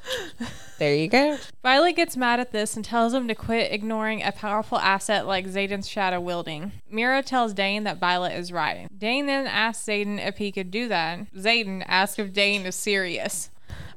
There 0.79 0.95
you 0.95 1.09
go. 1.09 1.37
Violet 1.63 1.95
gets 1.95 2.17
mad 2.17 2.41
at 2.41 2.53
this 2.53 2.75
and 2.75 2.83
tells 2.83 3.13
him 3.13 3.29
to 3.29 3.35
quit 3.35 3.71
ignoring 3.71 4.23
a 4.23 4.33
powerful 4.33 4.79
asset 4.79 5.27
like 5.27 5.47
Xaden's 5.47 5.87
shadow 5.87 6.19
wielding. 6.19 6.73
Mira 6.91 7.23
tells 7.23 7.53
Dain 7.53 7.85
that 7.85 7.99
Violet 7.99 8.33
is 8.33 8.51
right. 8.51 8.89
Dain 8.99 9.27
then 9.27 9.47
asks 9.47 9.85
Xaden 9.87 10.19
if 10.27 10.39
he 10.39 10.51
could 10.51 10.71
do 10.71 10.89
that. 10.89 11.31
Xaden 11.35 11.85
asks 11.87 12.19
if 12.19 12.33
Dain 12.33 12.65
is 12.65 12.75
serious. 12.77 13.51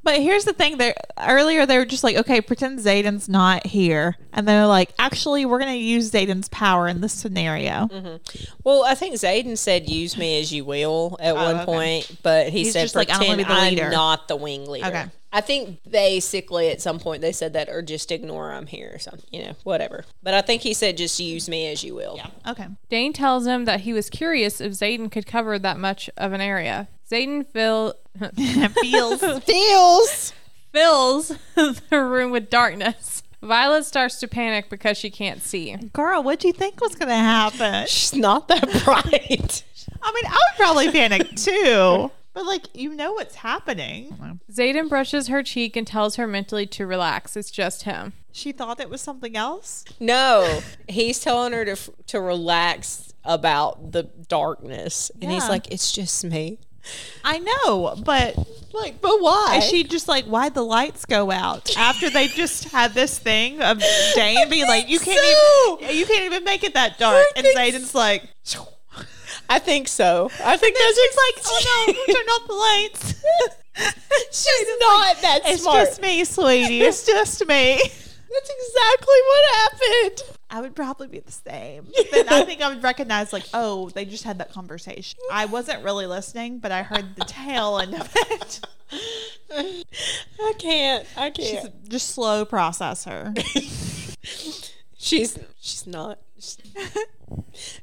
But 0.04 0.20
here's 0.20 0.46
the 0.46 0.54
thing: 0.54 0.78
they 0.78 0.94
earlier 1.20 1.66
they 1.66 1.78
were 1.78 1.86
just 1.86 2.04
like, 2.04 2.18
okay, 2.18 2.42
pretend 2.42 2.80
Xaden's 2.80 3.30
not 3.30 3.66
here, 3.66 4.18
and 4.32 4.48
they're 4.48 4.68
like, 4.68 4.94
actually, 5.00 5.46
we're 5.46 5.60
gonna 5.60 5.74
use 5.74 6.12
Xaden's 6.12 6.50
power 6.50 6.88
in 6.88 7.02
this 7.02 7.14
scenario. 7.14 7.88
Mm-hmm. 7.92 8.44
Well, 8.64 8.84
I 8.84 8.96
think 8.96 9.16
Xaden 9.16 9.58
said 9.58 9.90
"use 9.90 10.18
me 10.18 10.40
as 10.40 10.52
you 10.52 10.66
will" 10.66 11.18
at 11.20 11.32
oh, 11.32 11.36
one 11.36 11.56
okay. 11.56 11.66
point, 11.66 12.18
but 12.22 12.50
he 12.50 12.64
He's 12.64 12.74
said 12.74 12.82
just 12.84 12.96
like, 12.96 13.10
I 13.10 13.20
don't 13.20 13.28
wanna 13.28 13.46
"pretend 13.46 13.76
be 13.76 13.76
the 13.76 13.86
I'm 13.86 13.92
not 13.92 14.28
the 14.28 14.36
wing 14.36 14.68
leader." 14.70 14.88
Okay. 14.88 15.06
I 15.34 15.42
think 15.42 15.80
basically 15.90 16.70
at 16.70 16.80
some 16.80 17.00
point 17.00 17.22
they 17.22 17.32
said 17.32 17.54
that, 17.54 17.68
or 17.68 17.82
just 17.82 18.12
ignore 18.12 18.52
I'm 18.52 18.68
here 18.68 18.92
or 18.94 19.00
something, 19.00 19.26
you 19.32 19.44
know, 19.44 19.56
whatever. 19.64 20.06
But 20.22 20.36
I 20.36 20.42
think 20.42 20.62
he 20.62 20.76
said 20.76 20.96
just 20.96 21.20
use 21.20 21.50
me 21.50 21.72
as 21.72 21.84
you 21.84 21.96
will. 21.96 22.18
Yeah. 22.18 22.52
Okay. 22.52 22.68
Dain 22.88 23.14
tells 23.14 23.48
him 23.48 23.66
that 23.66 23.82
he 23.82 23.94
was 23.94 24.12
curious 24.12 24.62
if 24.62 24.74
Xaden 24.74 25.12
could 25.12 25.26
cover 25.26 25.58
that 25.58 25.80
much 25.80 26.08
of 26.18 26.34
an 26.34 26.42
area. 26.42 26.88
Xaden 27.14 27.46
fill, 27.48 27.94
Feels. 28.82 29.44
Feels. 29.44 30.34
fills 30.72 31.28
the 31.56 32.04
room 32.04 32.32
with 32.32 32.50
darkness. 32.50 33.22
Violet 33.42 33.84
starts 33.86 34.20
to 34.22 34.28
panic 34.28 34.70
because 34.70 34.98
she 34.98 35.10
can't 35.10 35.42
see. 35.42 35.76
Girl, 35.76 36.24
what 36.24 36.40
do 36.40 36.48
you 36.48 36.54
think 36.54 36.80
was 36.82 36.96
gonna 36.96 37.16
happen? 37.16 37.86
She's 37.88 38.16
not 38.16 38.48
that 38.48 38.64
bright. 38.86 39.64
I 40.02 40.12
mean, 40.14 40.26
I 40.26 40.32
would 40.32 40.58
probably 40.58 40.92
panic 40.92 41.36
too. 41.36 42.10
But 42.34 42.46
like, 42.46 42.68
you 42.74 42.96
know 42.96 43.12
what's 43.14 43.36
happening. 43.36 44.40
Xaden 44.52 44.90
brushes 44.90 45.28
her 45.28 45.44
cheek 45.44 45.76
and 45.76 45.86
tells 45.86 46.16
her 46.16 46.26
mentally 46.26 46.66
to 46.68 46.88
relax. 46.88 47.36
It's 47.38 47.52
just 47.52 47.84
him. 47.84 48.14
She 48.32 48.52
thought 48.54 48.80
it 48.80 48.90
was 48.90 49.02
something 49.02 49.36
else. 49.38 49.86
no, 50.00 50.62
he's 50.88 51.20
telling 51.20 51.54
her 51.54 51.64
to 51.66 51.78
to 52.08 52.20
relax 52.22 53.14
about 53.26 53.92
the 53.92 54.04
darkness, 54.04 55.12
and 55.22 55.32
he's 55.32 55.48
like, 55.48 55.70
"It's 55.72 55.92
just 55.92 56.26
me." 56.26 56.58
I 57.24 57.40
know, 57.40 57.96
but 58.04 58.36
Like, 58.74 59.02
but 59.02 59.22
why? 59.22 59.58
is 59.60 59.66
she 59.70 59.84
just 59.84 60.08
like, 60.08 60.26
why'd 60.26 60.54
the 60.54 60.64
lights 60.64 61.06
go 61.06 61.32
out 61.32 61.76
after 61.78 62.10
they 62.10 62.28
just 62.28 62.66
had 62.66 62.94
this 62.94 63.18
thing 63.18 63.62
of 63.62 63.82
Dain 64.16 64.50
being 64.50 64.68
like, 64.68 64.90
you 64.90 65.00
can't 65.00 65.20
so. 65.20 65.78
even, 65.82 65.96
you 65.96 66.06
can't 66.06 66.26
even 66.26 66.44
make 66.44 66.64
it 66.64 66.74
that 66.74 66.98
dark, 66.98 67.26
and 67.36 67.46
think 67.46 67.58
Xaden's 67.58 67.96
like, 67.96 68.28
I 69.50 69.60
think 69.60 69.88
so. 69.88 70.30
I 70.44 70.58
think 70.58 70.78
that's 70.78 70.96
she's 70.96 71.16
like, 71.16 71.46
oh 71.46 71.86
no, 72.08 72.14
turn 72.14 72.26
off 72.26 72.48
the 72.48 72.54
lights. 72.54 73.24
She's 74.32 74.68
not 74.80 75.22
that 75.22 75.42
smart. 75.46 75.48
It's 75.48 75.64
just 75.64 76.02
me, 76.02 76.24
sweetie. 76.24 76.82
It's 76.82 77.06
just 77.06 77.46
me. 77.48 77.78
That's 77.78 78.50
exactly 78.50 79.20
what 79.28 79.56
happened. 79.56 80.38
I 80.54 80.62
would 80.62 80.76
probably 80.76 81.08
be 81.08 81.20
the 81.20 81.32
same. 81.32 81.88
Then 82.12 82.30
I 82.30 82.44
think 82.46 82.62
I 82.62 82.70
would 82.70 82.84
recognize, 82.84 83.34
like, 83.34 83.46
oh, 83.56 83.90
they 83.90 84.06
just 84.06 84.24
had 84.24 84.38
that 84.38 84.54
conversation. 84.54 85.18
I 85.32 85.46
wasn't 85.46 85.84
really 85.84 86.06
listening, 86.06 86.60
but 86.60 86.72
I 86.72 86.84
heard 86.84 87.16
the 87.16 87.26
tail 87.26 87.80
end 87.80 87.96
of 87.96 88.08
it. 88.16 88.60
I 89.52 90.54
can't. 90.60 91.08
I 91.18 91.32
can't. 91.32 91.90
just 91.90 92.10
slow 92.12 92.46
processor. 92.46 93.36
She's 94.98 95.38
she's 95.60 95.86
not. 95.86 96.20
She's- 96.40 96.58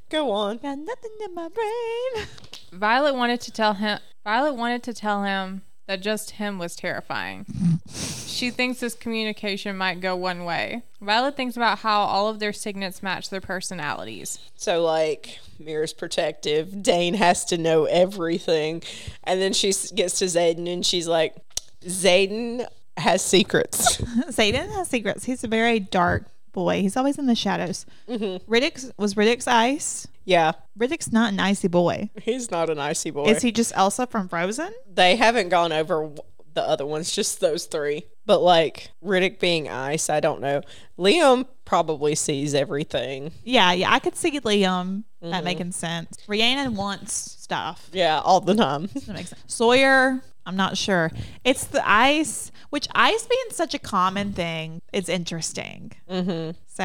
Go 0.08 0.30
on. 0.30 0.56
Got 0.58 0.78
nothing 0.78 1.10
in 1.24 1.34
my 1.34 1.48
brain. 1.48 2.26
Violet 2.72 3.14
wanted 3.14 3.40
to 3.42 3.50
tell 3.50 3.74
him 3.74 3.98
Violet 4.24 4.54
wanted 4.54 4.82
to 4.84 4.94
tell 4.94 5.24
him 5.24 5.62
that 5.90 6.00
just 6.00 6.30
him 6.30 6.56
was 6.56 6.76
terrifying. 6.76 7.44
she 7.92 8.50
thinks 8.50 8.78
this 8.78 8.94
communication 8.94 9.76
might 9.76 10.00
go 10.00 10.14
one 10.14 10.44
way. 10.44 10.84
Violet 11.00 11.34
thinks 11.34 11.56
about 11.56 11.80
how 11.80 12.02
all 12.02 12.28
of 12.28 12.38
their 12.38 12.52
signets 12.52 13.02
match 13.02 13.28
their 13.28 13.40
personalities. 13.40 14.38
So, 14.54 14.84
like, 14.84 15.40
Mira's 15.58 15.92
protective. 15.92 16.80
Dain 16.80 17.14
has 17.14 17.44
to 17.46 17.58
know 17.58 17.86
everything. 17.86 18.84
And 19.24 19.40
then 19.40 19.52
she 19.52 19.72
gets 19.96 20.20
to 20.20 20.26
Xaden 20.26 20.72
and 20.72 20.86
she's 20.86 21.08
like, 21.08 21.34
Xaden 21.82 22.68
has 22.96 23.20
secrets. 23.20 23.96
Xaden 24.28 24.70
has 24.70 24.86
secrets. 24.88 25.24
He's 25.24 25.42
a 25.42 25.48
very 25.48 25.80
dark 25.80 26.26
boy. 26.52 26.82
He's 26.82 26.96
always 26.96 27.18
in 27.18 27.26
the 27.26 27.34
shadows. 27.34 27.84
Mm-hmm. 28.08 28.48
Ridoc's 28.48 28.92
was 28.96 29.16
Ridoc's 29.16 29.48
ice. 29.48 30.06
Yeah, 30.24 30.52
Ridoc's 30.78 31.12
not 31.12 31.32
an 31.32 31.40
icy 31.40 31.68
boy. 31.68 32.10
he's 32.22 32.50
not 32.50 32.70
an 32.70 32.78
icy 32.78 33.10
boy. 33.10 33.24
Is 33.26 33.42
he 33.42 33.52
just 33.52 33.72
Elsa 33.74 34.06
from 34.06 34.28
Frozen? 34.28 34.72
they 34.92 35.16
haven't 35.16 35.48
gone 35.48 35.72
over 35.72 36.10
the 36.54 36.62
other 36.62 36.86
ones, 36.86 37.12
just 37.12 37.40
those 37.40 37.66
three. 37.66 38.04
But, 38.26 38.40
like, 38.42 38.90
Ridoc 39.04 39.38
being 39.40 39.68
ice, 39.68 40.10
I 40.10 40.20
don't 40.20 40.40
know. 40.40 40.62
Liam 40.98 41.46
probably 41.64 42.14
sees 42.14 42.54
everything. 42.54 43.32
Yeah, 43.44 43.72
yeah. 43.72 43.92
I 43.92 43.98
could 43.98 44.16
see 44.16 44.38
Liam. 44.40 45.04
Mm-hmm. 45.22 45.30
That 45.30 45.44
making 45.44 45.72
sense. 45.72 46.16
Rhiannon 46.26 46.76
wants 46.76 47.12
stuff. 47.12 47.88
Yeah, 47.92 48.20
all 48.20 48.40
the 48.40 48.54
time. 48.54 48.88
That 48.94 49.08
makes 49.08 49.30
sense. 49.30 49.42
Sawyer, 49.46 50.22
I'm 50.46 50.56
not 50.56 50.76
sure. 50.76 51.10
It's 51.44 51.64
the 51.64 51.86
ice, 51.88 52.50
which 52.70 52.88
ice 52.94 53.26
being 53.26 53.50
such 53.50 53.74
a 53.74 53.78
common 53.78 54.32
thing, 54.32 54.80
it's 54.92 55.08
interesting. 55.08 55.92
mm-hmm. 56.08 56.52
So 56.66 56.84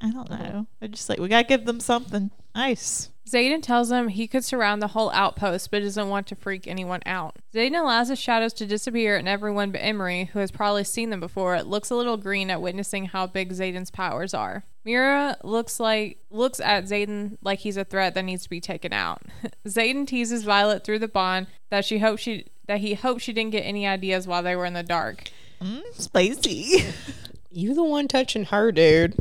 I 0.00 0.10
don't 0.12 0.30
know. 0.30 0.66
They're 0.78 0.88
just 0.88 1.08
like 1.08 1.18
we 1.18 1.26
gotta 1.28 1.48
give 1.48 1.64
them 1.64 1.80
something. 1.80 2.30
Ice. 2.54 3.10
Xaden 3.26 3.62
tells 3.62 3.90
him 3.90 4.08
he 4.08 4.28
could 4.28 4.44
surround 4.44 4.82
the 4.82 4.88
whole 4.88 5.10
outpost, 5.12 5.70
but 5.70 5.82
doesn't 5.82 6.08
want 6.08 6.26
to 6.26 6.36
freak 6.36 6.66
anyone 6.66 7.00
out. 7.06 7.36
Xaden 7.54 7.80
allows 7.80 8.08
the 8.08 8.16
shadows 8.16 8.52
to 8.54 8.66
disappear, 8.66 9.16
and 9.16 9.26
everyone 9.26 9.70
but 9.70 9.80
Emery, 9.82 10.24
who 10.32 10.40
has 10.40 10.50
probably 10.50 10.84
seen 10.84 11.10
them 11.10 11.20
before, 11.20 11.60
looks 11.62 11.90
a 11.90 11.96
little 11.96 12.18
green 12.18 12.50
at 12.50 12.60
witnessing 12.60 13.06
how 13.06 13.26
big 13.26 13.52
Xaden's 13.52 13.90
powers 13.90 14.34
are. 14.34 14.64
Mira 14.84 15.38
looks 15.42 15.80
like 15.80 16.18
looks 16.30 16.60
at 16.60 16.84
Xaden 16.84 17.38
like 17.42 17.60
he's 17.60 17.78
a 17.78 17.84
threat 17.84 18.14
that 18.14 18.22
needs 18.24 18.42
to 18.42 18.50
be 18.50 18.60
taken 18.60 18.92
out. 18.92 19.22
Xaden 19.66 20.06
teases 20.06 20.44
Violet 20.44 20.84
through 20.84 20.98
the 20.98 21.08
bond 21.08 21.46
that 21.70 21.86
she 21.86 21.98
hopes 21.98 22.20
she 22.22 22.46
that 22.66 22.80
he 22.80 22.92
hoped 22.92 23.22
she 23.22 23.32
didn't 23.32 23.52
get 23.52 23.62
any 23.62 23.86
ideas 23.86 24.26
while 24.26 24.42
they 24.42 24.54
were 24.54 24.66
in 24.66 24.74
the 24.74 24.82
dark. 24.82 25.30
Mm, 25.62 25.82
spicy. 25.94 26.84
You 27.56 27.72
the 27.72 27.84
one 27.84 28.08
touching 28.08 28.46
her, 28.46 28.72
dude. 28.72 29.14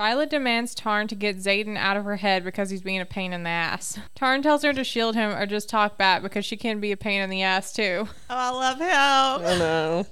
Violet 0.00 0.30
demands 0.30 0.74
Tairn 0.74 1.08
to 1.08 1.14
get 1.14 1.36
Xaden 1.36 1.76
out 1.76 1.98
of 1.98 2.06
her 2.06 2.16
head 2.16 2.42
because 2.42 2.70
he's 2.70 2.80
being 2.80 3.02
a 3.02 3.04
pain 3.04 3.34
in 3.34 3.42
the 3.42 3.50
ass. 3.50 3.98
Tairn 4.14 4.40
tells 4.40 4.62
her 4.62 4.72
to 4.72 4.82
shield 4.82 5.14
him 5.14 5.30
or 5.30 5.44
just 5.44 5.68
talk 5.68 5.98
back 5.98 6.22
because 6.22 6.46
she 6.46 6.56
can 6.56 6.80
be 6.80 6.90
a 6.90 6.96
pain 6.96 7.20
in 7.20 7.28
the 7.28 7.42
ass 7.42 7.70
too. 7.70 8.08
oh, 8.08 8.34
I 8.34 8.48
love 8.48 8.78
him. 8.78 9.46
I 9.46 9.58
know. 9.58 10.06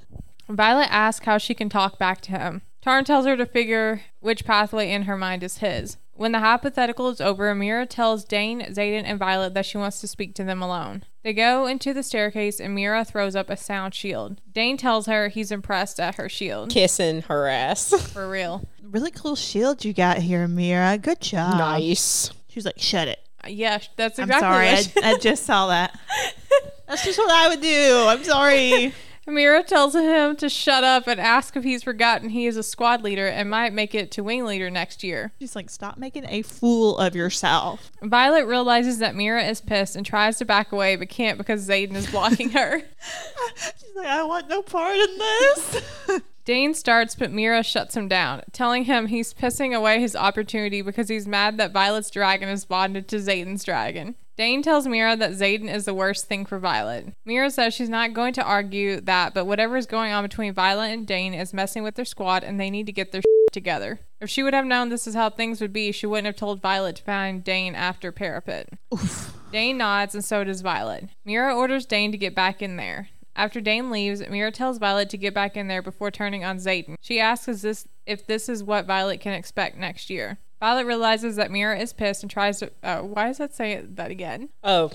Violet 0.47 0.89
asks 0.91 1.25
how 1.25 1.39
she 1.39 1.55
can 1.55 1.71
talk 1.71 1.99
back 1.99 2.21
to 2.21 2.33
him. 2.33 2.61
Tairn 2.83 3.07
tells 3.07 3.25
her 3.25 3.35
to 3.39 3.47
figure 3.47 4.03
which 4.21 4.45
pathway 4.45 4.91
in 4.91 5.05
her 5.05 5.17
mind 5.17 5.43
is 5.43 5.57
his. 5.57 5.97
When 6.19 6.33
the 6.33 6.41
hypothetical 6.41 7.09
is 7.11 7.21
over, 7.21 7.55
Amira 7.55 7.89
tells 7.89 8.25
Dain, 8.25 8.61
Xaden, 8.61 9.05
and 9.05 9.21
Violet 9.21 9.55
that 9.55 9.65
she 9.65 9.79
wants 9.79 10.01
to 10.01 10.09
speak 10.09 10.35
to 10.35 10.43
them 10.43 10.61
alone. 10.61 11.05
They 11.23 11.33
go 11.33 11.69
into 11.69 11.95
the 11.95 12.03
staircase 12.03 12.59
and 12.59 12.75
Mira 12.75 13.05
throws 13.05 13.37
up 13.37 13.49
a 13.49 13.57
sound 13.57 13.95
shield. 13.95 14.41
Dain 14.53 14.77
tells 14.77 15.07
her 15.07 15.29
he's 15.29 15.53
impressed 15.53 16.01
at 16.01 16.17
her 16.17 16.29
shield. 16.29 16.71
Kissing 16.71 17.23
her 17.23 17.47
ass. 17.47 17.91
For 18.13 18.29
real. 18.29 18.69
Really 18.83 19.13
cool 19.13 19.37
shield 19.37 19.85
you 19.85 19.93
got 19.93 20.19
here, 20.19 20.49
Mira. 20.49 20.99
Good 20.99 21.21
job. 21.21 21.57
nice. 21.57 22.33
She's 22.49 22.65
like, 22.65 22.81
"Shut 22.81 23.07
it." 23.07 23.21
Uh, 23.45 23.51
yeah, 23.51 23.79
that's 23.95 24.19
exactly 24.19 24.23
I'm 24.23 24.31
exactly 24.75 24.83
sorry. 24.83 25.05
what 25.05 25.05
I, 25.05 25.17
I 25.17 25.19
just 25.21 25.45
saw 25.45 25.69
that. 25.69 25.97
That's 26.89 27.05
just 27.05 27.19
what 27.19 27.31
I 27.31 27.49
would 27.49 27.61
do. 27.61 28.05
I'm 28.09 28.25
sorry. 28.25 28.93
Mira 29.29 29.63
tells 29.63 29.95
him 29.95 30.37
to 30.37 30.49
shut 30.49 30.85
up 30.85 31.07
and 31.07 31.21
ask 31.21 31.57
if 31.57 31.65
he's 31.65 31.83
forgotten 31.83 32.31
he 32.31 32.47
is 32.47 32.57
a 32.57 32.63
squad 32.63 33.03
leader 33.03 33.27
and 33.27 33.51
might 33.51 33.73
make 33.73 33.95
it 33.95 34.11
to 34.13 34.25
wing 34.25 34.45
leader 34.45 34.71
next 34.71 35.05
year. 35.05 35.33
She's 35.39 35.55
like, 35.55 35.71
"Stop 35.71 35.99
making 35.99 36.25
a 36.29 36.43
fool 36.43 36.97
of 36.99 37.15
yourself." 37.15 37.91
Violet 38.03 38.47
realizes 38.47 38.99
that 38.99 39.15
Mira 39.15 39.45
is 39.45 39.61
pissed 39.61 39.97
and 39.97 40.05
tries 40.05 40.39
to 40.39 40.45
back 40.45 40.73
away 40.73 40.97
but 40.97 41.09
can't 41.09 41.39
because 41.39 41.69
Xaden 41.69 41.95
is 41.95 42.11
blocking 42.11 42.51
her. 42.51 42.81
She's 43.57 43.97
like, 43.97 44.07
"I 44.07 44.23
want 44.23 44.49
no 44.49 44.63
part 44.63 44.97
in 44.97 45.19
this." 45.19 45.83
Dain 46.49 46.73
starts, 46.73 47.15
but 47.15 47.31
Mira 47.31 47.63
shuts 47.63 47.95
him 47.95 48.09
down, 48.09 48.41
telling 48.53 48.85
him 48.85 49.09
he's 49.09 49.35
pissing 49.35 49.77
away 49.77 50.01
his 50.01 50.17
opportunity 50.17 50.81
because 50.81 51.11
he's 51.11 51.29
mad 51.29 51.59
that 51.59 51.73
Violet's 51.73 52.09
dragon 52.11 52.49
is 52.49 52.65
bonded 52.65 53.07
to 53.09 53.17
Xaden's 53.17 53.65
dragon. 53.65 54.15
Dain 54.35 54.63
tells 54.63 54.87
Mira 54.87 55.15
that 55.15 55.33
Xaden 55.33 55.71
is 55.71 55.85
the 55.85 55.93
worst 55.93 56.27
thing 56.27 56.47
for 56.47 56.59
Violet. 56.59 57.13
Mira 57.27 57.51
says 57.51 57.75
she's 57.75 57.91
not 57.91 58.15
going 58.15 58.33
to 58.33 58.43
argue 58.43 58.99
that, 59.03 59.35
but 59.35 59.45
whatever 59.45 59.77
is 59.77 59.85
going 59.85 60.11
on 60.11 60.25
between 60.25 60.55
Violet 60.55 60.87
and 60.87 61.07
Dain 61.07 61.35
is 61.35 61.53
messing 61.53 61.83
with 61.83 61.97
their 61.97 62.07
squad 62.07 62.43
and 62.43 62.59
they 62.59 62.71
need 62.71 62.87
to 62.87 62.93
get 62.93 63.13
their 63.13 63.21
shit 63.21 63.53
together. 63.53 64.01
If 64.19 64.31
she 64.31 64.43
would 64.43 64.55
have 64.55 64.65
known 64.65 64.89
this 64.89 65.07
is 65.07 65.15
how 65.15 65.29
things 65.29 65.61
would 65.61 65.75
be, 65.75 65.93
she 65.93 66.07
wouldn't 66.07 66.29
have 66.29 66.37
told 66.37 66.63
Violet 66.63 66.97
to 66.97 67.03
find 67.03 67.45
Dain 67.45 67.75
after 67.75 68.11
Parapet. 68.11 68.71
Oof. 68.95 69.37
Dain 69.53 69.77
nods 69.77 70.15
and 70.15 70.25
so 70.25 70.45
does 70.45 70.63
Violet. 70.63 71.11
Mira 71.27 71.55
orders 71.55 71.85
Dain 71.85 72.11
to 72.11 72.17
get 72.17 72.35
back 72.35 72.63
in 72.63 72.77
there. 72.77 73.11
After 73.39 73.61
Dain 73.61 73.91
leaves, 73.91 74.21
Mira 74.29 74.51
tells 74.51 74.79
Violet 74.79 75.09
to 75.11 75.17
get 75.17 75.33
back 75.33 75.57
in 75.57 75.69
there 75.69 75.81
before 75.81 76.11
turning 76.11 76.45
on 76.45 76.59
Xaden. 76.59 76.97
She 77.01 77.21
asks 77.21 77.47
is 77.47 77.63
this, 77.63 77.87
if 78.05 78.27
this 78.27 78.49
is 78.49 78.65
what 78.65 78.85
Violet 78.85 79.21
can 79.21 79.33
expect 79.33 79.79
next 79.79 80.11
year. 80.11 80.39
Violet 80.59 80.87
realizes 80.87 81.37
that 81.37 81.53
Mira 81.53 81.79
is 81.79 81.93
pissed 81.93 82.25
and 82.25 82.31
tries 82.31 82.59
to. 82.59 82.73
Uh, 82.83 82.99
why 83.03 83.29
does 83.29 83.39
that 83.39 83.55
say 83.55 83.81
that 83.91 84.11
again? 84.11 84.49
Oh, 84.65 84.91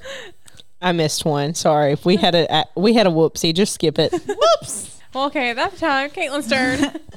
I 0.82 0.92
missed 0.92 1.24
one. 1.24 1.54
Sorry. 1.54 1.94
If 1.94 2.04
we 2.06 2.18
had 2.18 2.36
a 2.36 2.54
a- 2.54 2.66
we 2.76 2.94
had 2.96 3.08
a 3.08 3.10
whoopsie, 3.10 3.56
just 3.56 3.74
skip 3.74 3.98
it. 3.98 4.12
Whoops. 4.28 5.00
Well, 5.14 5.28
okay, 5.28 5.52
at 5.52 5.56
that 5.56 5.78
time, 5.78 6.10
Caitlin's 6.10 6.50
turn. 6.50 7.00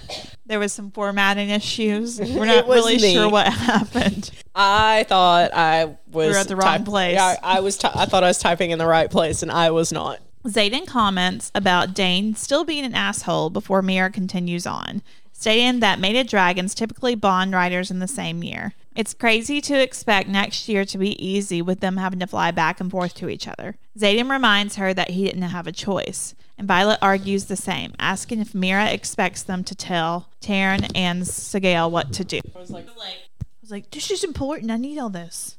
There 0.49 0.61
was 0.61 0.72
some 0.72 0.93
formatting 0.93 1.51
issues. 1.51 2.20
We're 2.20 2.45
not 2.45 2.68
really 2.68 2.99
me. 2.99 3.14
sure 3.14 3.29
what 3.29 3.49
happened. 3.53 4.31
I 4.55 5.05
thought 5.09 5.51
I 5.53 5.97
was 6.09 6.29
were 6.35 6.37
at 6.37 6.47
the 6.47 6.55
wrong 6.55 6.85
place. 6.85 7.18
I, 7.18 7.37
I 7.43 7.59
was. 7.59 7.77
Ty- 7.79 7.91
I 7.97 8.07
thought 8.07 8.22
I 8.22 8.29
was 8.29 8.39
typing 8.39 8.70
in 8.70 8.79
the 8.79 8.87
right 8.87 9.11
place, 9.11 9.43
and 9.43 9.51
I 9.51 9.72
was 9.72 9.93
not. 9.93 10.20
Xaden 10.47 10.86
comments 10.86 11.51
about 11.55 11.92
Dain 11.92 12.34
still 12.36 12.64
being 12.64 12.84
an 12.84 12.94
asshole 12.94 13.51
before 13.51 13.82
Mira 13.82 14.11
continues 14.11 14.66
on, 14.66 15.03
stating 15.32 15.80
that 15.80 15.99
mated 15.99 16.28
dragons 16.28 16.74
typically 16.74 17.16
bond 17.16 17.53
riders 17.53 17.90
in 17.90 17.99
the 17.99 18.07
same 18.07 18.44
year. 18.44 18.72
It's 18.94 19.12
crazy 19.12 19.61
to 19.62 19.80
expect 19.80 20.28
next 20.28 20.68
year 20.68 20.84
to 20.84 20.99
be 20.99 21.22
easy 21.24 21.61
with 21.61 21.80
them 21.80 21.97
having 21.97 22.20
to 22.20 22.26
fly 22.26 22.53
back 22.53 22.80
and 22.80 22.90
forth 22.90 23.14
to 23.14 23.28
each 23.28 23.49
other. 23.49 23.76
Xaden 23.99 24.30
reminds 24.30 24.76
her 24.76 24.94
that 24.94 25.11
he 25.11 25.24
didn't 25.24 25.42
have 25.42 25.66
a 25.66 25.72
choice, 25.72 26.34
and 26.57 26.68
Violet 26.68 26.99
argues 27.03 27.47
the 27.47 27.57
same, 27.57 27.92
asking 27.99 28.40
if 28.40 28.55
Mira 28.55 28.86
expects 28.90 29.42
them 29.42 29.64
to 29.64 29.74
tell 29.74 30.30
Tairn 30.40 30.84
and 30.94 31.24
Sgaeyl 31.24 31.90
what 31.90 32.12
to 32.14 32.24
do. 32.24 32.40
I 32.55 32.61
was 32.61 32.70
like, 32.70 32.88
I 32.88 33.44
was 33.61 33.70
like, 33.72 33.90
this 33.90 34.12
is 34.12 34.22
important. 34.22 34.70
I 34.70 34.76
need 34.76 34.99
all 34.99 35.11
this. 35.11 35.55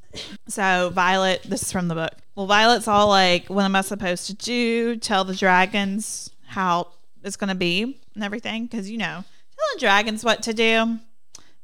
So 0.48 0.90
Violet, 0.94 1.44
this 1.44 1.64
is 1.64 1.72
from 1.72 1.88
the 1.88 1.96
book. 1.96 2.14
Well, 2.36 2.48
Violet's 2.48 2.88
all 2.88 3.08
like, 3.08 3.48
"What 3.48 3.66
am 3.66 3.76
I 3.76 3.82
supposed 3.82 4.28
to 4.28 4.34
do? 4.34 4.96
Tell 4.98 5.24
the 5.24 5.36
dragons 5.36 6.30
how 6.46 6.88
it's 7.24 7.38
going 7.38 7.50
to 7.50 7.56
be 7.56 8.00
and 8.16 8.24
everything?" 8.24 8.66
Because 8.66 8.90
you 8.90 8.98
know, 8.98 9.24
telling 9.56 9.80
dragons 9.80 10.24
what 10.24 10.42
to 10.44 10.54
do 10.54 11.00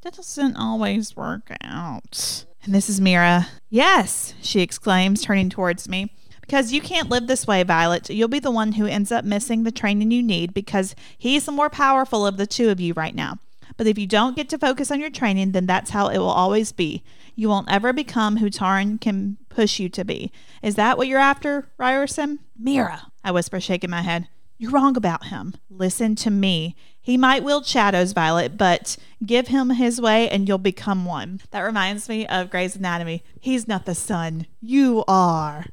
that 0.02 0.16
doesn't 0.16 0.58
always 0.58 1.16
work 1.16 1.56
out. 1.62 2.46
And 2.64 2.74
this 2.74 2.90
is 2.90 3.02
Mira. 3.02 3.48
Yes, 3.70 4.34
she 4.42 4.62
exclaims, 4.62 5.22
turning 5.22 5.50
towards 5.50 5.90
me. 5.90 6.12
Because 6.42 6.74
you 6.74 6.82
can't 6.82 7.10
live 7.10 7.28
this 7.28 7.48
way, 7.48 7.64
Violet. 7.64 8.10
You'll 8.10 8.28
be 8.28 8.40
the 8.40 8.52
one 8.52 8.74
who 8.74 8.86
ends 8.86 9.12
up 9.12 9.24
missing 9.24 9.64
the 9.64 9.72
training 9.72 10.12
you 10.12 10.22
need 10.22 10.54
because 10.54 10.94
he's 11.18 11.46
the 11.46 11.52
more 11.54 11.70
powerful 11.70 12.28
of 12.28 12.38
the 12.38 12.46
two 12.46 12.70
of 12.70 12.82
you 12.82 12.94
right 12.94 13.16
now. 13.16 13.40
But 13.78 13.88
if 13.88 13.98
you 13.98 14.08
don't 14.08 14.36
get 14.36 14.50
to 14.50 14.58
focus 14.58 14.92
on 14.92 15.00
your 15.00 15.10
training, 15.10 15.52
then 15.52 15.66
that's 15.66 15.92
how 15.92 16.08
it 16.08 16.18
will 16.18 16.28
always 16.28 16.72
be. 16.72 17.04
You 17.36 17.50
won't 17.50 17.72
ever 17.72 17.94
become 17.94 18.38
who 18.38 18.50
Tairn 18.50 18.98
can 19.00 19.38
push 19.50 19.80
you 19.80 19.90
to 19.90 20.06
be. 20.06 20.32
Is 20.62 20.76
that 20.76 20.98
what 20.98 21.08
you're 21.08 21.20
after, 21.20 21.70
Riorson? 21.80 22.40
Mira, 22.58 23.08
I 23.24 23.32
whisper, 23.32 23.60
shaking 23.60 23.90
my 23.90 24.02
head. 24.02 24.28
You're 24.58 24.72
wrong 24.72 24.96
about 24.96 25.26
him. 25.26 25.56
Listen 25.70 26.16
to 26.18 26.30
me. 26.30 26.76
He 27.02 27.18
might 27.18 27.44
wield 27.44 27.66
shadows, 27.66 28.14
Violet, 28.14 28.58
but 28.58 28.96
give 29.26 29.50
him 29.50 29.72
his 29.72 30.00
way 30.00 30.30
and 30.30 30.48
you'll 30.48 30.58
become 30.58 31.06
one. 31.06 31.42
That 31.52 31.62
reminds 31.62 32.08
me 32.08 32.26
of 32.28 32.50
Grey's 32.50 32.76
Anatomy. 32.76 33.24
He's 33.40 33.68
not 33.68 33.86
the 33.86 33.96
sun. 33.96 34.46
You 34.62 35.04
are. 35.08 35.66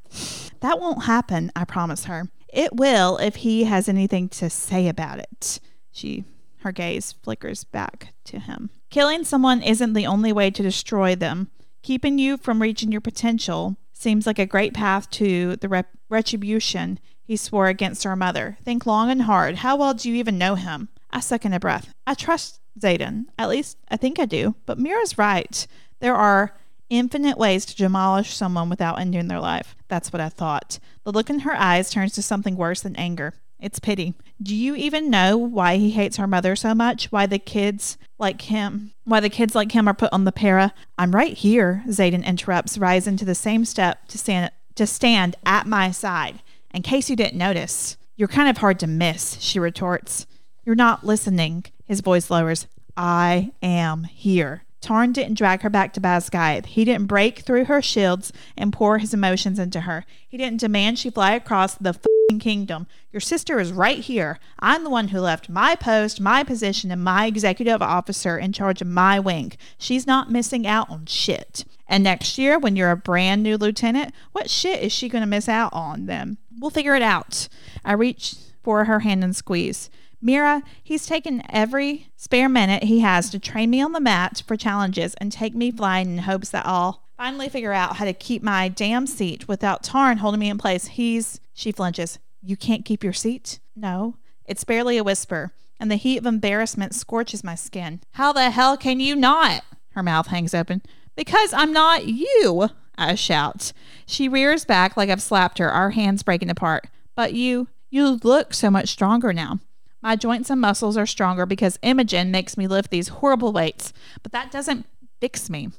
That 0.58 0.80
won't 0.80 1.04
happen, 1.04 1.52
I 1.54 1.64
promise 1.64 2.06
her. 2.06 2.28
It 2.52 2.74
will 2.74 3.16
if 3.18 3.36
he 3.36 3.64
has 3.64 3.88
anything 3.88 4.28
to 4.30 4.50
say 4.50 4.88
about 4.88 5.20
it. 5.20 5.60
She 5.92 6.24
her 6.62 6.72
gaze 6.72 7.12
flickers 7.12 7.64
back 7.64 8.12
to 8.24 8.38
him. 8.38 8.70
Killing 8.90 9.24
someone 9.24 9.62
isn't 9.62 9.92
the 9.92 10.06
only 10.06 10.32
way 10.32 10.50
to 10.50 10.62
destroy 10.62 11.14
them. 11.14 11.50
Keeping 11.82 12.18
you 12.18 12.36
from 12.36 12.60
reaching 12.60 12.92
your 12.92 13.00
potential 13.00 13.76
seems 13.92 14.26
like 14.26 14.38
a 14.38 14.46
great 14.46 14.74
path 14.74 15.10
to 15.10 15.56
the 15.56 15.68
rep- 15.68 15.96
retribution 16.08 16.98
he 17.22 17.36
swore 17.36 17.68
against 17.68 18.04
our 18.04 18.16
mother. 18.16 18.58
Think 18.64 18.86
long 18.86 19.10
and 19.10 19.22
hard. 19.22 19.56
How 19.56 19.76
well 19.76 19.94
do 19.94 20.10
you 20.10 20.16
even 20.16 20.36
know 20.36 20.56
him? 20.56 20.88
I 21.10 21.20
second 21.20 21.52
a 21.52 21.60
breath. 21.60 21.94
I 22.06 22.14
trust 22.14 22.60
Zayden. 22.78 23.26
At 23.38 23.48
least 23.48 23.78
I 23.88 23.96
think 23.96 24.18
I 24.18 24.26
do. 24.26 24.54
But 24.66 24.78
Mira's 24.78 25.18
right. 25.18 25.66
There 26.00 26.14
are 26.14 26.56
infinite 26.88 27.38
ways 27.38 27.64
to 27.66 27.76
demolish 27.76 28.34
someone 28.34 28.68
without 28.68 28.98
ending 28.98 29.28
their 29.28 29.40
life. 29.40 29.76
That's 29.88 30.12
what 30.12 30.20
I 30.20 30.28
thought. 30.28 30.78
The 31.04 31.12
look 31.12 31.30
in 31.30 31.40
her 31.40 31.54
eyes 31.54 31.90
turns 31.90 32.12
to 32.14 32.22
something 32.22 32.56
worse 32.56 32.80
than 32.80 32.96
anger. 32.96 33.34
It's 33.60 33.78
pity. 33.78 34.14
Do 34.42 34.54
you 34.54 34.74
even 34.74 35.10
know 35.10 35.36
why 35.36 35.76
he 35.76 35.90
hates 35.90 36.16
her 36.16 36.26
mother 36.26 36.56
so 36.56 36.74
much? 36.74 37.12
Why 37.12 37.26
the 37.26 37.38
kids 37.38 37.98
like 38.18 38.42
him, 38.42 38.92
why 39.04 39.20
the 39.20 39.28
kids 39.28 39.54
like 39.54 39.72
him 39.72 39.86
are 39.88 39.94
put 39.94 40.12
on 40.12 40.24
the 40.24 40.32
para? 40.32 40.72
I'm 40.98 41.14
right 41.14 41.36
here, 41.36 41.84
Xaden 41.88 42.24
interrupts, 42.24 42.78
rising 42.78 43.16
to 43.18 43.24
the 43.24 43.34
same 43.34 43.64
step 43.64 44.06
to 44.08 44.18
stand 44.18 44.50
to 44.76 44.86
stand 44.86 45.36
at 45.44 45.66
my 45.66 45.90
side. 45.90 46.42
In 46.72 46.82
case 46.82 47.10
you 47.10 47.16
didn't 47.16 47.36
notice, 47.36 47.96
you're 48.16 48.28
kind 48.28 48.48
of 48.48 48.58
hard 48.58 48.78
to 48.80 48.86
miss, 48.86 49.38
she 49.40 49.58
retorts. 49.58 50.26
You're 50.64 50.74
not 50.74 51.04
listening. 51.04 51.64
His 51.86 52.00
voice 52.00 52.30
lowers. 52.30 52.66
I 52.96 53.52
am 53.62 54.04
here. 54.04 54.62
Tairn 54.80 55.12
didn't 55.12 55.38
drag 55.38 55.62
her 55.62 55.70
back 55.70 55.92
to 55.94 56.00
Basgiath. 56.00 56.66
He 56.66 56.84
didn't 56.84 57.06
break 57.06 57.40
through 57.40 57.66
her 57.66 57.82
shields 57.82 58.32
and 58.56 58.72
pour 58.72 58.98
his 58.98 59.12
emotions 59.12 59.58
into 59.58 59.82
her. 59.82 60.04
He 60.26 60.36
didn't 60.36 60.60
demand 60.60 60.98
she 60.98 61.10
fly 61.10 61.32
across 61.32 61.74
the 61.74 61.98
kingdom. 62.38 62.86
Your 63.12 63.20
sister 63.20 63.58
is 63.58 63.72
right 63.72 63.98
here. 63.98 64.38
I'm 64.60 64.84
the 64.84 64.90
one 64.90 65.08
who 65.08 65.20
left 65.20 65.48
my 65.48 65.74
post, 65.74 66.20
my 66.20 66.44
position, 66.44 66.90
and 66.90 67.02
my 67.02 67.26
executive 67.26 67.82
officer 67.82 68.38
in 68.38 68.52
charge 68.52 68.80
of 68.80 68.88
my 68.88 69.18
wing. 69.18 69.52
She's 69.78 70.06
not 70.06 70.30
missing 70.30 70.66
out 70.66 70.88
on 70.90 71.06
shit. 71.06 71.64
And 71.88 72.04
next 72.04 72.38
year, 72.38 72.58
when 72.58 72.76
you're 72.76 72.92
a 72.92 72.96
brand 72.96 73.42
new 73.42 73.56
lieutenant, 73.56 74.14
what 74.32 74.48
shit 74.48 74.80
is 74.80 74.92
she 74.92 75.08
going 75.08 75.22
to 75.22 75.26
miss 75.26 75.48
out 75.48 75.72
on 75.72 76.06
then? 76.06 76.38
We'll 76.60 76.70
figure 76.70 76.94
it 76.94 77.02
out. 77.02 77.48
I 77.84 77.92
reach 77.92 78.36
for 78.62 78.84
her 78.84 79.00
hand 79.00 79.24
and 79.24 79.34
squeeze. 79.34 79.90
Mira, 80.22 80.62
he's 80.82 81.06
taken 81.06 81.42
every 81.48 82.08
spare 82.16 82.48
minute 82.48 82.84
he 82.84 83.00
has 83.00 83.30
to 83.30 83.38
train 83.38 83.70
me 83.70 83.80
on 83.80 83.92
the 83.92 84.00
mat 84.00 84.42
for 84.46 84.56
challenges 84.56 85.14
and 85.14 85.32
take 85.32 85.54
me 85.54 85.70
flying 85.70 86.10
in 86.12 86.18
hopes 86.18 86.50
that 86.50 86.66
I'll 86.66 87.02
finally 87.16 87.48
figure 87.48 87.72
out 87.72 87.96
how 87.96 88.04
to 88.04 88.12
keep 88.12 88.42
my 88.42 88.68
damn 88.68 89.06
seat 89.06 89.48
without 89.48 89.82
Tairn 89.82 90.18
holding 90.18 90.40
me 90.40 90.50
in 90.50 90.58
place. 90.58 90.88
He's. 90.88 91.40
She 91.52 91.72
flinches. 91.72 92.18
You 92.42 92.56
can't 92.56 92.84
keep 92.84 93.04
your 93.04 93.12
seat? 93.12 93.60
No. 93.76 94.16
It's 94.46 94.64
barely 94.64 94.96
a 94.96 95.04
whisper, 95.04 95.52
and 95.78 95.90
the 95.90 95.96
heat 95.96 96.18
of 96.18 96.26
embarrassment 96.26 96.94
scorches 96.94 97.44
my 97.44 97.54
skin. 97.54 98.00
How 98.12 98.32
the 98.32 98.50
hell 98.50 98.76
can 98.76 99.00
you 99.00 99.14
not? 99.14 99.62
Her 99.90 100.02
mouth 100.02 100.28
hangs 100.28 100.54
open. 100.54 100.82
Because 101.16 101.52
I'm 101.52 101.72
not 101.72 102.06
you, 102.06 102.70
I 102.96 103.14
shout. 103.14 103.72
She 104.06 104.28
rears 104.28 104.64
back 104.64 104.96
like 104.96 105.10
I've 105.10 105.22
slapped 105.22 105.58
her, 105.58 105.70
our 105.70 105.90
hands 105.90 106.22
breaking 106.22 106.50
apart. 106.50 106.88
But 107.14 107.34
you, 107.34 107.68
you 107.90 108.18
look 108.22 108.54
so 108.54 108.70
much 108.70 108.88
stronger 108.88 109.32
now. 109.32 109.60
My 110.02 110.16
joints 110.16 110.50
and 110.50 110.60
muscles 110.60 110.96
are 110.96 111.06
stronger 111.06 111.44
because 111.44 111.78
Imogen 111.82 112.30
makes 112.30 112.56
me 112.56 112.66
lift 112.66 112.90
these 112.90 113.08
horrible 113.08 113.52
weights, 113.52 113.92
but 114.22 114.32
that 114.32 114.50
doesn't 114.50 114.86
fix 115.20 115.50
me. 115.50 115.70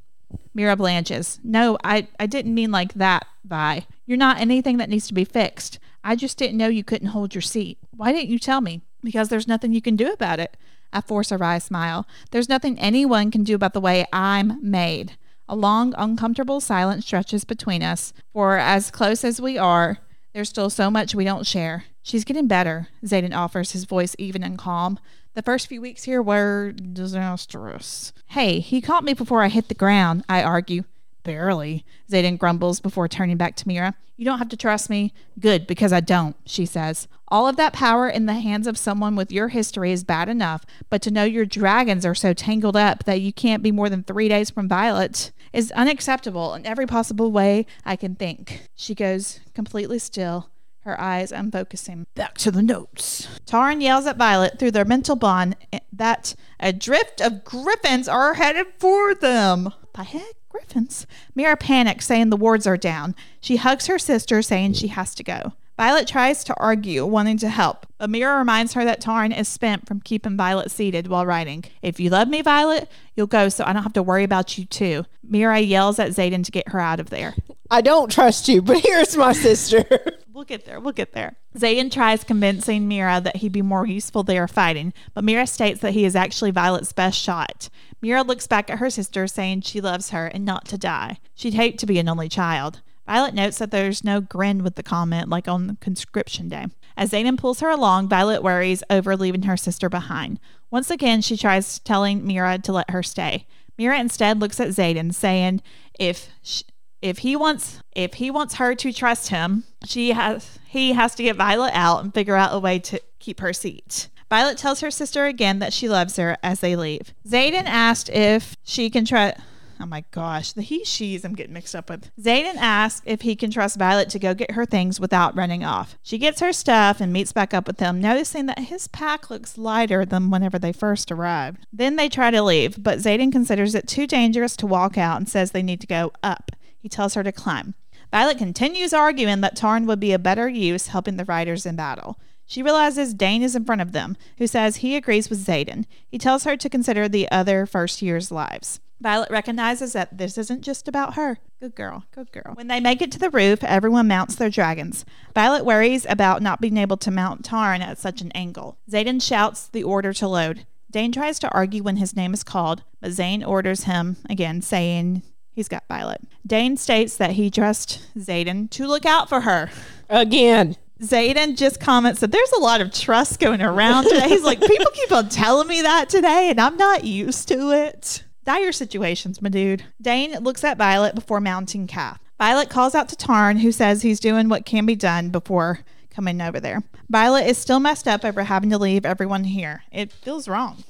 Mira 0.53 0.75
blanches. 0.75 1.39
No, 1.43 1.77
I, 1.83 2.07
I 2.19 2.27
didn't 2.27 2.53
mean 2.53 2.71
like 2.71 2.93
that, 2.93 3.25
Vi. 3.43 3.85
You're 4.05 4.17
not 4.17 4.39
anything 4.39 4.77
that 4.77 4.89
needs 4.89 5.07
to 5.07 5.13
be 5.13 5.25
fixed. 5.25 5.79
I 6.03 6.15
just 6.15 6.37
didn't 6.37 6.57
know 6.57 6.67
you 6.67 6.83
couldn't 6.83 7.09
hold 7.09 7.33
your 7.33 7.41
seat. 7.41 7.79
Why 7.91 8.11
didn't 8.11 8.29
you 8.29 8.39
tell 8.39 8.61
me? 8.61 8.81
Because 9.03 9.29
there's 9.29 9.47
nothing 9.47 9.73
you 9.73 9.81
can 9.81 9.95
do 9.95 10.11
about 10.11 10.39
it. 10.39 10.57
I 10.93 11.01
force 11.01 11.31
a 11.31 11.37
wry 11.37 11.57
smile. 11.57 12.05
There's 12.31 12.49
nothing 12.49 12.77
anyone 12.79 13.31
can 13.31 13.43
do 13.43 13.55
about 13.55 13.73
the 13.73 13.81
way 13.81 14.05
I'm 14.11 14.59
made. 14.61 15.17
A 15.47 15.55
long, 15.55 15.93
uncomfortable 15.97 16.61
silence 16.61 17.05
stretches 17.05 17.43
between 17.43 17.81
us, 17.81 18.13
for 18.31 18.57
as 18.57 18.91
close 18.91 19.23
as 19.23 19.41
we 19.41 19.57
are, 19.57 19.97
there's 20.33 20.49
still 20.49 20.69
so 20.69 20.89
much 20.89 21.15
we 21.15 21.25
don't 21.25 21.45
share. 21.45 21.85
She's 22.03 22.23
getting 22.23 22.47
better, 22.47 22.87
Xaden 23.03 23.35
offers, 23.35 23.71
his 23.71 23.85
voice 23.85 24.15
even 24.17 24.43
and 24.43 24.57
calm. 24.57 24.99
The 25.33 25.41
first 25.41 25.67
few 25.67 25.81
weeks 25.81 26.03
here 26.03 26.21
were 26.21 26.71
disastrous. 26.71 28.11
Hey, 28.27 28.59
he 28.59 28.81
caught 28.81 29.03
me 29.03 29.13
before 29.13 29.43
I 29.43 29.49
hit 29.49 29.67
the 29.67 29.75
ground, 29.75 30.23
I 30.27 30.43
argue. 30.43 30.83
Barely, 31.23 31.85
Xaden 32.09 32.37
grumbles 32.37 32.79
before 32.79 33.07
turning 33.07 33.37
back 33.37 33.55
to 33.57 33.67
Mira. 33.67 33.95
You 34.17 34.25
don't 34.25 34.39
have 34.39 34.49
to 34.49 34.57
trust 34.57 34.89
me. 34.89 35.13
Good, 35.39 35.65
because 35.65 35.91
I 35.91 35.99
don't, 35.99 36.35
she 36.45 36.65
says. 36.65 37.07
All 37.29 37.47
of 37.47 37.55
that 37.55 37.73
power 37.73 38.07
in 38.07 38.27
the 38.27 38.33
hands 38.33 38.67
of 38.67 38.77
someone 38.77 39.15
with 39.15 39.31
your 39.31 39.47
history 39.47 39.91
is 39.91 40.03
bad 40.03 40.29
enough, 40.29 40.63
but 40.89 41.01
to 41.01 41.11
know 41.11 41.23
your 41.23 41.45
dragons 41.45 42.05
are 42.05 42.13
so 42.13 42.31
tangled 42.33 42.75
up 42.75 43.05
that 43.05 43.21
you 43.21 43.33
can't 43.33 43.63
be 43.63 43.71
more 43.71 43.89
than 43.89 44.03
three 44.03 44.27
days 44.27 44.51
from 44.51 44.67
Violet 44.67 45.31
is 45.53 45.71
unacceptable 45.71 46.53
in 46.53 46.67
every 46.67 46.85
possible 46.85 47.31
way 47.31 47.65
I 47.83 47.95
can 47.95 48.13
think. 48.13 48.69
She 48.75 48.93
goes 48.93 49.39
completely 49.55 49.97
still, 49.97 50.50
her 50.81 50.99
eyes 50.99 51.31
unfocusing. 51.31 52.05
Back 52.15 52.37
to 52.39 52.51
the 52.51 52.63
notes. 52.63 53.27
Tairn 53.45 53.81
yells 53.81 54.05
at 54.05 54.17
Violet 54.17 54.57
through 54.59 54.71
their 54.71 54.85
mental 54.85 55.15
bond 55.15 55.55
that 55.91 56.35
a 56.59 56.73
drift 56.73 57.21
of 57.21 57.43
griffins 57.43 58.07
are 58.07 58.35
headed 58.35 58.67
for 58.79 59.13
them. 59.13 59.69
By 59.93 60.03
heck, 60.03 60.35
griffins. 60.49 61.05
Mira 61.35 61.57
panics, 61.57 62.05
saying 62.05 62.29
the 62.29 62.37
wards 62.37 62.65
are 62.65 62.77
down. 62.77 63.15
She 63.39 63.57
hugs 63.57 63.87
her 63.87 63.99
sister, 63.99 64.41
saying 64.41 64.73
she 64.73 64.87
has 64.87 65.13
to 65.15 65.23
go. 65.23 65.53
Violet 65.77 66.07
tries 66.07 66.43
to 66.43 66.55
argue, 66.57 67.05
wanting 67.05 67.37
to 67.37 67.49
help, 67.49 67.87
but 67.97 68.09
Mira 68.09 68.37
reminds 68.37 68.73
her 68.73 68.85
that 68.85 69.01
Tairn 69.01 69.31
is 69.31 69.47
spent 69.47 69.87
from 69.87 70.01
keeping 70.01 70.37
Violet 70.37 70.69
seated 70.69 71.07
while 71.07 71.25
writing. 71.25 71.63
If 71.81 71.99
you 71.99 72.09
love 72.09 72.27
me, 72.27 72.41
Violet, 72.41 72.89
you'll 73.15 73.27
go 73.27 73.49
so 73.49 73.63
I 73.65 73.73
don't 73.73 73.83
have 73.83 73.93
to 73.93 74.03
worry 74.03 74.23
about 74.23 74.57
you 74.57 74.65
too. 74.65 75.05
Mira 75.23 75.59
yells 75.59 75.97
at 75.97 76.11
Xaden 76.11 76.43
to 76.43 76.51
get 76.51 76.69
her 76.69 76.79
out 76.79 76.99
of 76.99 77.09
there. 77.09 77.33
I 77.69 77.81
don't 77.81 78.11
trust 78.11 78.47
you, 78.49 78.61
but 78.61 78.79
here's 78.83 79.15
my 79.15 79.31
sister. 79.33 79.85
we'll 80.33 80.43
get 80.43 80.65
there. 80.65 80.79
We'll 80.79 80.93
get 80.93 81.13
there. 81.13 81.37
Xaden 81.57 81.91
tries 81.91 82.23
convincing 82.23 82.87
Mira 82.87 83.21
that 83.21 83.37
he'd 83.37 83.53
be 83.53 83.61
more 83.61 83.87
useful 83.87 84.23
there 84.23 84.47
fighting, 84.47 84.93
but 85.13 85.23
Mira 85.23 85.47
states 85.47 85.79
that 85.81 85.93
he 85.93 86.05
is 86.05 86.15
actually 86.15 86.51
Violet's 86.51 86.93
best 86.93 87.17
shot. 87.17 87.69
Mira 88.01 88.23
looks 88.23 88.45
back 88.45 88.69
at 88.69 88.79
her 88.79 88.89
sister, 88.89 89.25
saying 89.25 89.61
she 89.61 89.79
loves 89.79 90.09
her 90.09 90.27
and 90.27 90.43
not 90.43 90.65
to 90.65 90.77
die. 90.77 91.19
She'd 91.33 91.53
hate 91.53 91.77
to 91.79 91.85
be 91.85 91.97
an 91.97 92.09
only 92.09 92.27
child. 92.29 92.81
Violet 93.05 93.33
notes 93.33 93.57
that 93.57 93.71
there's 93.71 94.03
no 94.03 94.21
grin 94.21 94.63
with 94.63 94.75
the 94.75 94.83
comment 94.83 95.29
like 95.29 95.47
on 95.47 95.77
conscription 95.81 96.49
day. 96.49 96.67
As 96.95 97.11
Xaden 97.11 97.37
pulls 97.37 97.59
her 97.59 97.69
along, 97.69 98.09
Violet 98.09 98.43
worries 98.43 98.83
over 98.89 99.15
leaving 99.15 99.43
her 99.43 99.57
sister 99.57 99.89
behind. 99.89 100.39
Once 100.69 100.89
again, 100.89 101.21
she 101.21 101.37
tries 101.37 101.79
telling 101.79 102.25
Mira 102.25 102.59
to 102.59 102.71
let 102.71 102.91
her 102.91 103.03
stay. 103.03 103.45
Mira 103.77 103.99
instead 103.99 104.39
looks 104.39 104.59
at 104.59 104.69
Xaden, 104.69 105.13
saying 105.13 105.61
if 105.99 106.29
she, 106.41 106.63
if 107.01 107.19
he 107.19 107.35
wants 107.35 107.81
if 107.95 108.15
he 108.15 108.29
wants 108.29 108.55
her 108.55 108.75
to 108.75 108.93
trust 108.93 109.29
him, 109.29 109.63
she 109.85 110.11
has 110.11 110.59
he 110.67 110.93
has 110.93 111.15
to 111.15 111.23
get 111.23 111.35
Violet 111.35 111.71
out 111.73 112.03
and 112.03 112.13
figure 112.13 112.35
out 112.35 112.53
a 112.53 112.59
way 112.59 112.79
to 112.79 113.01
keep 113.19 113.39
her 113.39 113.53
seat. 113.53 114.09
Violet 114.29 114.57
tells 114.57 114.79
her 114.79 114.91
sister 114.91 115.25
again 115.25 115.59
that 115.59 115.73
she 115.73 115.89
loves 115.89 116.15
her 116.15 116.37
as 116.41 116.61
they 116.61 116.75
leave. 116.75 117.13
Xaden 117.27 117.65
asked 117.65 118.09
if 118.09 118.55
she 118.63 118.89
can 118.89 119.03
trust 119.03 119.37
Oh 119.81 119.87
my 119.87 120.03
gosh, 120.11 120.51
the 120.53 120.61
he 120.61 120.83
she's 120.83 121.25
I'm 121.25 121.33
getting 121.33 121.53
mixed 121.53 121.75
up 121.75 121.89
with. 121.89 122.11
Xaden 122.19 122.55
asks 122.57 123.01
if 123.05 123.21
he 123.21 123.35
can 123.35 123.49
trust 123.49 123.77
Violet 123.77 124.09
to 124.09 124.19
go 124.19 124.33
get 124.33 124.51
her 124.51 124.65
things 124.65 124.99
without 124.99 125.35
running 125.35 125.63
off. 125.63 125.97
She 126.03 126.17
gets 126.17 126.39
her 126.39 126.53
stuff 126.53 127.01
and 127.01 127.11
meets 127.11 127.33
back 127.33 127.53
up 127.53 127.65
with 127.65 127.79
him, 127.79 127.99
noticing 127.99 128.45
that 128.45 128.59
his 128.59 128.87
pack 128.87 129.29
looks 129.29 129.57
lighter 129.57 130.05
than 130.05 130.29
whenever 130.29 130.59
they 130.59 130.71
first 130.71 131.11
arrived. 131.11 131.65
Then 131.73 131.95
they 131.95 132.09
try 132.09 132.29
to 132.29 132.43
leave, 132.43 132.83
but 132.83 132.99
Xaden 132.99 133.31
considers 133.31 133.73
it 133.73 133.87
too 133.87 134.05
dangerous 134.05 134.55
to 134.57 134.67
walk 134.67 134.97
out 134.97 135.17
and 135.17 135.27
says 135.27 135.51
they 135.51 135.63
need 135.63 135.81
to 135.81 135.87
go 135.87 136.11
up. 136.21 136.51
He 136.77 136.89
tells 136.89 137.15
her 137.15 137.23
to 137.23 137.31
climb. 137.31 137.73
Violet 138.11 138.37
continues 138.37 138.93
arguing 138.93 139.41
that 139.41 139.55
Tairn 139.55 139.87
would 139.87 139.99
be 139.99 140.11
a 140.11 140.19
better 140.19 140.47
use 140.49 140.87
helping 140.87 141.17
the 141.17 141.25
riders 141.25 141.65
in 141.65 141.75
battle. 141.75 142.19
She 142.45 142.61
realizes 142.61 143.13
Dain 143.13 143.41
is 143.43 143.55
in 143.55 143.63
front 143.63 143.81
of 143.81 143.93
them, 143.93 144.17
who 144.37 144.45
says 144.45 144.77
he 144.77 144.97
agrees 144.97 145.29
with 145.29 145.45
Xaden. 145.45 145.85
He 146.05 146.17
tells 146.17 146.43
her 146.43 146.57
to 146.57 146.69
consider 146.69 147.07
the 147.07 147.31
other 147.31 147.65
first 147.65 148.01
year's 148.01 148.29
lives. 148.29 148.81
Violet 149.01 149.31
recognizes 149.31 149.93
that 149.93 150.15
this 150.19 150.37
isn't 150.37 150.61
just 150.61 150.87
about 150.87 151.15
her. 151.15 151.39
Good 151.59 151.73
girl, 151.73 152.05
good 152.11 152.31
girl. 152.31 152.53
When 152.53 152.67
they 152.67 152.79
make 152.79 153.01
it 153.01 153.11
to 153.13 153.19
the 153.19 153.31
roof, 153.31 153.63
everyone 153.63 154.07
mounts 154.07 154.35
their 154.35 154.51
dragons. 154.51 155.05
Violet 155.33 155.65
worries 155.65 156.05
about 156.07 156.43
not 156.43 156.61
being 156.61 156.77
able 156.77 156.97
to 156.97 157.09
mount 157.09 157.43
Tairn 157.43 157.81
at 157.81 157.97
such 157.97 158.21
an 158.21 158.31
angle. 158.33 158.77
Xaden 158.89 159.21
shouts 159.21 159.67
the 159.67 159.83
order 159.83 160.13
to 160.13 160.27
load. 160.27 160.67
Dain 160.91 161.11
tries 161.11 161.39
to 161.39 161.49
argue 161.49 161.81
when 161.81 161.97
his 161.97 162.15
name 162.15 162.33
is 162.33 162.43
called, 162.43 162.83
but 162.99 163.11
Zane 163.11 163.43
orders 163.43 163.85
him 163.85 164.17
again, 164.29 164.61
saying 164.61 165.23
he's 165.51 165.67
got 165.67 165.87
Violet. 165.87 166.21
Dain 166.45 166.77
states 166.77 167.17
that 167.17 167.31
he 167.31 167.49
trusts 167.49 168.05
Xaden 168.15 168.69
to 168.71 168.85
look 168.85 169.05
out 169.05 169.29
for 169.29 169.41
her. 169.41 169.71
Again. 170.09 170.75
Xaden 171.01 171.57
just 171.57 171.79
comments 171.79 172.19
that 172.19 172.31
there's 172.31 172.51
a 172.51 172.59
lot 172.59 172.81
of 172.81 172.93
trust 172.93 173.39
going 173.39 173.63
around 173.63 174.03
today. 174.03 174.29
He's 174.29 174.43
like, 174.43 174.61
people 174.61 174.91
keep 174.93 175.11
on 175.11 175.29
telling 175.29 175.67
me 175.67 175.81
that 175.81 176.09
today, 176.09 176.51
and 176.51 176.61
I'm 176.61 176.77
not 176.77 177.03
used 177.03 177.47
to 177.47 177.71
it. 177.71 178.23
Dire 178.43 178.71
situations, 178.71 179.41
my 179.41 179.49
dude. 179.49 179.83
Dain 180.01 180.31
looks 180.39 180.63
at 180.63 180.77
Violet 180.77 181.15
before 181.15 181.39
mounting 181.39 181.87
Cath. 181.87 182.19
Violet 182.37 182.69
calls 182.69 182.95
out 182.95 183.07
to 183.09 183.15
Tairn, 183.15 183.59
who 183.59 183.71
says 183.71 184.01
he's 184.01 184.19
doing 184.19 184.49
what 184.49 184.65
can 184.65 184.85
be 184.85 184.95
done 184.95 185.29
before 185.29 185.81
coming 186.09 186.41
over 186.41 186.59
there. 186.59 186.81
Violet 187.09 187.45
is 187.45 187.57
still 187.57 187.79
messed 187.79 188.07
up 188.07 188.25
over 188.25 188.43
having 188.43 188.71
to 188.71 188.77
leave 188.77 189.05
everyone 189.05 189.43
here. 189.43 189.83
It 189.91 190.11
feels 190.11 190.47
wrong. 190.47 190.83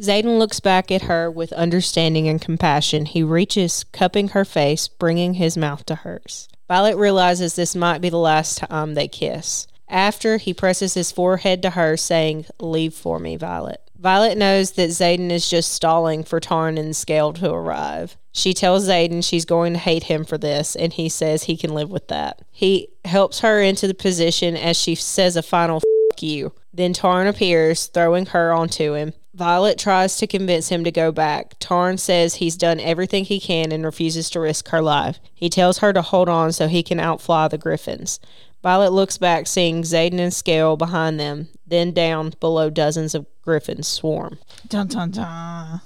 Xaden 0.00 0.38
looks 0.38 0.60
back 0.60 0.90
at 0.90 1.02
her 1.02 1.30
with 1.30 1.52
understanding 1.52 2.28
and 2.28 2.40
compassion. 2.40 3.06
He 3.06 3.22
reaches, 3.22 3.84
cupping 3.92 4.28
her 4.28 4.44
face, 4.44 4.88
bringing 4.88 5.34
his 5.34 5.56
mouth 5.56 5.86
to 5.86 5.94
hers. 5.94 6.48
Violet 6.68 6.96
realizes 6.96 7.54
this 7.54 7.76
might 7.76 8.00
be 8.00 8.08
the 8.08 8.16
last 8.18 8.58
time 8.58 8.94
they 8.94 9.08
kiss. 9.08 9.66
After, 9.88 10.38
he 10.38 10.52
presses 10.52 10.94
his 10.94 11.12
forehead 11.12 11.62
to 11.62 11.70
her, 11.70 11.96
saying, 11.96 12.46
Leave 12.58 12.94
for 12.94 13.18
me, 13.18 13.36
Violet. 13.36 13.83
Violet 13.98 14.36
knows 14.36 14.72
that 14.72 14.90
Xaden 14.90 15.30
is 15.30 15.48
just 15.48 15.72
stalling 15.72 16.24
for 16.24 16.40
Tairn 16.40 16.76
and 16.78 16.94
Sgaeyl 16.94 17.34
to 17.36 17.50
arrive. 17.50 18.16
She 18.32 18.52
tells 18.52 18.88
Xaden 18.88 19.24
she's 19.24 19.44
going 19.44 19.72
to 19.74 19.78
hate 19.78 20.04
him 20.04 20.24
for 20.24 20.36
this, 20.36 20.74
and 20.74 20.92
he 20.92 21.08
says 21.08 21.44
he 21.44 21.56
can 21.56 21.72
live 21.72 21.90
with 21.90 22.08
that. 22.08 22.42
He 22.50 22.88
helps 23.04 23.40
her 23.40 23.62
into 23.62 23.86
the 23.86 23.94
position 23.94 24.56
as 24.56 24.76
she 24.76 24.94
says 24.94 25.36
a 25.36 25.42
final 25.42 25.80
fuck 25.80 26.22
you. 26.22 26.52
Then 26.72 26.92
Tairn 26.92 27.28
appears, 27.28 27.86
throwing 27.86 28.26
her 28.26 28.52
onto 28.52 28.94
him. 28.94 29.12
Violet 29.32 29.78
tries 29.78 30.16
to 30.18 30.26
convince 30.26 30.68
him 30.68 30.84
to 30.84 30.92
go 30.92 31.10
back. 31.10 31.58
Tairn 31.58 31.98
says 31.98 32.36
he's 32.36 32.56
done 32.56 32.78
everything 32.80 33.24
he 33.24 33.40
can 33.40 33.72
and 33.72 33.84
refuses 33.84 34.30
to 34.30 34.40
risk 34.40 34.68
her 34.68 34.80
life. 34.80 35.18
He 35.34 35.48
tells 35.48 35.78
her 35.78 35.92
to 35.92 36.02
hold 36.02 36.28
on 36.28 36.52
so 36.52 36.68
he 36.68 36.82
can 36.82 37.00
outfly 37.00 37.48
the 37.48 37.58
griffins. 37.58 38.20
Violet 38.64 38.92
looks 38.92 39.18
back, 39.18 39.46
seeing 39.46 39.82
Xaden 39.82 40.18
and 40.18 40.32
Sgaeyl 40.32 40.76
behind 40.76 41.20
them. 41.20 41.48
Then 41.66 41.92
down 41.92 42.32
below, 42.40 42.70
dozens 42.70 43.14
of 43.14 43.26
griffins 43.42 43.86
swarm. 43.86 44.38
Dun 44.68 44.86
dun 44.88 45.10
dun. 45.10 45.80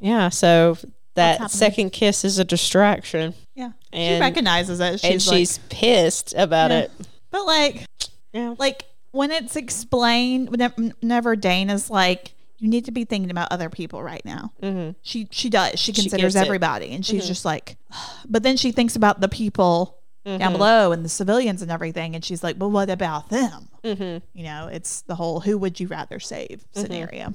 Yeah, 0.00 0.28
so 0.28 0.78
that 1.14 1.50
second 1.50 1.90
kiss 1.90 2.24
is 2.24 2.38
a 2.38 2.44
distraction. 2.44 3.34
Yeah. 3.54 3.72
she 3.92 3.98
And- 3.98 4.20
recognizes 4.20 4.78
it. 4.80 5.00
She's 5.00 5.10
and 5.10 5.26
like, 5.26 5.36
she's 5.38 5.58
pissed 5.68 6.32
about 6.36 6.70
Yeah. 6.70 6.78
it. 6.78 6.92
but 7.32 7.44
like, 7.46 7.84
Yeah. 8.32 8.54
like 8.58 8.84
when 9.10 9.32
it's 9.32 9.56
explained, 9.56 10.50
whenever, 10.50 10.74
whenever 11.00 11.34
Dana's 11.34 11.90
like, 11.90 12.32
you 12.58 12.68
need 12.68 12.84
to 12.84 12.92
be 12.92 13.04
thinking 13.04 13.30
about 13.32 13.50
other 13.50 13.68
people 13.70 14.02
right 14.04 14.24
now. 14.24 14.52
Mm-hmm. 14.62 14.90
She 15.02 15.26
she 15.32 15.50
does. 15.50 15.80
She 15.80 15.92
She 15.92 16.02
considers 16.02 16.36
it. 16.36 16.40
everybody, 16.40 16.92
and 16.92 17.04
she's 17.04 17.26
just 17.26 17.44
like, 17.44 17.76
but 18.28 18.42
then 18.44 18.56
she 18.56 18.70
thinks 18.70 18.94
about 18.96 19.20
the 19.20 19.28
people 19.28 19.96
down 20.24 20.52
below 20.52 20.92
and 20.92 21.04
the 21.04 21.08
civilians 21.08 21.62
and 21.62 21.70
everything, 21.70 22.14
and 22.14 22.24
she's 22.24 22.42
like, 22.42 22.58
but 22.58 22.68
what 22.68 22.90
about 22.90 23.28
them? 23.30 23.68
Mm-hmm. 23.84 24.24
You 24.38 24.44
know, 24.44 24.68
it's 24.70 25.00
the 25.02 25.14
whole 25.14 25.40
"who 25.40 25.56
would 25.58 25.80
you 25.80 25.86
rather 25.88 26.20
save" 26.20 26.64
scenario. 26.72 27.34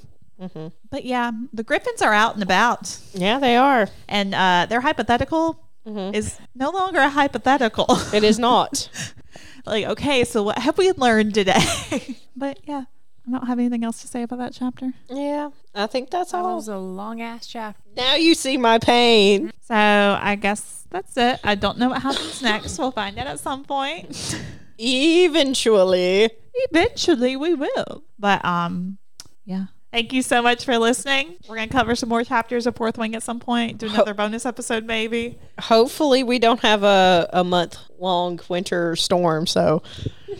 But 0.91 1.05
yeah, 1.05 1.31
the 1.53 1.63
Griffins 1.63 2.01
are 2.01 2.13
out 2.13 2.33
and 2.33 2.43
about, 2.43 2.99
Yeah, 3.13 3.39
they 3.39 3.55
are. 3.55 3.87
and 4.07 4.35
uh, 4.35 4.65
their 4.69 4.81
hypothetical 4.81 5.59
is 5.85 6.37
no 6.53 6.69
longer 6.71 6.99
a 6.99 7.09
hypothetical. 7.09 7.85
It 8.13 8.23
is 8.23 8.37
not. 8.39 8.89
like, 9.65 9.85
okay, 9.85 10.23
so 10.25 10.43
what 10.43 10.57
have 10.59 10.77
we 10.77 10.91
learned 10.91 11.33
today? 11.35 12.17
but 12.35 12.59
yeah, 12.65 12.83
I 13.27 13.31
don't 13.31 13.47
have 13.47 13.59
anything 13.59 13.83
else 13.83 14.01
to 14.01 14.07
say 14.07 14.23
about 14.23 14.39
that 14.39 14.53
chapter. 14.53 14.91
yeah, 15.09 15.49
I 15.73 15.87
think 15.87 16.09
that's 16.11 16.31
That 16.33 16.39
all. 16.43 16.55
was 16.55 16.67
a 16.67 16.77
long 16.77 17.21
ass 17.21 17.47
chapter. 17.47 17.81
Now 17.95 18.15
you 18.15 18.35
see 18.35 18.57
my 18.57 18.77
pain. 18.77 19.51
So 19.61 19.73
I 19.75 20.35
guess 20.35 20.84
that's 20.95 21.17
it. 21.17 21.39
I 21.43 21.55
don't 21.55 21.77
know 21.77 21.89
what 21.89 22.01
happens 22.01 22.41
next. 22.41 22.79
We'll 22.79 22.91
find 22.91 23.17
out 23.19 23.27
at 23.27 23.39
some 23.41 23.63
point. 23.65 24.39
Eventually. 24.79 26.29
Eventually 26.71 27.35
we 27.35 27.53
will. 27.53 28.03
But 28.17 28.43
um 28.45 28.97
yeah. 29.45 29.65
Thank 29.91 30.11
you 30.11 30.21
so 30.21 30.41
much 30.41 30.65
for 30.65 30.77
listening. 30.77 31.35
We're 31.47 31.55
gonna 31.55 31.67
cover 31.69 31.95
some 31.95 32.09
more 32.09 32.23
chapters 32.23 32.65
of 32.67 32.75
Fourth 32.75 32.97
Wing 32.97 33.15
at 33.15 33.23
some 33.23 33.39
point. 33.39 33.77
Do 33.77 33.87
another 33.87 34.13
bonus 34.13 34.45
episode 34.45 34.85
maybe. 34.85 35.37
Hopefully, 35.59 36.23
we 36.23 36.37
don't 36.39 36.59
have 36.61 36.83
a, 36.83 37.29
a 37.33 37.43
month 37.43 37.77
long 37.99 38.39
winter 38.49 38.95
storm. 38.95 39.47
So, 39.47 39.83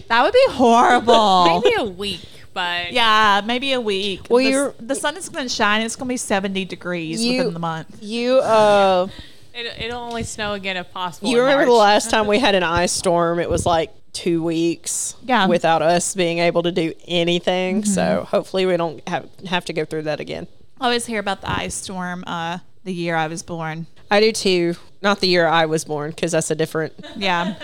That 0.10 0.24
would 0.24 0.34
be 0.34 0.46
horrible. 0.50 1.62
Maybe 1.64 1.76
a 1.78 1.86
week, 1.86 2.26
but 2.54 2.92
Yeah, 2.92 3.42
maybe 3.46 3.72
a 3.72 3.80
week. 3.80 4.28
Well, 4.30 4.44
the, 4.44 4.50
you're- 4.50 4.74
the 4.80 4.96
sun 4.96 5.16
is 5.16 5.30
going 5.30 5.48
to 5.48 5.54
shine. 5.54 5.82
It's 5.84 5.96
going 5.96 6.08
to 6.10 6.14
be 6.14 6.18
70 6.18 6.66
degrees 6.66 7.24
You- 7.24 7.38
within 7.38 7.54
the 7.54 7.60
month. 7.60 7.98
you, 8.04 8.40
uh, 8.40 9.08
it, 9.56 9.82
it'll 9.86 10.02
only 10.02 10.24
snow 10.24 10.54
again 10.54 10.78
if 10.78 10.92
possible. 10.92 11.30
you 11.30 11.40
remember 11.40 11.66
the 11.66 11.72
last 11.72 12.10
time 12.10 12.28
we 12.28 12.40
had 12.40 12.56
an 12.56 12.64
ice 12.64 12.92
storm? 12.92 13.40
It 13.40 13.50
was 13.50 13.66
like 13.66 13.92
two 14.14 14.44
weeks 14.44 15.16
Yeah. 15.24 15.48
without 15.48 15.82
us 15.82 16.14
being 16.16 16.40
able 16.40 16.64
to 16.64 16.72
do 16.72 16.94
anything. 17.08 17.82
Mm-hmm. 17.82 17.92
So, 17.92 18.26
hopefully, 18.30 18.66
we 18.66 18.78
don't 18.78 19.06
have, 19.08 19.30
have 19.48 19.66
to 19.66 19.74
go 19.74 19.86
through 19.86 20.04
that 20.04 20.20
again. 20.20 20.48
I 20.80 20.86
always 20.86 21.06
hear 21.06 21.20
about 21.20 21.42
the 21.42 21.50
ice 21.50 21.76
storm 21.76 22.24
uh, 22.28 22.60
the 22.84 22.94
year 22.94 23.16
I 23.16 23.28
was 23.28 23.44
born. 23.44 23.88
I 24.12 24.20
do 24.20 24.32
too. 24.32 24.76
Not 25.02 25.20
the 25.20 25.28
year 25.28 25.48
I 25.48 25.66
was 25.66 25.86
born, 25.86 26.12
because 26.12 26.32
that's 26.34 26.52
a 26.52 26.56
different. 26.56 26.94
Yeah. 27.16 27.56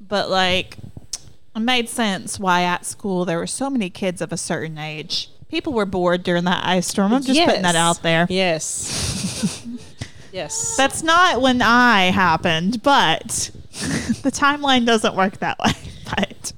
but 0.00 0.30
like, 0.30 0.76
it 1.56 1.60
made 1.60 1.88
sense 1.88 2.38
why 2.38 2.62
at 2.62 2.84
school 2.86 3.24
there 3.24 3.38
were 3.38 3.46
so 3.46 3.68
many 3.70 3.90
kids 3.90 4.20
of 4.20 4.32
a 4.32 4.36
certain 4.36 4.78
age. 4.78 5.30
People 5.48 5.72
were 5.72 5.86
bored 5.86 6.22
during 6.22 6.44
that 6.44 6.64
ice 6.64 6.86
storm. 6.88 7.12
I'm 7.14 7.22
just 7.22 7.40
putting 7.40 7.62
that 7.62 7.74
out 7.74 8.02
there. 8.02 8.26
Yes. 8.28 9.64
yes. 10.32 10.76
That's 10.76 11.02
not 11.02 11.40
when 11.40 11.62
I 11.62 12.10
happened, 12.10 12.82
but 12.82 13.50
the 14.22 14.30
timeline 14.32 14.86
doesn't 14.86 15.14
work 15.14 15.38
that 15.38 15.58
way. 15.58 15.72
But 16.16 16.52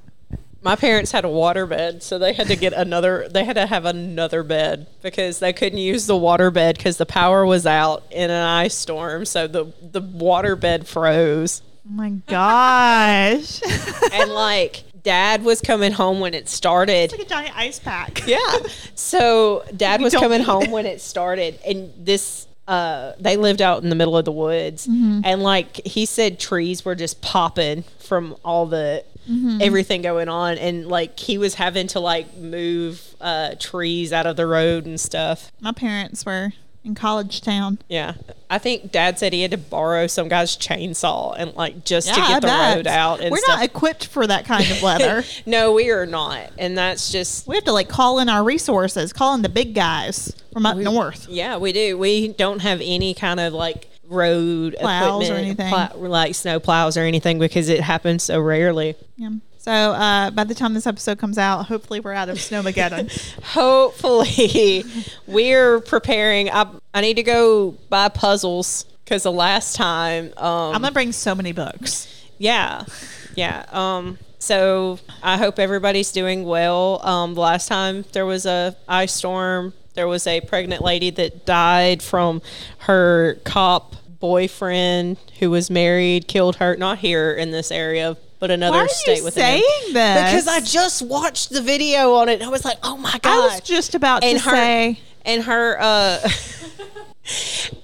My 0.62 0.76
parents 0.76 1.10
had 1.10 1.24
a 1.24 1.28
water 1.28 1.66
bed, 1.66 2.02
so 2.04 2.18
they 2.20 2.32
had 2.32 2.46
to 2.48 2.54
get 2.56 2.72
another. 2.72 3.26
They 3.28 3.42
had 3.44 3.54
to 3.56 3.66
have 3.66 3.84
another 3.84 4.44
bed 4.44 4.86
because 5.02 5.40
they 5.40 5.52
couldn't 5.52 5.78
use 5.80 6.06
the 6.06 6.16
water 6.16 6.52
bed 6.52 6.76
because 6.76 6.98
the 6.98 7.06
power 7.06 7.44
was 7.44 7.66
out 7.66 8.04
in 8.12 8.30
an 8.30 8.46
ice 8.46 8.76
storm. 8.76 9.24
So 9.24 9.48
the 9.48 9.72
the 9.82 10.00
water 10.00 10.54
bed 10.54 10.86
froze, 10.86 11.62
oh 11.84 11.90
my 11.92 12.10
gosh. 12.28 13.60
and 14.12 14.30
like 14.30 14.84
dad 15.02 15.42
was 15.42 15.60
coming 15.60 15.92
home 15.92 16.20
when 16.20 16.34
it 16.34 16.48
started. 16.48 17.10
like 17.10 17.22
a 17.22 17.24
giant 17.24 17.56
ice 17.56 17.78
pack. 17.80 18.24
Yeah. 18.26 18.58
So 18.94 19.64
dad 19.76 20.00
was 20.00 20.14
coming 20.14 20.42
home 20.42 20.70
when 20.70 20.86
it 20.86 21.00
started, 21.00 21.58
and 21.66 21.92
this. 21.98 22.46
Uh, 22.70 23.12
they 23.18 23.36
lived 23.36 23.60
out 23.60 23.82
in 23.82 23.88
the 23.88 23.96
middle 23.96 24.16
of 24.16 24.24
the 24.24 24.32
woods, 24.32 24.86
Mm-hmm. 24.86 25.22
and 25.24 25.42
like 25.42 25.84
he 25.86 26.06
said, 26.06 26.38
trees 26.38 26.84
were 26.84 26.94
just 26.94 27.20
popping 27.20 27.82
from 27.98 28.36
all 28.44 28.66
the 28.66 29.04
Mm-hmm. 29.30 29.58
everything 29.60 30.02
going 30.02 30.28
on, 30.28 30.56
and 30.58 30.88
like 30.88 31.18
he 31.20 31.36
was 31.38 31.54
having 31.54 31.86
to 31.88 32.00
like 32.00 32.36
move 32.36 33.14
uh, 33.20 33.54
trees 33.60 34.12
out 34.12 34.26
of 34.26 34.34
the 34.36 34.46
road 34.46 34.86
and 34.86 34.98
stuff. 34.98 35.52
My 35.60 35.72
parents 35.72 36.24
were 36.24 36.52
in 36.84 36.94
college 36.94 37.40
town. 37.42 37.78
Yeah, 37.88 38.14
I 38.48 38.58
think 38.58 38.90
Dad 38.90 39.18
said 39.18 39.32
he 39.32 39.42
had 39.42 39.50
to 39.50 39.58
borrow 39.58 40.06
some 40.06 40.28
guy's 40.28 40.56
chainsaw 40.56 41.34
and 41.38 41.54
like 41.54 41.84
just 41.84 42.08
to 42.14 42.20
I 42.20 42.28
get 42.28 42.40
the 42.40 42.46
bet. 42.48 42.76
road 42.76 42.86
out. 42.86 43.20
And 43.20 43.30
We're 43.30 43.38
stuff. 43.38 43.56
not 43.58 43.64
equipped 43.64 44.06
for 44.06 44.26
that 44.26 44.44
kind 44.46 44.70
of 44.70 44.82
weather. 44.82 45.22
no, 45.46 45.72
we 45.72 45.90
are 45.90 46.06
not, 46.06 46.50
and 46.58 46.76
that's 46.78 47.12
just 47.12 47.46
we 47.46 47.54
have 47.56 47.64
to 47.64 47.72
like 47.72 47.88
call 47.88 48.18
in 48.18 48.28
our 48.28 48.42
resources, 48.42 49.12
call 49.12 49.34
in 49.34 49.42
the 49.42 49.48
big 49.48 49.74
guys 49.74 50.34
from 50.52 50.64
up 50.66 50.76
north. 50.76 51.28
Yeah, 51.28 51.58
we 51.58 51.72
do. 51.72 51.98
We 51.98 52.28
don't 52.28 52.60
have 52.60 52.80
any 52.82 53.14
kind 53.14 53.40
of 53.40 53.52
like 53.52 53.88
road 54.08 54.74
Plows 54.80 55.30
or 55.30 55.34
equipment, 55.34 55.60
anything. 55.60 55.68
plow- 55.68 56.08
like 56.08 56.34
snow 56.34 56.58
plows 56.58 56.96
or 56.96 57.02
anything 57.02 57.38
because 57.38 57.68
it 57.68 57.80
happens 57.80 58.22
so 58.24 58.40
rarely. 58.40 58.96
Yeah. 59.16 59.30
So 59.60 59.70
uh, 59.72 60.30
by 60.30 60.44
the 60.44 60.54
time 60.54 60.72
this 60.72 60.86
episode 60.86 61.18
comes 61.18 61.36
out, 61.36 61.66
hopefully 61.66 62.00
we're 62.00 62.14
out 62.14 62.30
of 62.30 62.38
Snowmageddon. 62.38 63.10
Hopefully, 63.44 64.84
we're 65.26 65.80
preparing. 65.80 66.48
I, 66.48 66.66
I 66.94 67.02
need 67.02 67.16
to 67.16 67.22
go 67.22 67.72
buy 67.90 68.08
puzzles 68.08 68.86
because 69.04 69.24
the 69.24 69.32
last 69.32 69.76
time, 69.76 70.32
um, 70.38 70.74
I'm 70.74 70.80
gonna 70.80 70.92
bring 70.92 71.12
so 71.12 71.34
many 71.34 71.52
books. 71.52 72.08
yeah, 72.38 72.86
yeah. 73.34 73.66
Um, 73.70 74.16
so 74.38 74.98
I 75.22 75.36
hope 75.36 75.58
everybody's 75.58 76.10
doing 76.10 76.44
well. 76.44 77.06
Um, 77.06 77.34
the 77.34 77.42
last 77.42 77.68
time 77.68 78.06
there 78.12 78.24
was 78.24 78.46
a 78.46 78.74
ice 78.88 79.12
storm, 79.12 79.74
there 79.92 80.08
was 80.08 80.26
a 80.26 80.40
pregnant 80.40 80.82
lady 80.82 81.10
that 81.10 81.44
died 81.44 82.02
from 82.02 82.40
her 82.78 83.34
cop 83.44 83.94
boyfriend 84.20 85.18
who 85.38 85.50
was 85.50 85.68
married 85.68 86.28
killed 86.28 86.56
her. 86.56 86.76
Not 86.76 87.00
here 87.00 87.34
in 87.34 87.50
this 87.50 87.70
area, 87.70 88.16
but 88.40 88.50
another 88.50 88.78
Why 88.78 88.84
are 88.84 88.88
state 88.88 89.18
you 89.18 89.24
within. 89.24 89.42
saying 89.42 89.62
it. 89.64 89.92
this? 89.94 90.30
Because 90.30 90.48
I 90.48 90.60
just 90.60 91.02
watched 91.02 91.50
the 91.50 91.62
video 91.62 92.14
on 92.14 92.28
it. 92.28 92.34
and 92.34 92.42
I 92.42 92.48
was 92.48 92.64
like, 92.64 92.78
oh 92.82 92.96
my 92.96 93.18
god! 93.22 93.26
I 93.26 93.38
was 93.38 93.60
just 93.60 93.94
about 93.94 94.24
and 94.24 94.38
to 94.38 94.44
her 94.44 94.50
say 94.50 95.00
and 95.24 95.42
her 95.44 95.76
uh 95.78 96.18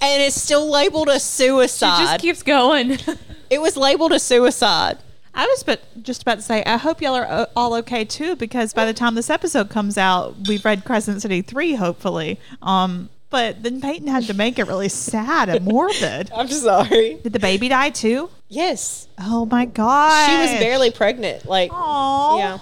and 0.00 0.22
it's 0.22 0.40
still 0.40 0.68
labeled 0.68 1.08
a 1.08 1.20
suicide. 1.20 1.64
It 1.64 1.98
suicide. 1.98 2.12
just 2.12 2.20
keeps 2.20 2.42
going. 2.42 2.98
it 3.50 3.60
was 3.60 3.76
labeled 3.76 4.12
a 4.12 4.18
suicide. 4.18 4.98
I 5.34 5.44
was 5.46 5.62
but 5.62 5.82
just 6.02 6.22
about 6.22 6.36
to 6.36 6.42
say 6.42 6.64
I 6.64 6.78
hope 6.78 7.02
y'all 7.02 7.14
are 7.14 7.26
uh, 7.26 7.46
all 7.54 7.74
okay 7.74 8.04
too 8.06 8.36
because 8.36 8.72
by 8.72 8.86
the 8.86 8.94
time 8.94 9.14
this 9.14 9.28
episode 9.28 9.68
comes 9.68 9.98
out, 9.98 10.34
we've 10.48 10.64
read 10.64 10.84
Crescent 10.84 11.20
City 11.20 11.42
three, 11.42 11.74
hopefully. 11.74 12.40
Um, 12.62 13.10
but 13.28 13.62
then 13.62 13.80
Peyton 13.82 14.08
had 14.08 14.24
to 14.24 14.34
make 14.34 14.58
it 14.58 14.66
really 14.66 14.88
sad 14.88 15.48
and 15.50 15.64
morbid. 15.66 16.30
I'm 16.34 16.48
sorry. 16.48 17.18
Did 17.22 17.34
the 17.34 17.38
baby 17.38 17.68
die 17.68 17.90
too? 17.90 18.30
Yes. 18.48 19.08
Oh 19.18 19.46
my 19.46 19.64
god, 19.64 20.28
She 20.30 20.36
was 20.36 20.60
barely 20.60 20.90
pregnant. 20.90 21.46
Like 21.46 21.70
Aww. 21.70 22.38
yeah. 22.38 22.58